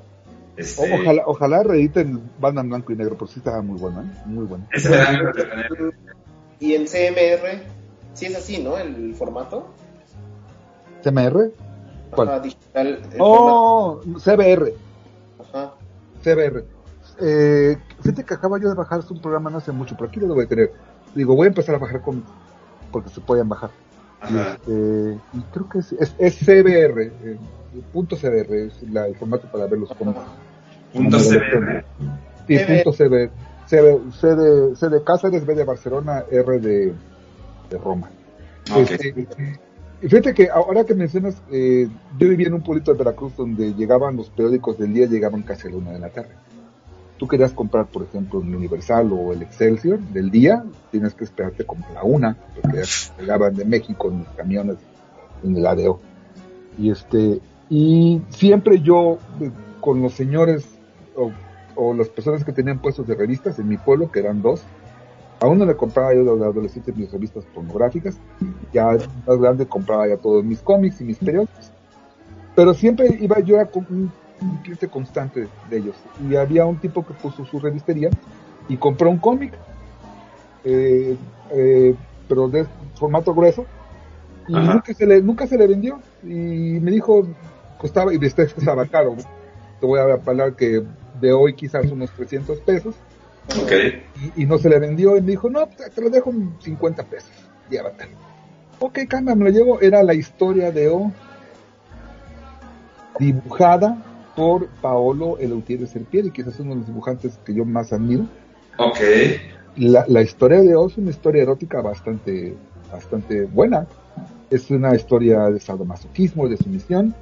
[0.56, 4.16] Este, O- Ojalá, ojalá reediten Batman blanco y negro, porque sí estaba muy bueno, ¿eh?
[4.26, 4.68] Muy bueno.
[4.70, 5.68] Ese ganas de tener.
[6.60, 7.62] Y en CMR,
[8.12, 8.76] sí es así, ¿no?
[8.76, 9.72] El formato.
[11.02, 11.50] ¿CMR?
[12.14, 12.42] ¿Cuál?
[12.42, 13.00] Digital.
[13.18, 14.72] Oh, CBR.
[15.40, 15.72] Ajá.
[16.22, 16.64] CBR.
[17.20, 20.34] Eh, fíjate que acaba yo de bajar un programa no hace mucho, pero aquí lo
[20.34, 20.72] voy a tener.
[21.14, 22.26] Digo, voy a empezar a bajar cómics,
[22.90, 23.70] porque se pueden bajar.
[24.30, 27.38] Y, este, y creo que es, es, es CBR, eh,
[27.92, 30.18] punto CBR, es la- el formato para ver los cómics.
[30.92, 31.84] Punto CBR.
[32.48, 32.82] Sí, CBR.
[32.84, 33.30] punto CBR.
[33.66, 36.92] CB, C, de, C de Cáceres, B de Barcelona, R de,
[37.70, 38.10] de Roma.
[38.76, 39.26] Este,
[40.08, 41.88] fíjate que ahora que mencionas, eh,
[42.18, 45.68] yo vivía en un pueblito de Veracruz donde llegaban los periódicos del día, llegaban casi
[45.68, 46.34] a la una de la tarde.
[47.18, 51.64] Tú querías comprar, por ejemplo, el Universal o el Excelsior del día, tienes que esperarte
[51.64, 52.82] como a la una, porque
[53.18, 54.76] llegaban de México en los camiones
[55.42, 56.00] en el ADO.
[56.76, 57.40] Y este,
[57.70, 59.50] y siempre yo, eh,
[59.80, 60.66] con los señores
[61.76, 64.62] o las personas que tenían puestos de revistas en mi pueblo, que eran dos,
[65.40, 68.18] a uno le compraba yo de adolescente mis revistas pornográficas,
[68.72, 71.70] ya más grande compraba ya todos mis cómics y mis periódicos.
[72.54, 75.96] Pero siempre iba yo a un, un cliente constante de ellos.
[76.28, 78.10] Y había un tipo que puso su revistería
[78.68, 79.52] y compró un cómic,
[80.64, 81.16] eh,
[81.50, 81.94] eh,
[82.28, 83.66] pero de formato grueso,
[84.48, 84.74] y Ajá.
[84.74, 86.00] nunca se, le, nunca se le vendió.
[86.22, 87.26] Y me dijo,
[87.78, 89.16] costaba, y este estaba caro,
[89.80, 90.82] te voy a hablar que
[91.20, 92.94] de hoy quizás unos 300 pesos,
[94.36, 96.54] Y, y no se le vendió y me dijo, no, te, te lo dejo en
[96.60, 97.30] 50 pesos,
[97.70, 98.12] llévatelo.
[98.80, 101.12] Ok, cambia, me lo llevo, era la historia de O,
[103.18, 104.02] dibujada
[104.34, 108.26] por Paolo Eleutier de Serpieri, que es uno de los dibujantes que yo más admiro.
[108.78, 108.98] Ok.
[109.76, 112.54] La, la historia de O es una historia erótica bastante,
[112.90, 113.86] bastante buena.
[114.50, 117.14] Es una historia de sadomasoquismo, de sumisión,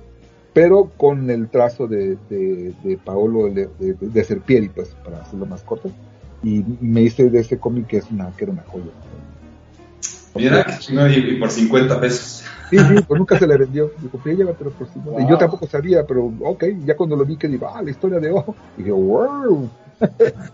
[0.53, 5.47] pero con el trazo de, de, de Paolo de, de, de Serpieri, pues, para hacerlo
[5.47, 5.91] más corto.
[6.43, 8.91] Y me hice de ese cómic que es una, que era una joya.
[10.35, 10.67] Mira,
[11.09, 12.45] y, y por 50 pesos.
[12.71, 13.93] Sí, sí, pues nunca se le vendió.
[13.99, 14.89] Dijo, pues llévatelo por.
[15.21, 18.19] Y yo tampoco sabía, pero ok, ya cuando lo vi que digo, ah, la historia
[18.19, 19.69] de O, dije, wow.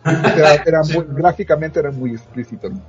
[0.05, 2.81] era, era muy, gráficamente era muy explícito, ¿no?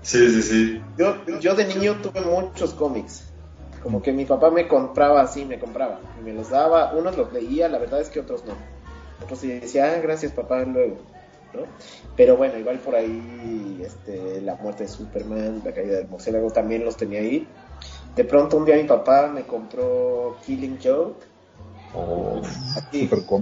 [0.00, 0.82] Sí, sí, sí.
[0.96, 3.24] Yo, yo de niño tuve muchos cómics.
[3.82, 6.00] Como que mi papá me compraba así, me compraba.
[6.18, 6.94] Y me los daba.
[6.94, 8.54] Unos los leía, la verdad es que otros no.
[9.22, 10.96] Otros sí decía, ah, gracias papá, luego.
[11.54, 11.62] ¿No?
[12.16, 16.84] Pero bueno, igual por ahí, este, la muerte de Superman, la caída del murciélago, también
[16.84, 17.46] los tenía ahí.
[18.16, 21.24] De pronto un día mi papá me compró Killing Joke.
[21.94, 22.42] Oh,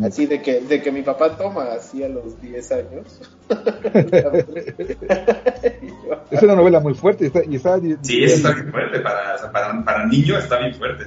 [0.05, 3.21] Así, de que, de que mi papá toma así a los 10 años.
[6.31, 9.01] Es una novela muy fuerte y está, y está- Sí, eso está bien fuerte.
[9.01, 11.05] Para, para, para niño está bien fuerte.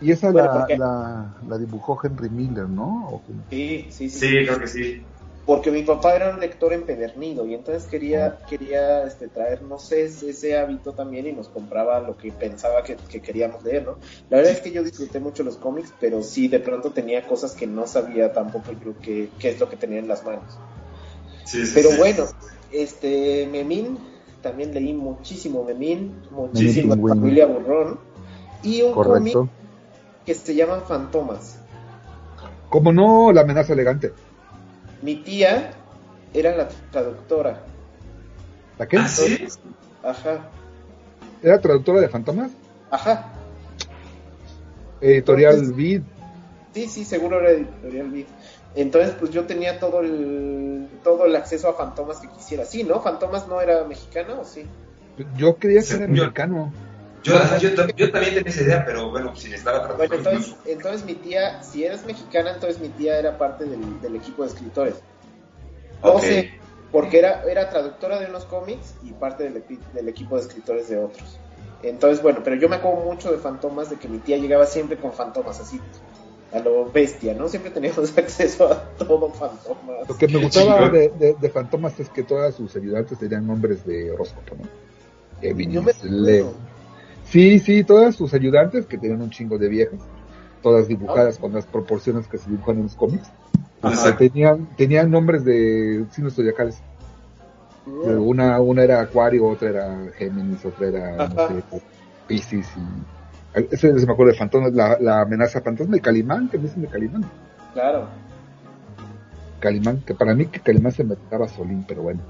[0.00, 3.22] y esa Bueno, la, la, la dibujó Henry Miller, ¿no?
[3.50, 4.18] Sí, sí, sí.
[4.18, 5.06] Sí, creo que sí.
[5.46, 10.04] Porque mi papá era un lector empedernido y entonces quería, quería este, traer, no sé,
[10.04, 13.98] ese, ese hábito también y nos compraba lo que pensaba que, que queríamos leer, ¿no?
[14.30, 17.52] La verdad es que yo disfruté mucho los cómics, pero sí, de pronto tenía cosas
[17.52, 18.72] que no sabía tampoco,
[19.02, 20.58] que qué es lo que tenía en las manos.
[21.44, 21.96] Sí, sí, Pero sí.
[21.98, 22.24] bueno,
[22.72, 23.98] este, Memín,
[24.40, 26.96] también leí muchísimo Memín, muchísimo.
[27.06, 27.98] Familia Burrón
[28.62, 29.36] y un cómic
[30.24, 31.58] que se llaman Fantomas.
[32.70, 34.12] Como no, la amenaza elegante.
[35.04, 35.70] Mi tía
[36.32, 37.60] era la traductora.
[38.78, 38.96] ¿La qué?
[38.96, 39.46] ¿Ah, sí?
[40.02, 40.48] Ajá,
[41.42, 42.50] ¿Era traductora de Fantomas?
[42.90, 43.26] ajá.
[45.02, 46.02] Editorial Entonces- Vid.
[46.72, 48.24] Sí, sí, seguro era editorial Vid.
[48.74, 52.64] Entonces, pues yo tenía todo el todo el acceso a Fantomas que quisiera.
[52.64, 53.00] Sí, ¿no?
[53.02, 54.64] Fantomas no era mexicana o sí.
[55.36, 56.22] Yo creía que era Según yo.
[56.22, 56.72] mexicano.
[57.24, 60.34] Yo, yo, ta- yo también tenía esa idea, pero bueno, si necesitaba Bueno, traductor.
[60.34, 64.42] entonces, entonces mi tía, si eres mexicana, entonces mi tía era parte del, del equipo
[64.42, 65.02] de escritores.
[66.02, 66.50] No sé,
[66.90, 70.88] porque era, era traductora de unos cómics y parte del, epi- del equipo de escritores
[70.88, 71.40] de otros.
[71.80, 74.98] Entonces, bueno, pero yo me acuerdo mucho de Fantomas, de que mi tía llegaba siempre
[74.98, 75.80] con Fantomas, así,
[76.52, 77.48] a lo bestia, ¿no?
[77.48, 80.06] Siempre teníamos acceso a todo Fantomas.
[80.08, 83.84] Lo que me gustaba de, de, de Fantomas es que todas sus ayudantes tenían nombres
[83.84, 84.68] de horóscopo, ¿no?
[85.40, 86.73] Géminis, Yo me Leo.
[87.34, 89.98] Sí, sí, todas sus ayudantes, que tenían un chingo de viejas,
[90.62, 93.28] todas dibujadas con las proporciones que se dibujan en los cómics,
[93.82, 94.16] Ajá.
[94.16, 96.80] tenían, tenían nombres de signos zodiacales.
[97.86, 98.20] Mm.
[98.20, 101.80] Una, una era Acuario, otra era Géminis, otra era, no sé,
[102.28, 103.58] Pisces y...
[103.58, 106.82] Ese se me acuerdo de Fantomas, la, la amenaza fantasma de Calimán, que me dicen
[106.82, 107.24] de Calimán.
[107.72, 108.06] Claro.
[109.58, 112.20] Calimán, que para mí que Calimán se me tocaba Solín, pero bueno.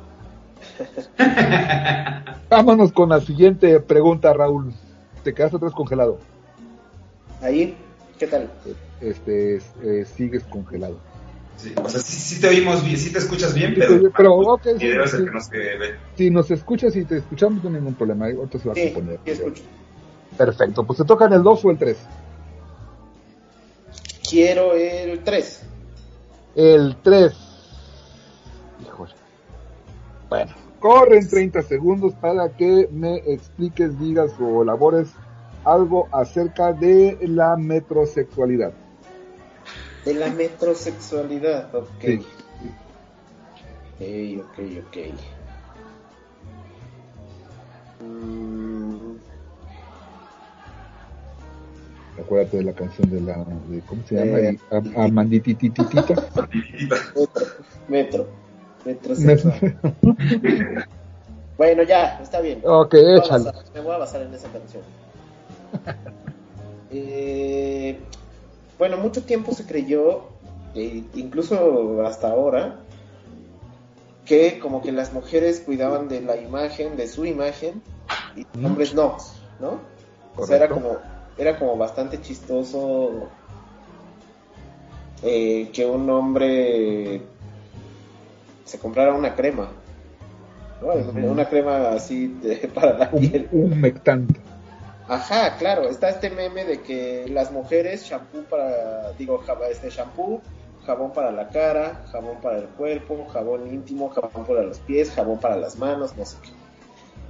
[2.49, 4.73] Vámonos con la siguiente pregunta, Raúl.
[5.25, 6.19] Te quedas atrás congelado.
[7.41, 7.77] Ahí,
[8.19, 8.51] ¿qué tal?
[9.01, 10.99] Este, eh, sigues congelado.
[11.57, 14.35] Sí, o sea, sí, sí te oímos bien, sí te escuchas bien, Sí, pero, pero,
[14.35, 15.95] ok, sí, el que nos que ve.
[16.17, 18.27] Si nos escuchas y te escuchamos, no hay ningún problema.
[18.27, 19.21] Ahorita se va a Sí, componer.
[19.25, 19.63] sí escucho.
[20.37, 21.97] Perfecto, pues te tocan el 2 o el 3.
[24.29, 25.63] Quiero el 3.
[26.57, 27.33] El 3.
[28.83, 29.13] Híjole.
[30.29, 30.53] Bueno,
[30.85, 35.09] corren 30 segundos para que me expliques, digas o elabores
[35.65, 38.75] algo acerca de la metrosexualidad.
[40.05, 41.89] De la metrosexualidad, ok.
[42.03, 42.27] Sí.
[43.99, 44.97] Ok, ok, ok.
[48.05, 49.15] Mm,
[52.21, 53.43] Acuérdate de la canción de la.
[53.71, 54.39] De, ¿Cómo se llama?
[54.39, 54.59] Eh.
[54.71, 56.15] Am- Amanditititita.
[57.89, 58.44] metro.
[58.85, 59.15] Metro.
[59.17, 59.77] Metrosexual.
[61.59, 62.61] bueno, ya, está bien.
[62.65, 63.45] ok, Me voy échale.
[63.45, 64.83] basar- me voy a basar en esa canción.
[66.97, 67.99] Eh,
[68.79, 70.27] bueno, mucho tiempo se creyó,
[70.77, 72.77] e incluso hasta ahora,
[74.25, 77.83] que como que las mujeres cuidaban de la imagen, de su imagen,
[78.37, 79.17] y los hombres no,
[79.59, 79.81] ¿no?
[80.37, 80.99] O sea, era como,
[81.37, 83.29] era como bastante chistoso
[85.25, 87.23] eh, que un hombre
[88.65, 89.71] se comprara una crema,
[90.81, 90.93] ¿no?
[91.31, 93.49] Una crema así de- para la piel.
[93.53, 94.41] Un, un mectante.
[95.07, 100.41] Ajá, claro, está este meme de que las mujeres shampoo para, digo, este shampoo,
[100.87, 105.39] jabón para la cara, jabón para el cuerpo, jabón íntimo, jabón para los pies, jabón
[105.41, 106.51] para las manos, no sé qué.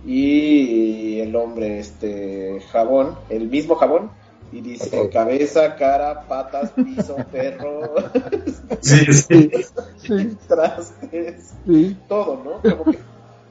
[0.08, 4.10] Y el hombre, este, jabón, el mismo jabón,
[4.54, 7.94] y dice cabeza, cara, patas, piso, perro,
[8.80, 9.50] Sí, sí.
[9.98, 11.96] Sí, trastes, sí.
[12.08, 12.76] todo, ¿no?
[12.76, 12.98] Como que,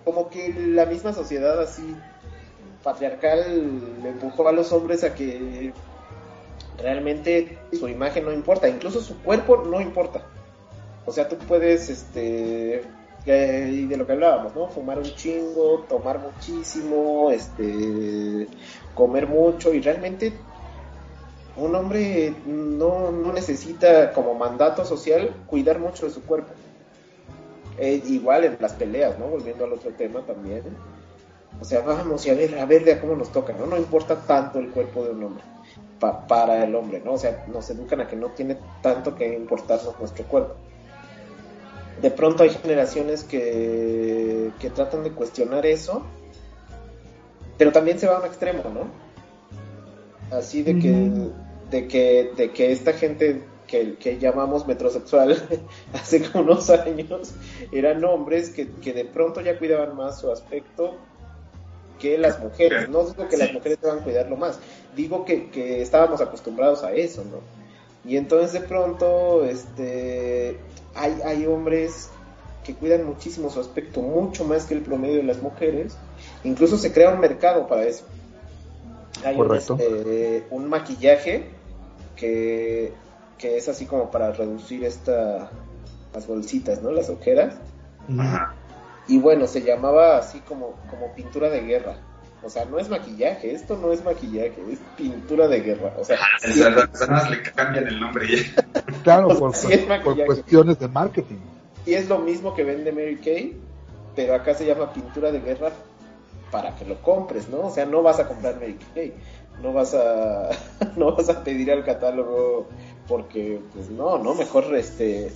[0.05, 1.95] como que la misma sociedad así
[2.83, 5.73] patriarcal le empujó a los hombres a que
[6.77, 10.21] realmente su imagen no importa, incluso su cuerpo no importa.
[11.05, 12.83] O sea, tú puedes, este,
[13.25, 14.69] eh, y de lo que hablábamos, ¿no?
[14.69, 18.47] Fumar un chingo, tomar muchísimo, este,
[18.93, 20.31] comer mucho y realmente
[21.55, 26.51] un hombre no, no necesita como mandato social cuidar mucho de su cuerpo.
[27.77, 29.25] Eh, igual en las peleas, ¿no?
[29.27, 30.63] Volviendo al otro tema también.
[31.61, 33.65] O sea, vamos y a ver, a ver de cómo nos toca, ¿no?
[33.65, 35.43] No importa tanto el cuerpo de un hombre
[35.99, 37.13] pa- para el hombre, ¿no?
[37.13, 40.55] O sea, nos educan a que no tiene tanto que importarnos nuestro cuerpo.
[42.01, 46.03] De pronto hay generaciones que, que tratan de cuestionar eso,
[47.57, 50.35] pero también se va a un extremo, ¿no?
[50.35, 50.89] Así de que.
[51.73, 55.35] De que, de que esta gente que, que llamamos metrosexual
[55.93, 57.33] hace como unos años
[57.71, 60.95] eran hombres que, que de pronto ya cuidaban más su aspecto
[61.99, 62.89] que las mujeres.
[62.89, 64.59] No digo que las mujeres deban cuidarlo más,
[64.95, 67.39] digo que, que estábamos acostumbrados a eso, ¿no?
[68.07, 70.59] Y entonces de pronto este,
[70.93, 72.11] hay, hay hombres
[72.63, 75.97] que cuidan muchísimo su aspecto, mucho más que el promedio de las mujeres.
[76.43, 78.05] Incluso se crea un mercado para eso.
[79.25, 79.77] Hay un, Correcto.
[79.79, 81.62] este, un maquillaje
[82.23, 82.93] que,
[83.37, 85.49] que es así como para reducir esta,
[86.13, 86.91] las bolsitas, ¿no?
[86.91, 87.55] Las ojeras.
[88.17, 88.53] Ajá.
[89.07, 91.97] Y bueno, se llamaba así como, como pintura de guerra.
[92.41, 95.93] O sea, no es maquillaje, esto no es maquillaje, es pintura de guerra.
[95.97, 98.53] O sea, Es verdad, las personas le cambian el nombre y.
[99.03, 101.39] Claro, por, Sí, es por cuestiones de marketing.
[101.85, 103.57] y es lo mismo que vende Mary Kay,
[104.15, 105.71] pero acá se llama pintura de guerra
[106.51, 107.67] para que lo compres, ¿no?
[107.67, 109.13] O sea, no vas a comprar Mary Kay,
[109.61, 110.49] no vas a,
[110.95, 112.67] no vas a pedir al catálogo
[113.07, 115.31] porque, pues no, no, mejor este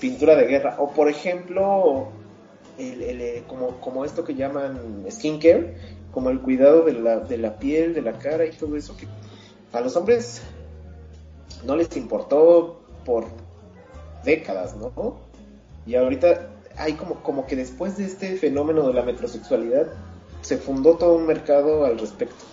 [0.00, 0.76] pintura de guerra.
[0.78, 2.08] O por ejemplo,
[2.78, 5.76] el, el, eh, como, como esto que llaman skincare,
[6.12, 9.06] como el cuidado de la, de la piel, de la cara y todo eso, que
[9.72, 10.42] a los hombres
[11.64, 13.26] no les importó por
[14.24, 15.18] décadas, ¿no?
[15.86, 19.88] Y ahorita hay como, como que después de este fenómeno de la metrosexualidad
[20.42, 22.44] se fundó todo un mercado al respecto.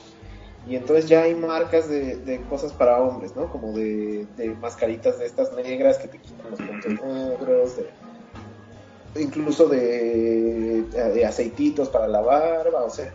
[0.67, 3.51] Y entonces ya hay marcas de, de cosas para hombres, ¿no?
[3.51, 9.67] Como de, de mascaritas de estas negras que te quitan los puntos negros, de- incluso
[9.67, 13.13] de, de aceititos para la barba, o sea,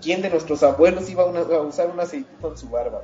[0.00, 3.02] ¿quién de nuestros abuelos iba a, una- a usar un aceitito en su barba?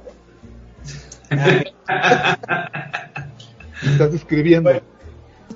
[3.82, 4.70] Estás escribiendo.
[4.70, 4.86] Bueno,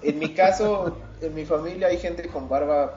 [0.02, 2.96] en mi caso, en mi familia hay gente con barba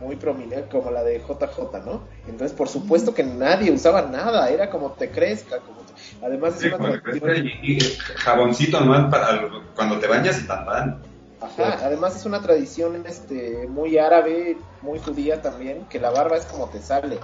[0.00, 2.02] muy prominente, como la de JJ, ¿no?
[2.26, 5.58] Entonces, por supuesto que nadie usaba nada, era como te crezca.
[5.60, 7.80] Como te- Además, es Sí, una tradición- crece y, y
[8.16, 11.02] jaboncito nomás para cuando te bañas y tan tan.
[11.40, 16.46] Ajá, además es una tradición este, muy árabe, muy judía también, que la barba es
[16.46, 17.18] como te sale.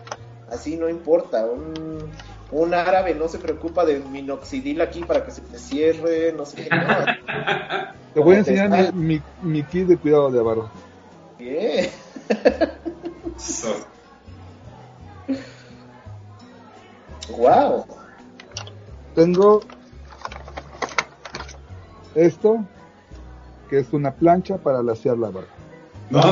[0.50, 1.46] Así no importa.
[1.46, 2.10] Un,
[2.50, 6.56] un árabe no se preocupa de minoxidil aquí para que se te cierre, no sé
[6.64, 6.70] qué.
[6.70, 6.86] No.
[8.14, 10.70] Te voy a enseñar mi, mi kit de cuidado de barba.
[11.38, 11.88] Bien.
[13.38, 13.74] So,
[17.36, 17.84] Wow.
[19.14, 19.60] Tengo
[22.14, 22.64] esto,
[23.70, 25.48] que es una plancha para lasear la barba.
[26.10, 26.22] no,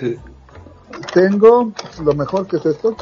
[0.00, 0.18] Sí.
[1.14, 1.72] Tengo
[2.02, 2.96] lo mejor que es esto.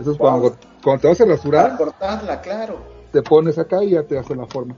[0.00, 2.78] Eso es cuando, cuando te vas a Para rasurar, cortarla, claro.
[3.12, 4.74] te pones acá y ya te hace la forma.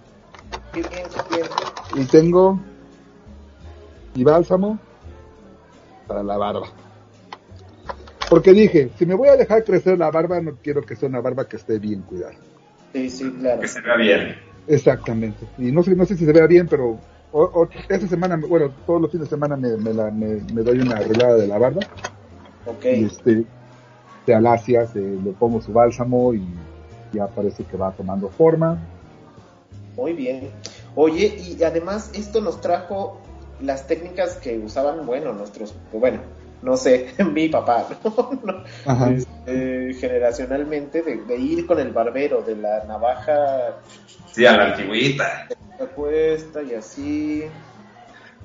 [1.97, 2.59] Y tengo
[4.15, 4.79] mi bálsamo
[6.07, 6.67] para la barba.
[8.29, 11.21] Porque dije, si me voy a dejar crecer la barba, no quiero que sea una
[11.21, 12.35] barba que esté bien cuidada.
[12.93, 13.61] Sí, sí, claro.
[13.61, 14.37] que se vea bien.
[14.67, 15.47] Exactamente.
[15.59, 16.99] Y no sé, no sé si se vea bien, pero
[17.33, 20.63] o- o- esta semana, bueno, todos los fines de semana me, me, la- me- me
[20.63, 21.83] doy una arreglada de la barba.
[22.67, 22.85] Ok.
[22.85, 23.45] Y este,
[24.25, 26.43] se alacia, se, le pongo su bálsamo y
[27.13, 28.79] ya parece que va tomando forma.
[29.97, 30.51] Muy bien.
[30.97, 33.21] Oye, y además esto nos trajo
[33.61, 36.21] las técnicas que usaban, bueno, nuestros, bueno,
[36.63, 38.65] no sé, mi papá, ¿no?
[39.15, 43.77] Este, generacionalmente, de, de ir con el barbero, de la navaja
[44.33, 45.49] Sí, a la antigüita.
[45.95, 47.45] puesta y así.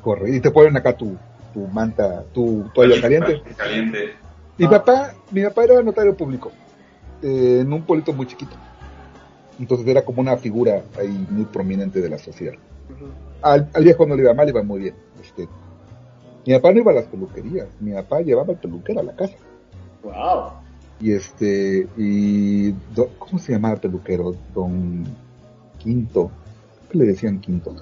[0.02, 0.36] Corre.
[0.36, 1.18] Y te ponen acá tu,
[1.54, 3.42] tu manta, tu toalla caliente.
[3.58, 4.14] Caliente.
[4.58, 4.70] Mi Ah.
[4.72, 6.52] papá, mi papá era notario público,
[7.24, 8.56] eh, en un pueblito muy chiquito.
[9.60, 12.56] Entonces era como una figura ahí muy prominente de la sociedad.
[13.42, 14.96] Al, al viejo no le iba mal, iba muy bien.
[15.22, 15.48] Este,
[16.46, 19.36] mi papá no iba a las peluquerías, mi papá llevaba el peluquero a la casa.
[20.04, 20.52] Wow.
[21.02, 24.36] Y este, y, do- ¿cómo se llamaba el peluquero?
[24.54, 25.04] Don
[25.78, 26.32] Quinto,
[26.90, 27.76] ¿qué le decían Quinto?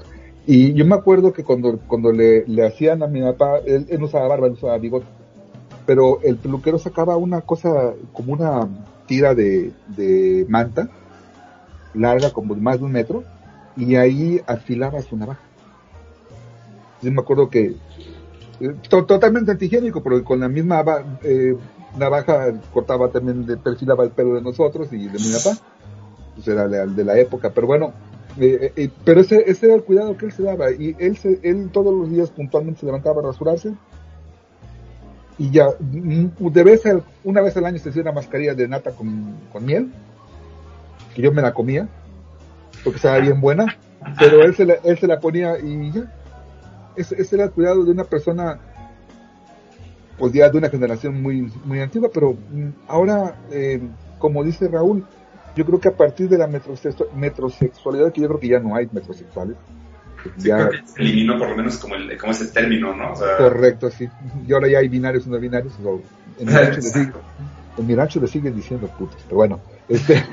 [0.45, 3.99] Y yo me acuerdo que cuando, cuando le, le hacían a mi papá, él, él
[3.99, 5.05] no usaba barba, él usaba bigote,
[5.85, 8.67] pero el peluquero sacaba una cosa, como una
[9.07, 10.89] tira de, de manta,
[11.97, 13.23] larga como de más de un metro,
[13.75, 15.41] y ahí afilaba su navaja.
[17.01, 17.75] Yo me acuerdo que
[18.59, 20.83] eh, to- totalmente antihigiénico, porque con la misma
[21.23, 21.55] eh,
[21.97, 25.57] navaja cortaba también, de- perfilaba el pelo de nosotros y de mi papá.
[26.35, 27.93] Pues era el de la época, pero bueno,
[28.39, 30.71] eh, pero ese, ese era el cuidado que él se daba.
[30.71, 33.73] Y él, se, él todos los días puntualmente se levantaba a rasurarse.
[35.39, 38.67] Y ya, mm, de vez al- una vez al año se hacía una mascarilla de
[38.67, 39.91] nata con miel,
[41.17, 41.87] que yo me la comía,
[42.83, 43.75] porque estaba bien buena,
[44.19, 46.03] pero él se la, él se la ponía y ya.
[46.95, 48.59] Ese, ese era el cuidado de una persona
[50.19, 53.81] pues ya de una generación muy, muy antigua, pero mm, ahora, eh,
[54.19, 55.03] como dice Raúl,
[55.55, 58.75] yo creo que a partir de la metrosexu- metrosexualidad, que yo creo que ya no
[58.75, 59.55] hay metrosexuales,
[60.37, 63.13] Sí, ya, creo que se eliminó por lo menos como, el, como ese término, ¿no?
[63.13, 64.07] O sea, correcto, sí,
[64.47, 65.99] y ahora ya hay binarios y no binarios, o
[66.39, 69.59] en mi rancho le siguen diciendo putos, pero bueno,
[69.89, 70.23] este,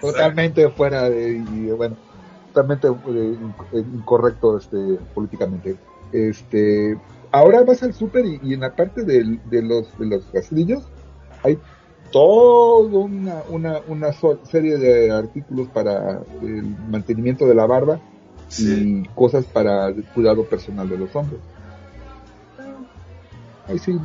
[0.00, 1.96] totalmente fuera de, y bueno,
[2.52, 3.36] totalmente eh,
[3.94, 4.76] incorrecto este,
[5.14, 5.76] políticamente.
[6.12, 6.98] Este,
[7.32, 10.82] ahora vas al súper y, y en la parte del- de los de los rastrillos
[11.42, 11.58] hay
[12.12, 14.12] toda una, una, una
[14.50, 18.00] serie de artículos para el mantenimiento de la barba
[18.48, 19.02] Sí.
[19.04, 21.40] y cosas para el cuidado personal de los hombres.
[23.66, 23.98] Ahí sí.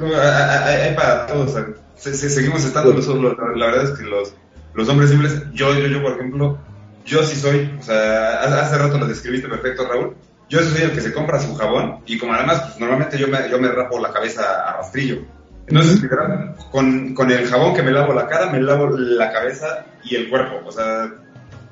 [0.00, 1.56] Hay para todos.
[1.96, 4.34] Se- se- seguimos estando los, los- la verdad es que los,
[4.74, 6.58] los hombres simples, yo, yo, yo, por ejemplo,
[7.04, 10.14] yo sí soy, o sea, hace, rato lo describiste perfecto, Raúl.
[10.48, 13.48] Yo soy el que se compra su jabón y como además, pues normalmente yo me,
[13.50, 15.22] yo me rapo la cabeza a rastrillo.
[15.66, 19.86] Entonces, literal, con, con el jabón que me lavo la cara, me lavo la cabeza
[20.04, 20.60] y el cuerpo.
[20.66, 21.10] O sea,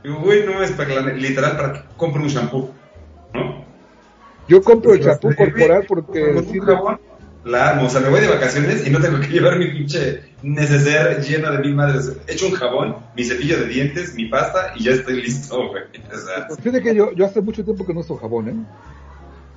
[0.02, 2.70] güey, no es para literal para que compre un shampoo,
[3.34, 3.62] ¿no?
[4.48, 6.98] Yo compro el sí, corporal Con porque un sirve, jabón,
[7.44, 7.86] la armo.
[7.86, 11.50] O sea, me voy de vacaciones y no tengo que llevar mi pinche neceser lleno
[11.52, 12.12] de mil madres.
[12.26, 15.82] Echo un jabón, mi cepillo de dientes, mi pasta y ya estoy listo, güey.
[16.12, 18.54] O sea, Fíjate que yo, yo hace mucho tiempo que no uso jabón, ¿eh?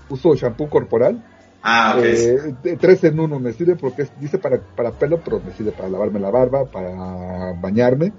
[0.09, 1.23] Uso shampoo corporal.
[1.63, 2.03] ah, ok.
[2.05, 5.71] Eh, tres en uno me sirve porque es- dice para, para pelo, pero me sirve
[5.71, 8.11] para lavarme la barba, para bañarme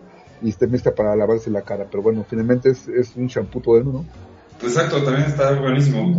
[0.43, 1.87] y este me sirve para lavarse la cara.
[1.91, 4.05] Pero bueno, finalmente es, es un shampoo todo en uno.
[4.63, 6.19] Exacto, también está buenísimo.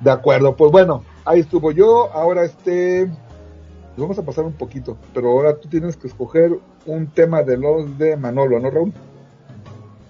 [0.00, 2.12] De acuerdo, pues bueno, ahí estuvo yo.
[2.12, 7.06] Ahora este, nos vamos a pasar un poquito, pero ahora tú tienes que escoger un
[7.08, 8.92] tema de los de Manolo, ¿no, Raúl?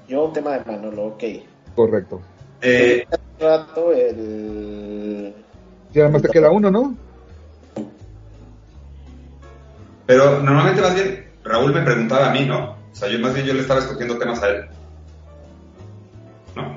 [0.09, 1.25] Yo un tema de Manolo, ok.
[1.75, 2.21] Correcto.
[2.63, 3.07] Eh,
[3.39, 5.35] rato el...
[5.93, 6.95] Ya nada más te queda uno, ¿no?
[10.11, 12.73] pero normalmente más bien Raúl me preguntaba a mí, ¿no?
[12.73, 14.65] O sea, yo más bien yo le estaba escogiendo temas a él.
[16.57, 16.77] ¿No?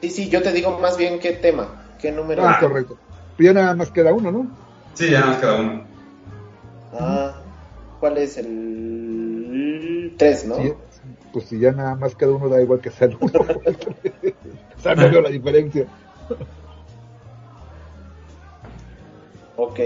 [0.00, 2.46] Sí, sí, yo te digo más bien qué tema, qué número.
[2.46, 2.98] Ah, correcto.
[3.38, 4.46] Ya nada más queda uno, ¿no?
[4.92, 5.84] Sí, ya nos queda uno.
[6.92, 7.34] Ah,
[7.98, 10.56] ¿cuál es el 3, no?
[10.56, 10.74] Sí,
[11.32, 13.32] pues si ya nada más queda uno, da igual que sea el uno.
[13.40, 15.86] o sea, no veo la diferencia.
[19.56, 19.80] Ok.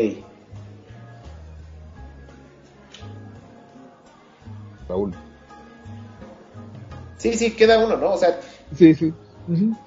[4.89, 5.15] Raúl.
[7.16, 8.15] Sí, sí, queda uno, ¿no?
[8.15, 8.40] O sea,
[8.74, 9.15] Sí, sí.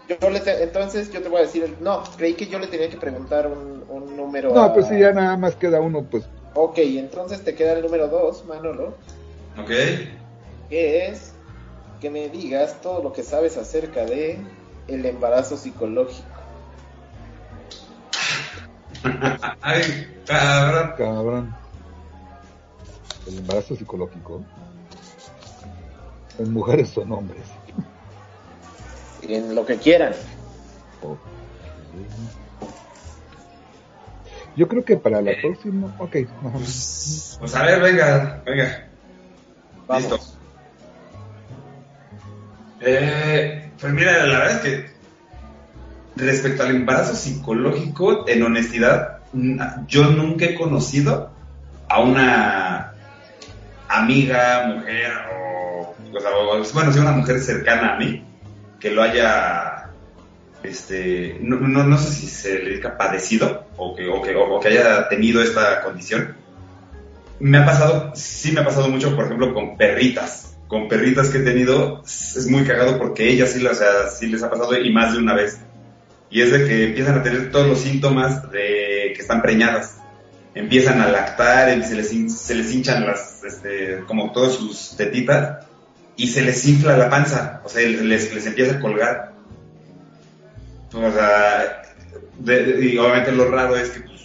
[0.08, 1.76] Yo le te- entonces yo te voy a decir, el...
[1.84, 4.54] no, creí que yo le tenía que preguntar un, un número.
[4.54, 6.24] No, a- pues si ya nada más queda uno, pues
[6.54, 8.96] Ok, entonces te queda el número 2, Manolo,
[9.58, 9.70] ¿Ok?
[10.70, 11.34] que es
[12.02, 14.38] que me digas todo lo que sabes acerca de
[14.88, 16.28] el embarazo psicológico.
[19.62, 20.94] Ay, cabrón.
[20.98, 21.54] cabrón.
[23.28, 24.42] El embarazo psicológico.
[26.40, 27.44] En mujeres son hombres.
[29.24, 30.14] En lo que quieran.
[34.56, 35.96] Yo creo que para la próxima.
[35.98, 36.18] Ok.
[36.54, 38.88] Pues, pues a ver, venga, venga.
[39.88, 40.04] Vamos.
[40.04, 40.20] Listo.
[42.82, 44.92] Eh, pues mira, la verdad es que
[46.16, 49.20] respecto al embarazo psicológico, en honestidad,
[49.88, 51.32] yo nunca he conocido
[51.88, 52.94] a una
[53.88, 58.26] amiga, mujer o, o sea, bueno, sí, una mujer cercana a mí
[58.82, 59.92] que lo haya,
[60.64, 64.60] este, no, no, no sé si se le diga padecido o que, o que, o
[64.60, 66.36] que haya tenido esta condición.
[67.40, 70.58] Me ha pasado, sí me ha pasado mucho, por ejemplo, con perritas.
[70.68, 74.42] Con perritas que he tenido, es muy cagado porque ellas sí, o sea, sí les
[74.42, 75.60] ha pasado y más de una vez.
[76.30, 79.98] Y es de que empiezan a tener todos los síntomas de que están preñadas.
[80.56, 82.10] Empiezan a lactar, se les,
[82.42, 85.66] se les hinchan las, este, como todas sus tetitas
[86.24, 87.62] y se les infla la panza.
[87.64, 89.34] O sea, les, les empieza a colgar.
[90.94, 91.82] O sea,
[92.40, 94.22] de- de- y obviamente lo raro es que pues,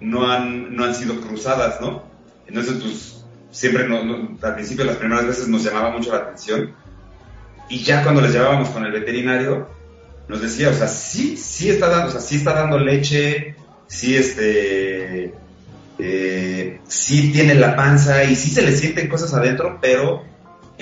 [0.00, 2.02] no, han, no han sido cruzadas, ¿no?
[2.46, 6.74] Entonces, pues, siempre, no, no- al principio, las primeras veces nos llamaba mucho la atención.
[7.68, 9.68] Y ya cuando les llevábamos con el veterinario,
[10.28, 13.54] nos decía, o sea, sí, sí está dando, o sea, sí está dando leche,
[13.86, 15.32] sí, este,
[15.98, 20.24] eh, sí tiene la panza y sí se le sienten cosas adentro, pero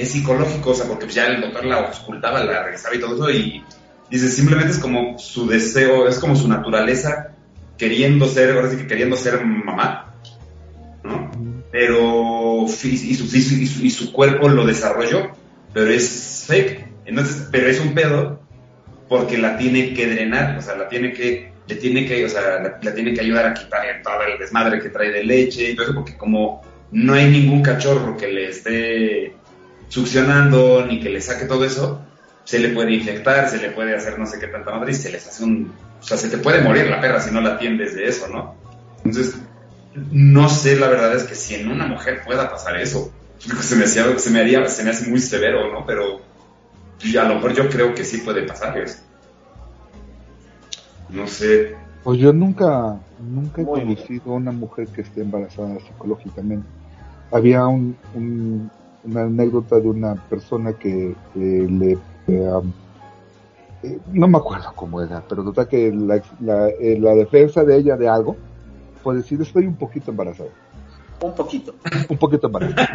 [0.01, 3.31] es psicológico, o sea, porque ya el doctor la ocultaba, la regresaba y todo eso,
[3.31, 3.65] y
[4.11, 7.33] dice, simplemente es como su deseo, es como su naturaleza
[7.77, 10.15] queriendo ser, ahora sí que queriendo ser mamá,
[11.03, 11.31] ¿no?
[11.73, 15.31] Pero, y su, y y su cuerpo lo desarrolló,
[15.73, 18.41] pero es fake, entonces, pero es un pedo
[19.09, 22.61] porque la tiene que drenar, o sea, la tiene que, le tiene que, o sea,
[22.61, 25.75] la, la tiene que ayudar a quitar todo el desmadre que trae de leche y
[25.75, 26.63] todo eso, porque como
[26.93, 29.35] no hay ningún cachorro que le esté
[29.91, 32.01] succionando ni que le saque todo eso,
[32.45, 35.11] se le puede infectar, se le puede hacer no sé qué tanta madre y se
[35.11, 37.95] les hace un, o sea, se te puede morir la perra si no la atiendes
[37.95, 38.55] de eso, ¿no?
[39.05, 39.35] Entonces,
[40.11, 43.13] no sé, la verdad es que si en una mujer pueda pasar eso,
[43.61, 45.85] se me, hacía, se me haría, se me hace muy severo, ¿no?
[45.85, 46.21] Pero
[47.03, 48.99] y a lo mejor yo creo que sí puede pasar eso.
[51.09, 51.75] No sé.
[52.05, 53.95] Pues yo nunca, nunca he Muy bien.
[53.97, 56.67] conocido a una mujer que esté embarazada psicológicamente.
[57.33, 58.71] Había un, un-
[59.05, 61.99] una anécdota de una persona que, le,
[62.29, 62.73] um,
[64.13, 67.97] no me acuerdo cómo era, pero total que la, la, eh, la defensa de ella
[67.97, 68.37] de algo,
[69.03, 70.51] pues decir estoy un poquito embarazada,
[71.23, 71.75] Un poquito.
[72.09, 72.87] un poquito embarazada.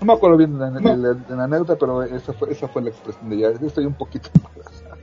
[0.00, 2.66] No me acuerdo bien de la, de la- de la anécdota, pero esa fue, esa
[2.68, 4.96] fue la expresión de ella, estoy un poquito embarazada.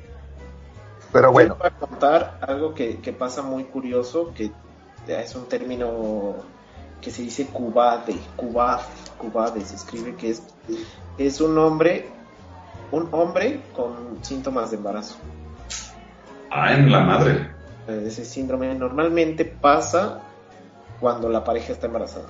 [1.14, 4.52] Pero bueno, Voy a contar algo que, que pasa muy curioso, que
[5.07, 6.36] es un término
[7.02, 8.82] que se dice cubade, cubad,
[9.18, 10.44] cubade, se escribe que es,
[11.18, 12.10] es un hombre,
[12.91, 15.15] un hombre con síntomas de embarazo.
[16.49, 17.52] Ah, en la madre.
[17.88, 20.22] Ese síndrome normalmente pasa
[20.99, 22.26] cuando la pareja está embarazada.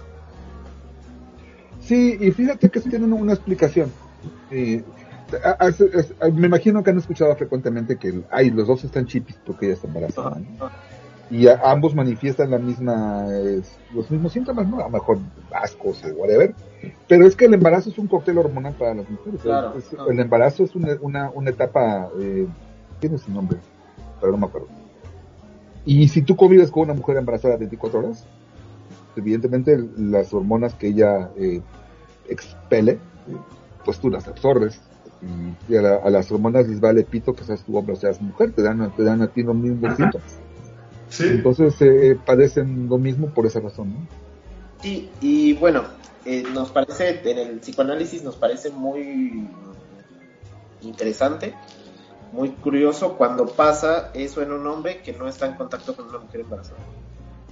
[1.81, 3.91] Sí, y fíjate que eso tiene una, explicación.
[4.51, 4.83] Eh,
[5.43, 9.05] a- a- es- a- me imagino que han escuchado frecuentemente que ay, los dos están
[9.05, 10.39] chipis porque ella está embarazada.
[10.59, 10.69] ¿no?
[11.29, 14.79] Y a- ambos manifiestan la misma, es- los mismos síntomas, ¿no?
[14.79, 15.17] A lo mejor
[15.53, 16.53] ascos o whatever.
[17.07, 19.41] Pero es que el embarazo es un cóctel hormonal para las mujeres.
[19.41, 19.73] Claro.
[19.77, 22.47] Es- el embarazo es una, una, una etapa, eh,
[22.99, 23.57] tiene su nombre,
[24.21, 24.67] pero no me acuerdo.
[25.85, 28.25] Y si tú convives con una mujer embarazada 24 horas,
[29.15, 31.61] evidentemente las hormonas que ella eh,
[32.29, 32.99] expele, eh,
[33.83, 34.79] pues tú las absorbes.
[35.69, 37.95] Y, y a, la- a las hormonas les vale pito que seas tu hombre o
[37.97, 40.39] seas mujer, te dan, te dan a ti los mismos síntomas.
[41.09, 41.25] Sí.
[41.27, 44.07] Entonces eh, padecen lo mismo por esa razón, ¿no?
[44.81, 45.83] Sí, y bueno,
[46.25, 49.47] eh, nos parece, en el psicoanálisis nos parece muy
[50.81, 51.55] interesante,
[52.31, 56.19] muy curioso cuando pasa eso en un hombre que no está en contacto con una
[56.19, 56.79] mujer embarazada.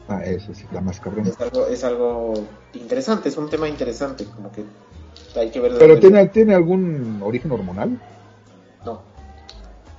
[0.07, 1.26] Ah, eso sí, la más cabrón.
[1.26, 2.34] Es algo, es algo
[2.73, 4.64] interesante, es un tema interesante, como que
[5.40, 7.99] hay que ver Pero tiene, tiene algún origen hormonal,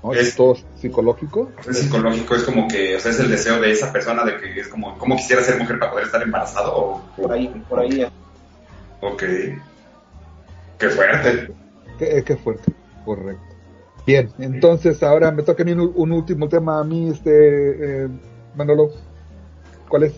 [0.06, 0.12] ¿no?
[0.12, 1.50] Es- Es todo psicológico.
[1.68, 4.60] Es psicológico, es como que, o sea, es el deseo de esa persona de que
[4.60, 6.74] es como, ¿cómo quisiera ser mujer para poder estar embarazado?
[6.76, 8.06] O, por ahí, por ahí.
[9.00, 9.22] Ok.
[10.78, 11.54] Qué fuerte.
[11.98, 12.72] Qué, qué fuerte,
[13.04, 13.42] correcto.
[14.06, 18.08] Bien, entonces ahora me toca a mí un, un último tema a mí, este, eh,
[18.54, 18.90] Manolo.
[19.88, 20.12] ¿Cuál es?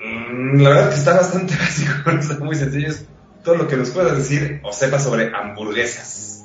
[0.00, 2.88] Mm, la verdad que está bastante básico, está muy sencillo.
[2.88, 3.06] Es
[3.42, 6.43] todo lo que nos puedas decir o sepas sobre hamburguesas.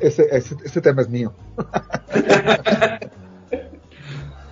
[0.00, 1.32] Ese, ese- tema es mío.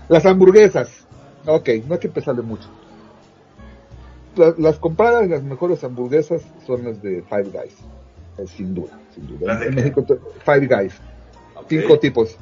[0.09, 1.05] Las hamburguesas.
[1.47, 2.69] Ok, no hay que empezarle mucho.
[4.37, 7.75] La- las compradas, las mejores hamburguesas son las de Five Guys.
[8.39, 9.55] Eh, sin duda, sin duda.
[9.55, 9.75] ¿Las En?
[9.75, 10.05] México,
[10.45, 10.93] Five Guys.
[11.69, 12.37] Cinco tipos.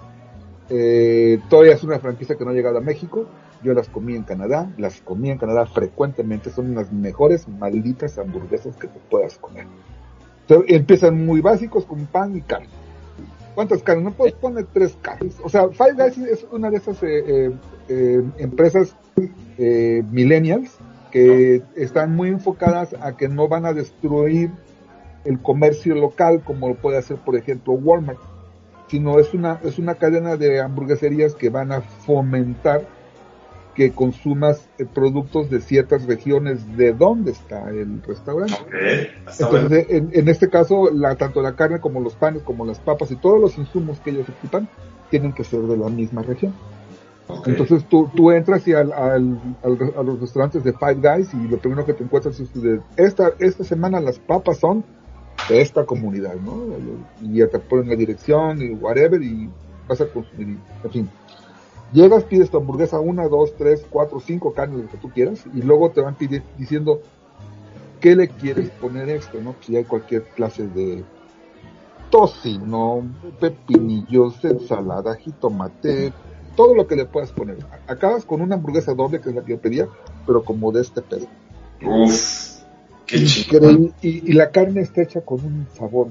[0.70, 3.26] Eh, todavía es una franquicia que no ha llegado a México.
[3.64, 4.70] Yo las comí en Canadá.
[4.76, 6.50] Las comí en Canadá frecuentemente.
[6.50, 9.66] Son las mejores malditas hamburguesas que te puedas comer.
[10.68, 12.68] Empiezan muy básicos con pan y carne.
[13.54, 14.04] ¿Cuántas carnes?
[14.04, 15.36] No puedes poner tres carnes.
[15.42, 17.52] O sea, Five Guys es una de esas eh, eh,
[17.88, 18.94] eh, empresas
[19.58, 20.76] eh, millennials
[21.10, 24.50] que están muy enfocadas a que no van a destruir
[25.24, 28.18] el comercio local como lo puede hacer, por ejemplo, Walmart,
[28.88, 32.86] sino es una, es una cadena de hamburgueserías que van a fomentar
[33.74, 38.54] que consumas eh, productos de ciertas regiones de donde está el restaurante.
[38.54, 39.28] Ok.
[39.28, 39.66] Está bueno.
[39.66, 43.10] Entonces, en, en este caso, la, tanto la carne como los panes, como las papas
[43.10, 44.68] y todos los insumos que ellos ocupan
[45.10, 46.52] tienen que ser de la misma región.
[47.28, 47.48] Ok.
[47.48, 51.48] Entonces tú, tú entras y al, al- al- a los restaurantes de Five Guys y
[51.48, 54.84] lo primero que te encuentras es de esta, esta semana las papas son
[55.48, 56.54] de esta comunidad, ¿no?
[57.22, 59.48] Y ya te ponen la dirección y whatever y
[59.88, 61.08] vas a consumir, en fin.
[61.94, 65.62] Llegas, pides tu hamburguesa, una, dos, tres, cuatro, cinco carnes, lo que tú quieras, y
[65.62, 67.00] luego te van pidi- diciendo
[68.00, 69.52] qué le quieres poner extra, ¿no?
[69.52, 71.04] Pues ya hay cualquier clase de
[72.10, 73.04] tocino,
[73.38, 76.12] pepinillos, ensalada, jitomate,
[76.56, 77.58] todo lo que le puedas poner.
[77.86, 79.88] Acabas con una hamburguesa doble, que es la que yo pedía,
[80.26, 81.26] pero como de este pedo.
[81.86, 82.60] Uf.
[83.06, 83.18] Qué.
[84.02, 86.08] Y, y la carne está hecha con un sabor.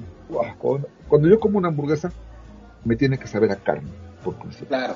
[1.08, 2.10] cuando yo como una hamburguesa,
[2.84, 3.90] me tiene que saber a carne,
[4.24, 4.68] por principio.
[4.68, 4.94] Claro.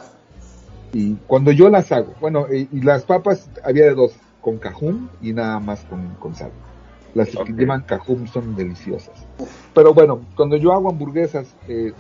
[0.93, 5.11] Y cuando yo las hago, bueno, y, y las papas había de dos, con cajún
[5.21, 6.51] y nada más con, con sal.
[7.15, 9.27] Las que llevan cajún son deliciosas.
[9.75, 11.93] Pero bueno, cuando yo hago hamburguesas, eh,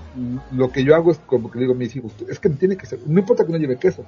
[0.53, 2.87] lo que yo hago es como que digo a mis hijos, es que tiene que
[2.87, 4.05] ser, no importa que no lleve queso,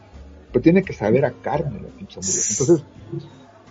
[0.53, 2.63] pero tiene que saber a carne la pinche hamburguesa.
[2.63, 2.87] Entonces,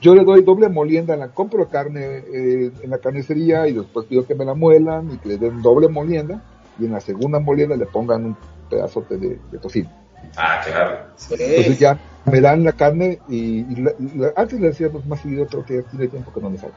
[0.02, 4.26] yo le doy doble molienda, la compro carne eh, en la carnicería y después pido
[4.26, 6.44] que me la muelan y que le den doble molienda
[6.80, 8.38] y en la segunda molienda le pongan un
[8.70, 9.90] pedazote de, de tocino.
[10.36, 10.98] Ah, claro.
[11.32, 15.20] Entonces ya me dan la carne y, y la- y la- antes le decíamos más
[15.22, 16.72] seguido, creo que ya tiene tiempo que no hago.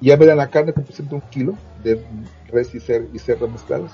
[0.00, 2.00] Y ya me dan la carne, como siempre un kilo de
[2.48, 3.90] res y, cer, y cerdo mezclados.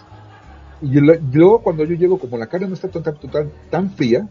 [0.82, 3.90] Y yo luego cuando yo llego, como la carne no está tan, tan, tan, tan
[3.90, 4.26] fría,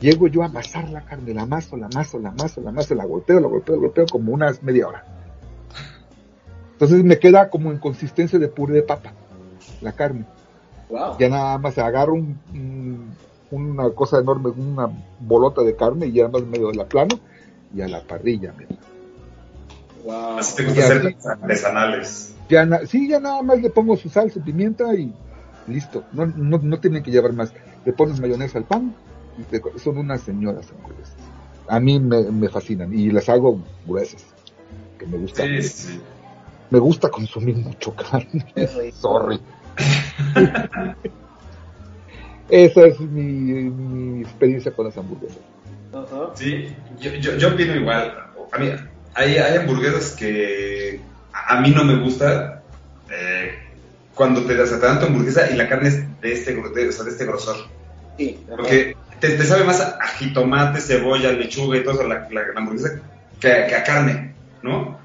[0.00, 3.04] llego yo a amasar la carne, la amaso, la amaso, la amaso, la amaso, la
[3.04, 5.04] golpeo, la golpeo, la golpeo como unas media hora.
[6.72, 9.12] Entonces me queda como en consistencia de puré de papa,
[9.82, 10.24] la carne.
[10.88, 11.16] Wow.
[11.18, 13.14] Ya nada más agarro un, un-
[13.50, 14.88] una cosa enorme, una
[15.20, 17.18] bolota de carne y ya nada más medio de la plano
[17.74, 18.52] y a la parrilla.
[18.56, 18.70] mira.
[20.04, 20.38] Wow.
[20.38, 22.34] Así te gusta hacer artesanales.
[22.48, 25.12] Ya na- sí, ya nada más le pongo su sal, su pimienta y
[25.66, 26.04] listo.
[26.12, 27.52] No, no, no tienen que llevar más.
[27.84, 28.94] Le pones mayonesa al pan
[29.38, 31.14] y te- son unas señoras hamburguesas.
[31.68, 34.24] A mí me, me fascinan y las hago gruesas.
[34.98, 35.42] Que me gusta.
[35.44, 36.00] Sí, sí.
[36.70, 38.44] Me gusta consumir mucho carne.
[38.94, 39.40] Sorry.
[42.50, 45.38] Esa es mi, mi experiencia con las hamburguesas.
[46.34, 48.14] Sí, yo, yo, yo opino igual.
[48.52, 48.70] A mí,
[49.14, 51.00] hay, hay hamburguesas que
[51.32, 52.62] a a mí no me gusta
[53.10, 53.52] eh,
[54.14, 57.04] cuando te, te dan tu hamburguesa y la carne es de este, de, o sea,
[57.04, 57.56] de este grosor.
[58.16, 58.38] Sí.
[58.48, 62.48] Porque te, te sabe más a, a jitomate, cebolla, lechuga y todo eso, la, la-
[62.52, 63.00] la hamburguesa,
[63.40, 64.99] que, que a carne, ¿no?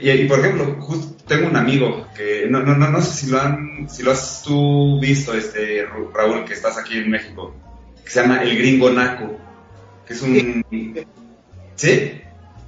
[0.00, 3.30] Y, y, por ejemplo, justo tengo un amigo que no, no, no, no sé si
[3.30, 7.54] lo han, si lo has tú visto, este Raúl, que estás aquí en México,
[8.04, 9.38] que se llama El Gringo Naco,
[10.06, 10.64] que es un...
[11.76, 12.20] ¿Sí?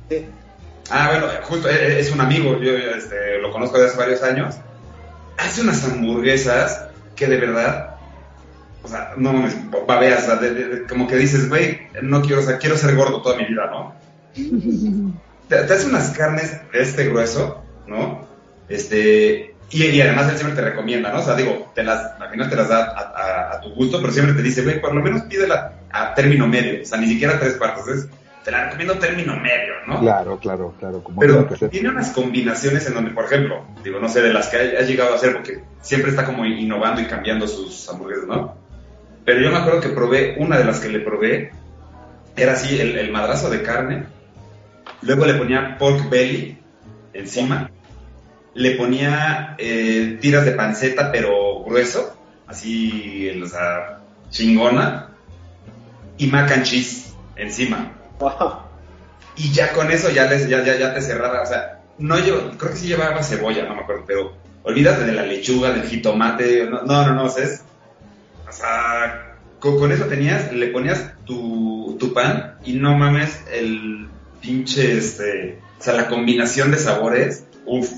[0.08, 0.26] Sí.
[0.90, 4.54] Ah, bueno, justo eh, es un amigo, yo este, lo conozco desde hace varios años.
[5.36, 6.86] Hace unas hamburguesas
[7.16, 7.96] que de verdad,
[8.84, 12.22] o sea, no mames, babeas, o sea, de- de- de- como que dices, güey, no
[12.22, 13.94] quiero, o sea, quiero ser gordo toda mi vida, ¿no?
[15.48, 18.26] Te, te hace unas carnes de este grueso, ¿no?
[18.68, 21.20] Este, y, y además él siempre te recomienda, ¿no?
[21.20, 24.00] O sea, digo, te las, al final te las da a, a- a tu gusto,
[24.00, 27.06] pero siempre te dice, güey, por lo menos pídela a término medio, o sea, ni
[27.06, 28.08] siquiera tres cuartos, es,
[28.44, 30.00] te la recomiendo término medio, ¿no?
[30.00, 31.02] Claro, claro, claro.
[31.02, 31.70] Como Pero tiene que ser.
[31.70, 34.82] tiene unas combinaciones en donde, por ejemplo, digo, no sé, de las que ha, ha
[34.82, 38.54] llegado a hacer, porque siempre está como innovando y cambiando sus hamburguesas, ¿no?
[39.24, 41.50] Pero yo me acuerdo que probé, una de las que le probé,
[42.36, 44.04] era así, el, el madrazo de carne,
[45.02, 46.58] luego le ponía pork belly
[47.12, 47.70] encima,
[48.54, 52.16] le ponía eh, tiras de panceta, pero grueso,
[52.46, 54.00] así, o sea,
[54.30, 55.10] chingona,
[56.18, 57.92] y mac and cheese encima.
[58.18, 58.60] Wow.
[59.36, 62.50] Y ya con eso ya, les, ya, ya, ya te cerraba, o sea, no llevo,
[62.56, 66.66] creo que sí llevaba cebolla, no me acuerdo, pero olvídate de la lechuga, del jitomate,
[66.70, 67.62] no, no, no, no, o sea, es-
[68.48, 74.08] o sea, con, con eso tenías, le ponías tu, tu pan y no mames el
[74.46, 77.90] pinche, este, o sea, la combinación de sabores, uff,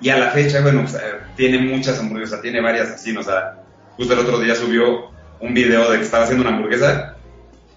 [0.00, 3.20] y a la fecha, bueno, o sea, tiene muchas hamburguesas, tiene varias así, ¿no?
[3.20, 3.62] o sea,
[3.96, 5.10] justo el otro día subió
[5.40, 7.16] un video de que estaba haciendo una hamburguesa,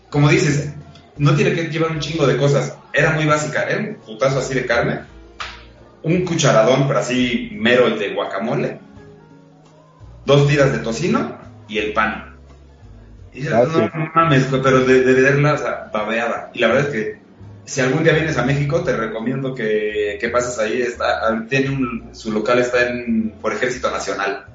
[0.10, 0.74] como dices,
[1.18, 2.78] no tiene que llevar un chingo de cosas.
[2.94, 3.64] Era muy básica.
[3.64, 5.02] Era un putazo así de carne,
[6.04, 8.80] un cucharadón, pero así mero el de guacamole,
[10.26, 11.38] dos tiras de tocino
[11.68, 12.36] y el pan.
[13.34, 14.10] Y Ah, no, sí.
[14.14, 16.52] mames, pero de, de verla, o sea, babeaba.
[16.54, 17.23] Y la verdad es que
[17.66, 20.82] si algún día vienes a México, te recomiendo que, que pases ahí.
[20.82, 24.46] Está, tiene un, su local está en, por Ejército Nacional.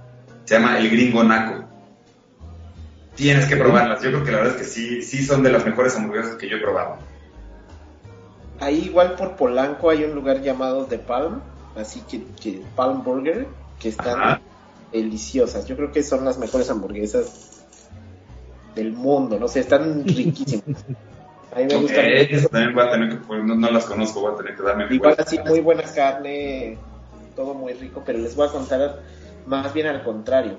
[0.44, 1.64] Se llama El Gringo Naco.
[3.14, 4.02] Tienes que probarlas.
[4.02, 6.48] Yo creo que la verdad es que sí, sí son de las mejores hamburguesas que
[6.48, 6.98] yo he probado.
[8.60, 11.40] Ahí igual por Polanco hay un lugar llamado The Palm,
[11.76, 13.46] así que, que Palm Burger,
[13.78, 14.40] que están Ajá.
[14.92, 15.66] deliciosas.
[15.66, 17.64] Yo creo que son las mejores hamburguesas
[18.74, 20.84] del mundo, no sé, están riquísimas.
[21.58, 24.32] A mí me esas también voy a tener que, pues, no, no las conozco, voy
[24.32, 26.78] a tener que darme Igual así muy buena carne,
[27.34, 29.00] todo muy rico, pero les voy a contar
[29.46, 30.56] más bien al contrario.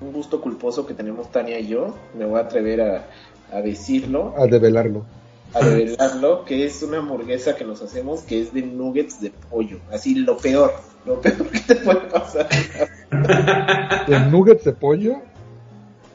[0.00, 3.04] Un gusto culposo que tenemos Tania y yo, me voy a atrever a,
[3.52, 5.04] a decirlo, A develarlo.
[5.52, 9.78] a revelarlo, que es una hamburguesa que nos hacemos que es de nuggets de pollo.
[9.92, 10.72] Así lo peor,
[11.04, 12.48] lo peor que te puede pasar.
[14.08, 15.16] De nuggets de pollo.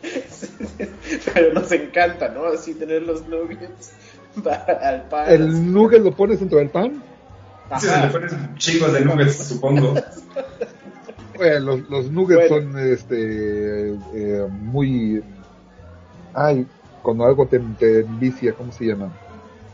[1.33, 2.45] Pero nos encanta, ¿no?
[2.45, 3.91] Así tener los nuggets
[4.43, 5.29] para- al pan.
[5.31, 7.01] El nugget lo pones dentro del pan.
[7.79, 9.93] Sí, se le ponen chingos de nuggets, supongo.
[11.35, 12.71] Bueno, los, los nuggets Bueno.
[12.71, 15.21] son este eh, muy
[16.33, 16.65] ay
[17.01, 19.11] cuando algo te, te envicia cómo se llaman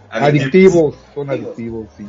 [0.10, 1.56] adictivos son Adictivos.
[1.56, 2.06] adictivos sí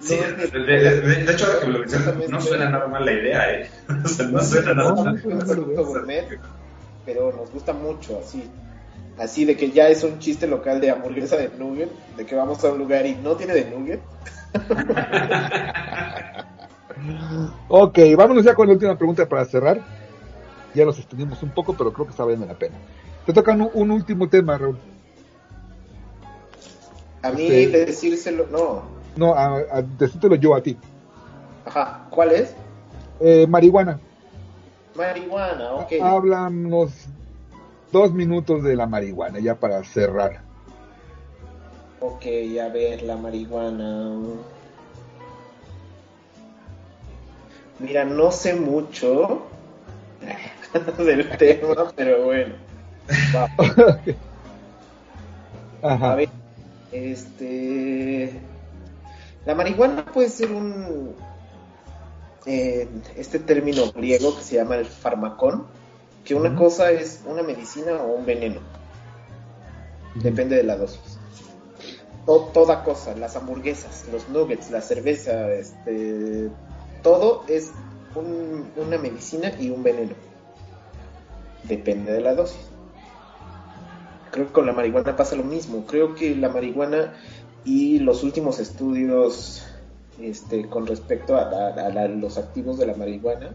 [0.00, 3.04] Sí, de, de- de- de hecho, ahora que me lo mencionas, no suena nada mal
[3.04, 3.70] la idea, ¿eh?
[4.04, 5.20] O sea, no suena nada No, no mal.
[5.22, 5.56] suena un mal.
[5.56, 6.40] producto gourmet,
[7.04, 8.50] pero nos gusta mucho así.
[9.18, 12.64] Así de que ya es un chiste local de hamburguesa de nugget, de que vamos
[12.64, 14.00] a un lugar y no tiene de nugget.
[17.68, 19.80] Ok, vámonos ya con la última pregunta para cerrar
[20.74, 22.76] ya nos extendimos un poco pero creo que está valiendo la pena
[23.26, 24.78] te toca un, un último tema Raúl
[27.22, 28.82] A mí de decírselo, no.
[29.16, 30.76] no a, a decírtelo yo a ti
[31.64, 32.54] Ajá, ¿cuál es?
[33.20, 33.98] Eh, marihuana
[34.94, 35.92] Marihuana, ok.
[36.02, 36.92] Háblanos
[37.92, 40.40] dos minutos de la marihuana, ya para cerrar.
[42.00, 42.24] Ok,
[42.60, 44.10] a ver, la marihuana.
[47.78, 49.42] Mira, no sé mucho
[50.98, 52.54] del tema, pero bueno.
[53.34, 53.48] Va.
[55.82, 56.14] A Ajá.
[56.14, 56.28] ver,
[56.92, 58.32] este.
[59.44, 61.14] La marihuana puede ser un.
[62.46, 65.66] eh, este término griego que se llama el farmacón,
[66.24, 68.60] que una cosa es una medicina o un veneno,
[70.16, 71.18] depende de la dosis.
[72.26, 76.48] To- toda cosa, las hamburguesas, los nuggets, la cerveza, este,
[77.02, 77.72] todo es
[78.14, 80.14] un- una medicina y un veneno.
[81.64, 82.60] Depende de la dosis.
[84.30, 85.84] Creo que con la marihuana pasa lo mismo.
[85.86, 87.12] Creo que la marihuana
[87.64, 89.64] y los últimos estudios
[90.20, 93.50] este, con respecto a, a- a la- los activos de la marihuana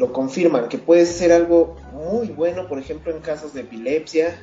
[0.00, 4.34] lo confirman, que puede ser algo muy bueno, por ejemplo, en casos de epilepsia,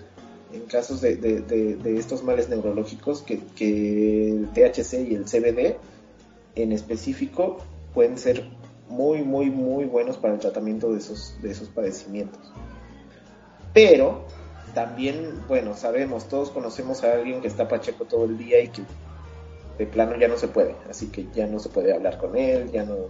[0.54, 5.78] en casos de, estos males neurológicos, que, que el THC y el CBD
[6.54, 7.58] en específico
[7.96, 8.48] pueden ser
[8.88, 12.54] muy, muy, muy buenos para el tratamiento de esos, de esos padecimientos.
[13.74, 14.26] Pero
[14.76, 18.84] también, bueno, sabemos, todos conocemos a alguien que está pacheco todo el día y que
[19.80, 22.70] de plano ya no se puede, así que ya no se puede hablar con él,
[22.72, 23.10] ya no...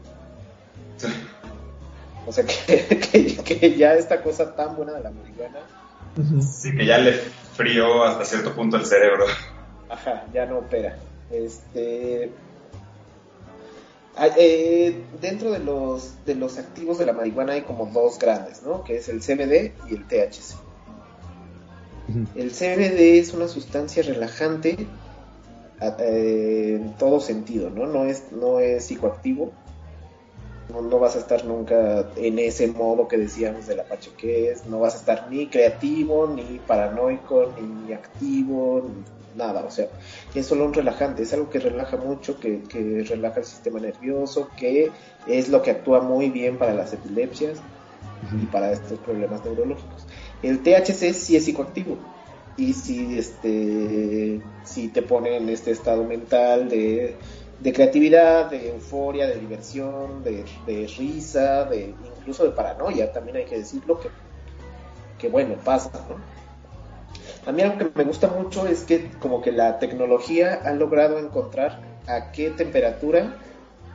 [2.28, 5.60] O sea, que, que, que ya esta cosa tan buena de la marihuana.
[6.42, 9.26] Sí, que ya le frío hasta cierto punto el cerebro.
[9.90, 10.98] ajá, ya no opera.
[11.32, 12.32] Este...
[14.16, 18.64] ah, eh, dentro de los, de los activos de la marihuana hay como dos grandes,
[18.64, 18.84] ¿no?
[18.84, 20.56] Que es el CBD y el THC.
[22.36, 24.88] El CBD es una sustancia relajante
[25.80, 27.86] a- eh, en todo sentido, ¿no?
[27.86, 29.52] No es, no es psicoactivo.
[30.70, 34.66] No, no vas a estar nunca en ese modo que decíamos de la pachequez.
[34.66, 39.64] No vas a estar ni creativo, ni paranoico, ni activo, ni nada.
[39.66, 39.88] O sea,
[40.36, 41.24] es solo un relajante.
[41.24, 44.92] Es algo que relaja mucho, que, que relaja el sistema nervioso, que
[45.26, 47.60] es lo que actúa muy bien para las epilepsias
[48.34, 50.06] y para estos problemas neurológicos.
[50.42, 51.98] El THC sí es psicoactivo
[52.58, 57.16] y sí, este, sí te pone en este estado mental de,
[57.60, 63.46] de creatividad, de euforia, de diversión, de, de risa, de incluso de paranoia, también hay
[63.46, 64.10] que decirlo que,
[65.18, 66.18] que bueno, pasa, ¿no?
[67.46, 71.18] A mí algo que me gusta mucho es que como que la tecnología ha logrado
[71.18, 73.38] encontrar a qué temperatura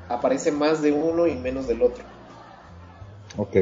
[0.09, 2.05] aparece más de uno y menos del otro.
[3.37, 3.57] Ok.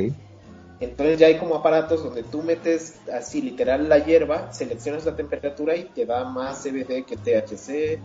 [0.81, 5.77] Entonces ya hay como aparatos donde tú metes así literal la hierba, seleccionas la temperatura
[5.77, 8.01] y te da más CBD que THC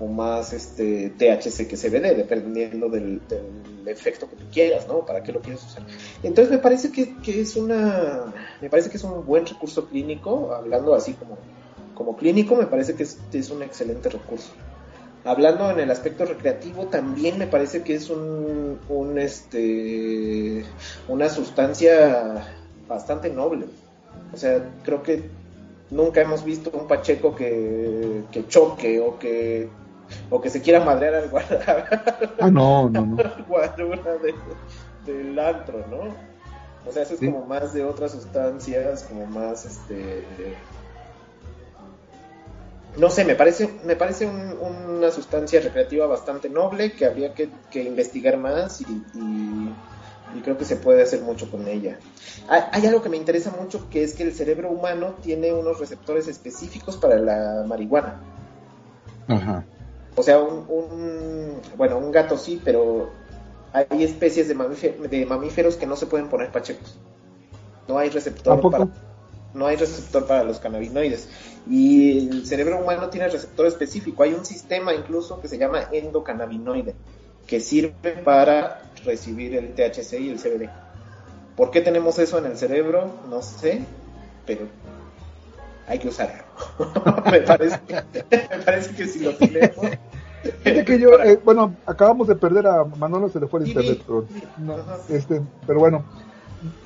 [0.00, 3.20] o más este THC que CBD, dependiendo del,
[3.86, 5.04] efecto que tú quieras, ¿no?
[5.04, 5.82] Para qué lo quieres usar.
[6.22, 10.54] Entonces me parece que, que es una, me parece que es un buen recurso clínico,
[10.54, 11.36] hablando así como,
[11.94, 14.52] como clínico, me parece que es, es un excelente recurso.
[15.24, 20.64] Hablando en el aspecto recreativo, también me parece que es un, un este,
[21.08, 22.54] una sustancia
[22.88, 23.66] bastante noble.
[24.32, 25.24] O sea, creo que
[25.90, 29.68] nunca hemos visto un pacheco que, que choque o que,
[30.30, 31.86] o que se quiera madrear al guarda,
[32.40, 33.16] Ah, no, no, no.
[33.18, 34.34] al guarura de-
[35.12, 36.14] del antro, ¿no?
[36.88, 37.26] O sea, eso es Sí.
[37.26, 40.56] como más de otras sustancias, como más, este...
[42.96, 44.58] No sé, me parece, me parece un-
[44.96, 48.84] una sustancia recreativa bastante noble que habría que, que investigar más y,
[49.14, 49.72] y-
[50.36, 51.98] y creo que se puede hacer mucho con ella.
[52.48, 55.78] Hay, hay algo que me interesa mucho que es que el cerebro humano tiene unos
[55.78, 58.20] receptores específicos para la marihuana.
[59.28, 59.64] Ajá.
[60.20, 63.10] O sea, un, un- bueno, un gato sí, pero
[63.72, 66.98] hay especies de, mamífe- de mamíferos que no se pueden poner pachecos.
[67.88, 68.86] No hay ¿A receptor para
[69.54, 71.28] no hay receptor para los cannabinoides.
[71.68, 74.22] Y el cerebro humano tiene receptor específico.
[74.22, 76.94] Hay un sistema incluso que se llama endocannabinoide,
[77.46, 80.68] que sirve para recibir el THC y el CBD.
[81.56, 83.10] ¿Por qué tenemos eso en el cerebro?
[83.30, 83.80] No sé,
[84.46, 84.66] pero
[85.90, 86.42] hay que usarlo.
[87.30, 87.80] me, parece,
[88.30, 89.76] me parece que si lo tenemos...
[90.62, 94.02] Fíjate que yo, eh, bueno, acabamos de perder a Manolo, se le fue el internet,
[94.06, 94.24] pero,
[94.56, 94.76] no,
[95.10, 96.02] este, pero bueno,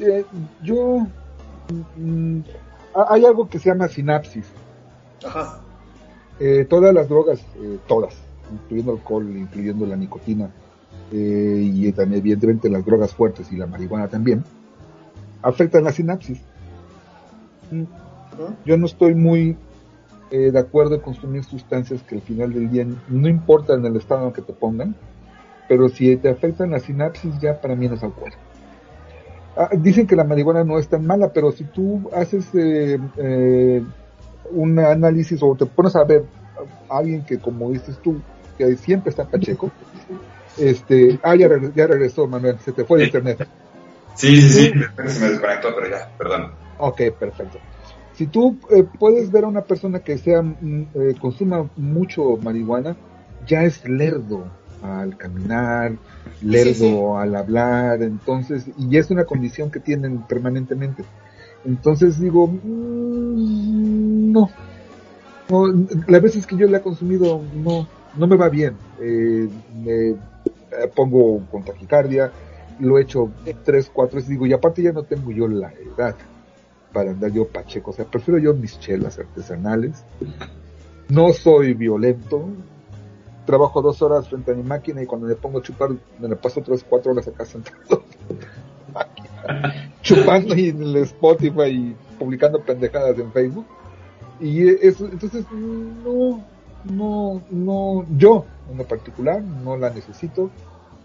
[0.01, 0.25] eh,
[0.63, 1.07] yo,
[1.97, 2.39] mm,
[2.97, 4.47] ha- hay algo que se llama sinapsis.
[5.25, 5.61] Ajá.
[6.41, 8.15] Eh, todas las drogas, eh, todas,
[8.53, 10.51] incluyendo alcohol, incluyendo la nicotina,
[11.13, 14.43] y también evidentemente las drogas fuertes y la marihuana también,
[15.43, 16.41] afectan la sinapsis.
[17.71, 17.85] Mm,
[18.65, 19.57] Yo no estoy muy
[20.31, 23.97] eh, de acuerdo en consumir sustancias que al final del día no importa en el
[23.97, 24.97] estado en que te pongan,
[25.69, 28.33] pero si te afectan la sinapsis ya para mí no es alcohol.
[29.57, 33.83] ah, dicen que la marihuana no es tan mala, pero si tú haces eh, eh,
[34.51, 36.25] un análisis o te pones a ver
[36.89, 38.21] a alguien que, como dices tú,
[38.59, 39.71] que siempre está pacheco,
[40.59, 43.47] este, ah, ya, regresó, ya regresó Manuel, se te fue el internet.
[44.15, 44.73] Sí, sí, sí,
[45.07, 46.53] se me desconectó, pero ya, perdón.
[46.79, 47.59] Ok, perfecto.
[48.15, 52.97] Si tú eh, puedes ver a una persona que sea mm, eh, consuma mucho marihuana,
[53.47, 54.45] ya es lerdo
[54.83, 55.93] al caminar,
[56.43, 57.01] lerdo Sí, sí.
[57.17, 61.05] al hablar, entonces, y es una condición que tienen permanentemente.
[61.65, 64.51] Entonces digo, mm, no,
[65.49, 68.77] no, las veces que yo la he consumido no, no me va bien.
[69.01, 69.49] Eh,
[69.85, 70.17] me eh,
[70.95, 72.31] pongo con taquicardia,
[72.79, 73.31] lo he hecho
[73.65, 76.15] tres, cuatro veces, digo, y aparte ya no tengo yo la edad
[76.95, 80.03] para andar yo pacheco, o sea, prefiero yo mis chelas artesanales.
[81.11, 82.47] No soy violento.
[83.45, 86.37] Trabajo dos horas frente a mi máquina y cuando me pongo a chupar me la
[86.37, 88.03] paso tres, cuatro horas acá sentado.
[90.03, 93.67] chupando y en el Spotify y publicando pendejadas en Facebook.
[94.41, 96.43] Y eso, entonces, no,
[96.85, 100.51] no, no, yo en lo particular no la necesito.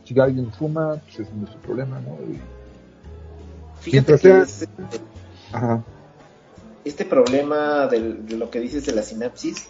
[0.06, 2.14] Si alguien fuma, pues es su problema, ¿no?
[2.32, 2.40] Y-
[3.82, 4.70] Fíjate Mientras que sea- es-
[5.54, 5.84] ajá.
[6.86, 9.68] este problema del- de lo que dices de la sinapsis,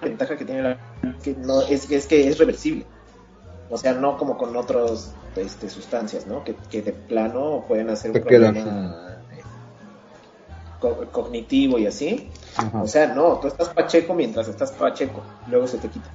[0.00, 0.78] la ventaja que tiene la
[1.22, 2.84] que no es, es que es reversible.
[3.70, 6.44] O sea, no como con otras este, sustancias, ¿no?
[6.44, 9.42] Que, que de plano pueden hacer un problema eh,
[10.80, 12.28] co- cognitivo y así.
[12.56, 12.82] Ajá.
[12.82, 16.10] O sea, no, tú estás pacheco mientras estás pacheco, luego se te quita.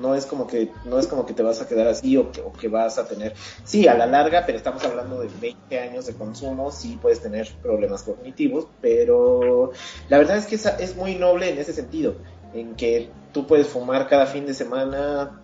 [0.00, 2.40] No es como que no es como que te vas a quedar así o que,
[2.40, 6.06] o que vas a tener, sí, a la larga, pero estamos hablando de 20 años
[6.06, 9.72] de consumo, sí puedes tener problemas cognitivos, pero
[10.08, 12.14] la verdad es que esa- es muy noble en ese sentido,
[12.54, 15.42] en que tú puedes fumar cada fin de semana,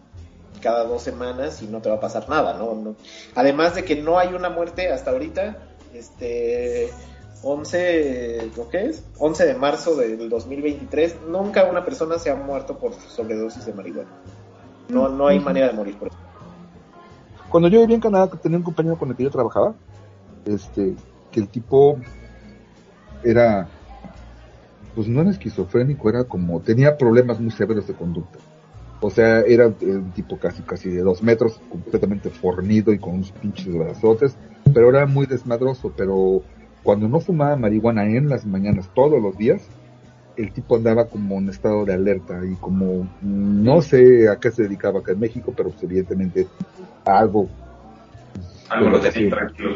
[0.62, 2.74] cada dos semanas y no te va a pasar nada, ¿no?
[2.74, 2.96] No-
[3.34, 5.58] Además de que no hay una muerte hasta ahorita,
[5.92, 6.90] este
[7.42, 9.04] 11, ¿lo qué es?
[9.18, 14.10] 11 de marzo del 2023, nunca una persona se ha muerto por sobredosis de marihuana.
[14.88, 16.16] No, no hay manera de morir por eso.
[17.48, 19.74] Cuando yo vivía en Canadá, tenía un compañero con el que yo trabajaba,
[20.44, 20.94] este,
[21.30, 21.98] que el tipo
[23.22, 23.68] era,
[24.94, 28.38] pues no era esquizofrénico, era como, tenía problemas muy severos de conducta.
[29.00, 33.30] O sea, era un tipo casi, casi de dos metros, completamente fornido y con unos
[33.32, 34.36] pinches brazotes,
[34.72, 36.42] pero era muy desmadroso, pero
[36.82, 39.62] cuando no fumaba marihuana en las mañanas todos los días,
[40.36, 44.50] el tipo andaba como en estado de alerta y como mm, no sé a qué
[44.50, 46.46] se dedicaba acá en México, pero pues, evidentemente
[47.04, 47.48] a algo
[48.68, 49.10] Algo lo Sí.
[49.12, 49.70] tenía tranquilo.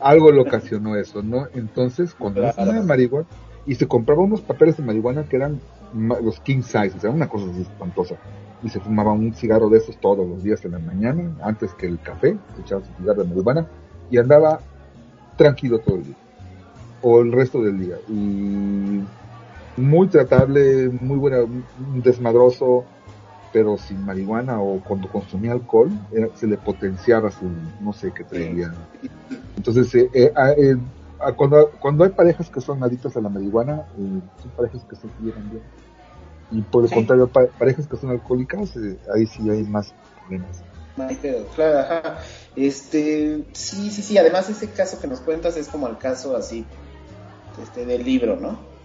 [0.00, 1.46] algo le ocasionó eso, ¿no?
[1.54, 2.54] Entonces, cuando Claro.
[2.54, 3.26] fumaba marihuana
[3.66, 5.60] y se compraba unos papeles de marihuana que eran
[6.22, 8.16] los king size, o sea, una cosa así espantosa.
[8.62, 11.86] Y se fumaba un cigarro de esos todos los días en la mañana, antes que
[11.86, 13.66] el café, se echaba su cigarro de marihuana
[14.10, 14.60] y andaba
[15.36, 16.14] tranquilo todo el día.
[17.02, 17.94] O el resto del día.
[18.08, 19.00] Y
[19.78, 21.38] muy tratable, muy buena,
[21.76, 22.86] desmadroso,
[23.52, 27.50] pero sin marihuana o cuando consumía alcohol, era- se le potenciaba su,
[27.80, 28.74] no sé qué traía.
[29.56, 30.76] Entonces, eh, eh, ah, eh,
[31.20, 34.96] ah, cuando, cuando hay parejas que son adictas a la marihuana, eh, son parejas que
[34.96, 35.62] se llevan bien.
[36.50, 36.94] Y por el Sí.
[36.94, 40.62] contrario, pa- parejas que son alcohólicas, eh, ahí sí hay más problemas.
[41.54, 42.18] Claro, ajá.
[42.56, 46.66] Este, sí, sí, sí, además ese caso que nos cuentas es como el caso así,
[47.62, 48.77] este, del libro, ¿no?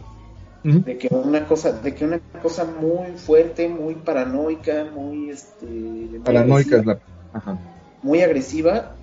[0.64, 6.19] De que una cosa de que una cosa muy fuerte muy paranoica muy este muy
[6.19, 6.99] Paranoica es agresiva,
[7.34, 7.38] la...
[7.38, 7.57] Ajá.
[8.02, 8.95] muy agresiva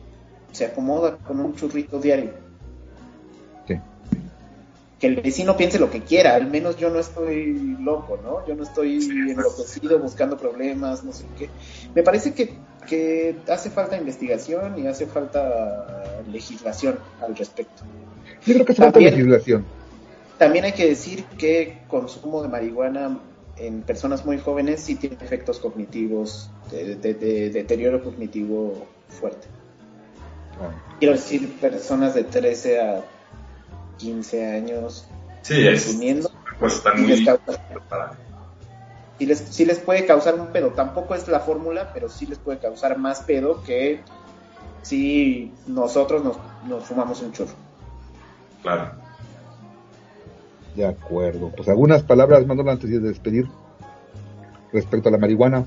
[0.53, 2.31] se acomoda con un churrito diario
[3.69, 3.79] Sí.
[4.99, 8.55] que el vecino piense lo que quiera al menos yo no estoy loco no yo
[8.55, 8.97] no estoy
[9.31, 11.51] enloquecido buscando problemas no sé qué
[11.95, 12.55] me parece que
[12.89, 17.83] que hace falta investigación y hace falta legislación al respecto
[18.47, 19.65] Yo creo que hace falta legislación.
[20.41, 23.21] También hay que decir que consumo de marihuana
[23.59, 29.47] en personas muy jóvenes sí tiene efectos cognitivos, de, de- de deterioro cognitivo fuerte.
[30.59, 33.05] Ah, Quiero decir, personas de 13 a
[33.99, 35.05] 15 años
[35.43, 35.85] Sí, es.
[35.85, 37.27] consumiendo, Pues están sí les, muy.
[37.27, 37.61] causa-
[37.91, 38.13] para-
[39.19, 40.69] sí les, sí les puede causar un pedo.
[40.71, 44.01] Tampoco es la fórmula, pero sí les puede causar más pedo que
[44.81, 47.53] si nosotros nos, nos fumamos un churro.
[48.63, 48.93] Claro.
[50.75, 51.51] De acuerdo.
[51.57, 53.47] Pues algunas palabras, Manolo, antes de despedir
[54.73, 55.65] respecto a la marihuana.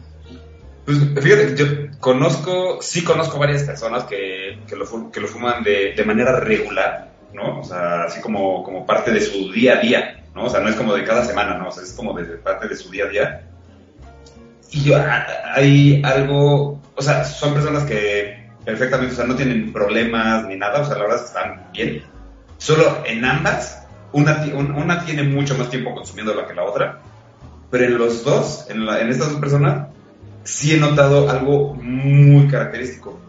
[0.85, 1.65] Pues fíjate, yo
[1.99, 7.13] conozco, sí conozco varias personas que, que, lo, que lo fuman de, de manera regular,
[7.33, 7.59] ¿no?
[7.59, 10.45] O sea, así como, como parte de su día a día, ¿no?
[10.45, 11.69] O sea, no es como de cada semana, ¿no?
[11.69, 13.47] O sea, es como de parte de su día a día.
[14.71, 15.25] Y yo, ah,
[15.55, 20.81] hay algo, o sea, son personas que perfectamente, o sea, no tienen problemas ni nada,
[20.81, 22.03] o sea, la verdad es que están bien.
[22.57, 23.82] Solo en ambas,
[24.13, 26.99] una, ti- un- una tiene mucho más tiempo consumiéndola que la otra,
[27.69, 29.87] pero en los dos, en, la- en estas dos personas,
[30.43, 33.19] sí he notado algo muy característico.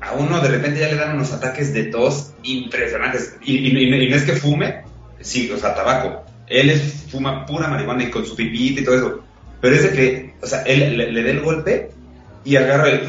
[0.00, 3.36] A uno de repente ya le dan unos ataques de tos impresionantes.
[3.42, 4.84] Y, no- es que fume,
[5.20, 6.22] sí, o sea, tabaco.
[6.46, 9.20] Él es, fuma pura marihuana y con su pipita y todo eso.
[9.60, 11.90] Pero es que, o sea, él le, le da el golpe
[12.44, 13.02] y agarra el...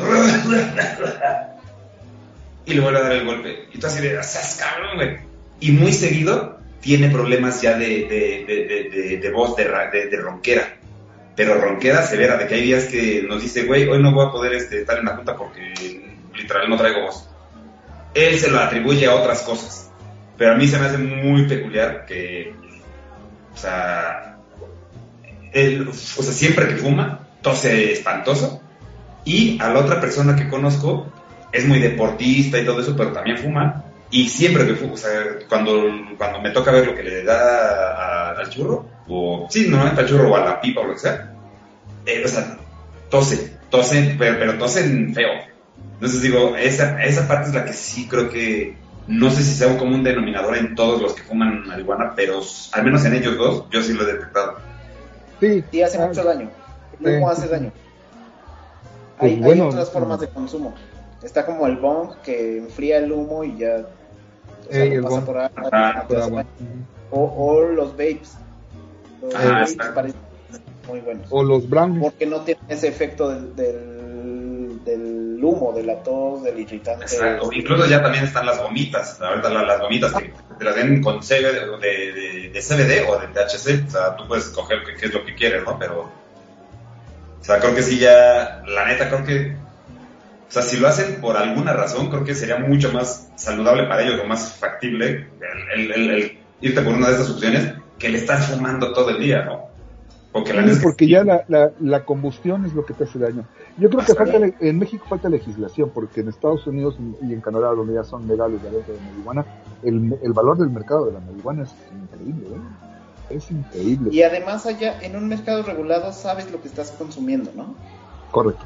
[2.66, 3.68] y le vuelve a dar el golpe.
[3.74, 5.18] Y tú así de, "Sas, cabrón, güey.
[5.60, 10.78] Y muy seguido tiene problemas ya de, de, de, de, voz, de ronquera.
[11.36, 14.32] Pero ronquera severa, de que hay días que nos dice, güey, hoy no voy a
[14.32, 15.74] poder este, estar en la junta porque
[16.36, 17.30] literal no traigo voz.
[18.14, 19.92] Él se lo atribuye a otras cosas.
[20.38, 22.54] Pero a mí se me hace muy peculiar que,
[23.54, 24.38] o sea,
[25.52, 28.62] él, o sea, siempre que fuma, tose espantoso.
[29.26, 31.12] Y a la otra persona que conozco
[31.52, 33.84] es muy deportista y todo eso, pero también fuma.
[34.10, 35.12] Y siempre que fuma, o sea,
[35.50, 35.84] cuando,
[36.18, 40.08] cuando me toca ver lo que le da a- al churro, o sí, normalmente al
[40.08, 41.34] churro o a la pipa o lo que sea,
[42.06, 42.58] eh, o sea,
[43.10, 45.30] tose, tose, pero, pero tosen feo.
[45.96, 48.78] Entonces digo, esa, esa parte es la que sí creo que,
[49.08, 52.40] no sé si sea un común denominador en todos los que fuman marihuana, pero
[52.74, 54.58] al menos en ellos dos, yo sí lo he detectado.
[55.40, 56.50] Sí, Sí, hace mucho daño.
[57.04, 57.10] Sí.
[57.30, 57.72] hace daño.
[59.20, 60.74] Pues hay, hay bueno, otras formas de consumo.
[61.24, 63.86] Está como el bong que enfría el humo y ya
[64.70, 65.26] o sea, Ey, lo el pasa bong.
[65.26, 66.44] por agua, Ajá, no te por hace agua.
[66.44, 66.86] daño.
[67.12, 68.38] o, o los vapes.
[69.22, 69.96] Los vapes exacto.
[69.96, 70.20] parecen
[70.88, 71.28] muy buenos.
[71.30, 72.02] O los brownies.
[72.04, 77.04] Porque no tienen ese efecto del, del, del humo, de la tos, del irritante.
[77.06, 77.50] Exacto.
[77.52, 81.20] Incluso ya también están las gomitas, ahorita la- las gomitas que te las den con
[81.20, 85.06] CBD, de, de, de CBD o de THC, o sea, tú puedes escoger qué, qué
[85.08, 85.78] es lo que quieres, ¿no?
[85.78, 86.02] Pero,
[87.40, 89.56] o sea, creo que sí ya, la neta, creo que,
[90.50, 94.04] o sea, si lo hacen por alguna razón, creo que sería mucho más saludable para
[94.04, 95.32] ellos o más factible
[95.76, 99.10] el, el- el- el irte por una de estas opciones que el estar fumando todo
[99.10, 99.68] el día, ¿no?
[100.32, 103.20] Porque la Sí, que porque ya la, la, la combustión es lo que te hace
[103.20, 103.44] daño.
[103.78, 107.42] Yo creo que falta, le- en México falta legislación, porque en Estados Unidos y en
[107.42, 109.46] Canadá, donde ya son legales la venta de marihuana,
[109.84, 113.36] el, el valor del mercado de la marihuana es increíble, ¿eh?
[113.36, 114.10] Es increíble.
[114.14, 117.76] Y además allá, en un mercado regulado, sabes lo que estás consumiendo, ¿no?
[118.32, 118.66] Correcto.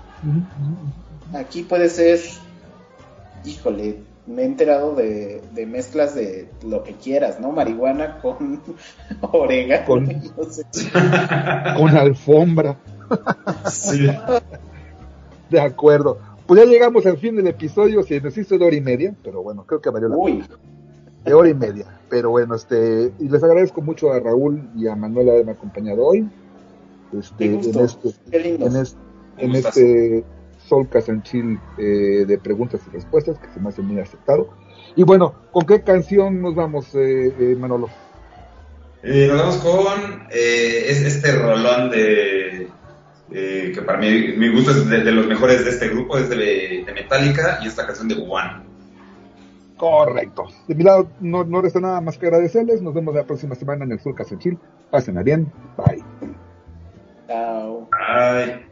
[1.33, 2.19] Aquí puede ser,
[3.45, 3.97] híjole,
[4.27, 7.51] me he enterado de, de mezclas de lo que quieras, ¿no?
[7.51, 8.61] Marihuana con
[9.21, 10.05] orégano, Con-
[10.37, 10.63] no sé.
[11.77, 12.77] Con alfombra.
[13.69, 14.07] Sí.
[15.49, 16.17] De acuerdo.
[16.45, 19.41] Pues ya llegamos al fin del episodio, se nos hizo de hora y media, pero
[19.41, 20.43] bueno, creo que valió la Uy,
[21.23, 21.85] de hora y media.
[22.09, 26.27] Pero bueno, este, y les agradezco mucho a Raúl y a Manuel haberme acompañado hoy.
[27.17, 28.65] Este, qué en gusto, este, qué lindo.
[28.67, 28.97] en este,
[29.37, 30.23] en este
[30.71, 34.49] And Chill eh, de preguntas y respuestas, que se me hace muy aceptado.
[34.95, 37.89] Y bueno, ¿con qué canción nos vamos, eh, eh, Manolo?
[39.03, 42.67] Eh, nos vamos con eh, es este rolón de
[43.31, 46.29] eh, que para mí mi gusto es de, de los mejores de este grupo es
[46.29, 48.71] de, de Metallica y esta canción de One.
[49.81, 50.45] Correcto.
[50.67, 52.83] De mi lado, no, no resta nada más que agradecerles.
[52.83, 54.59] Nos vemos la próxima semana en el Soul and Chill.
[54.91, 55.51] Pásenla bien.
[55.75, 56.03] Bye.
[57.27, 57.89] Chao.
[57.91, 58.70] Ay.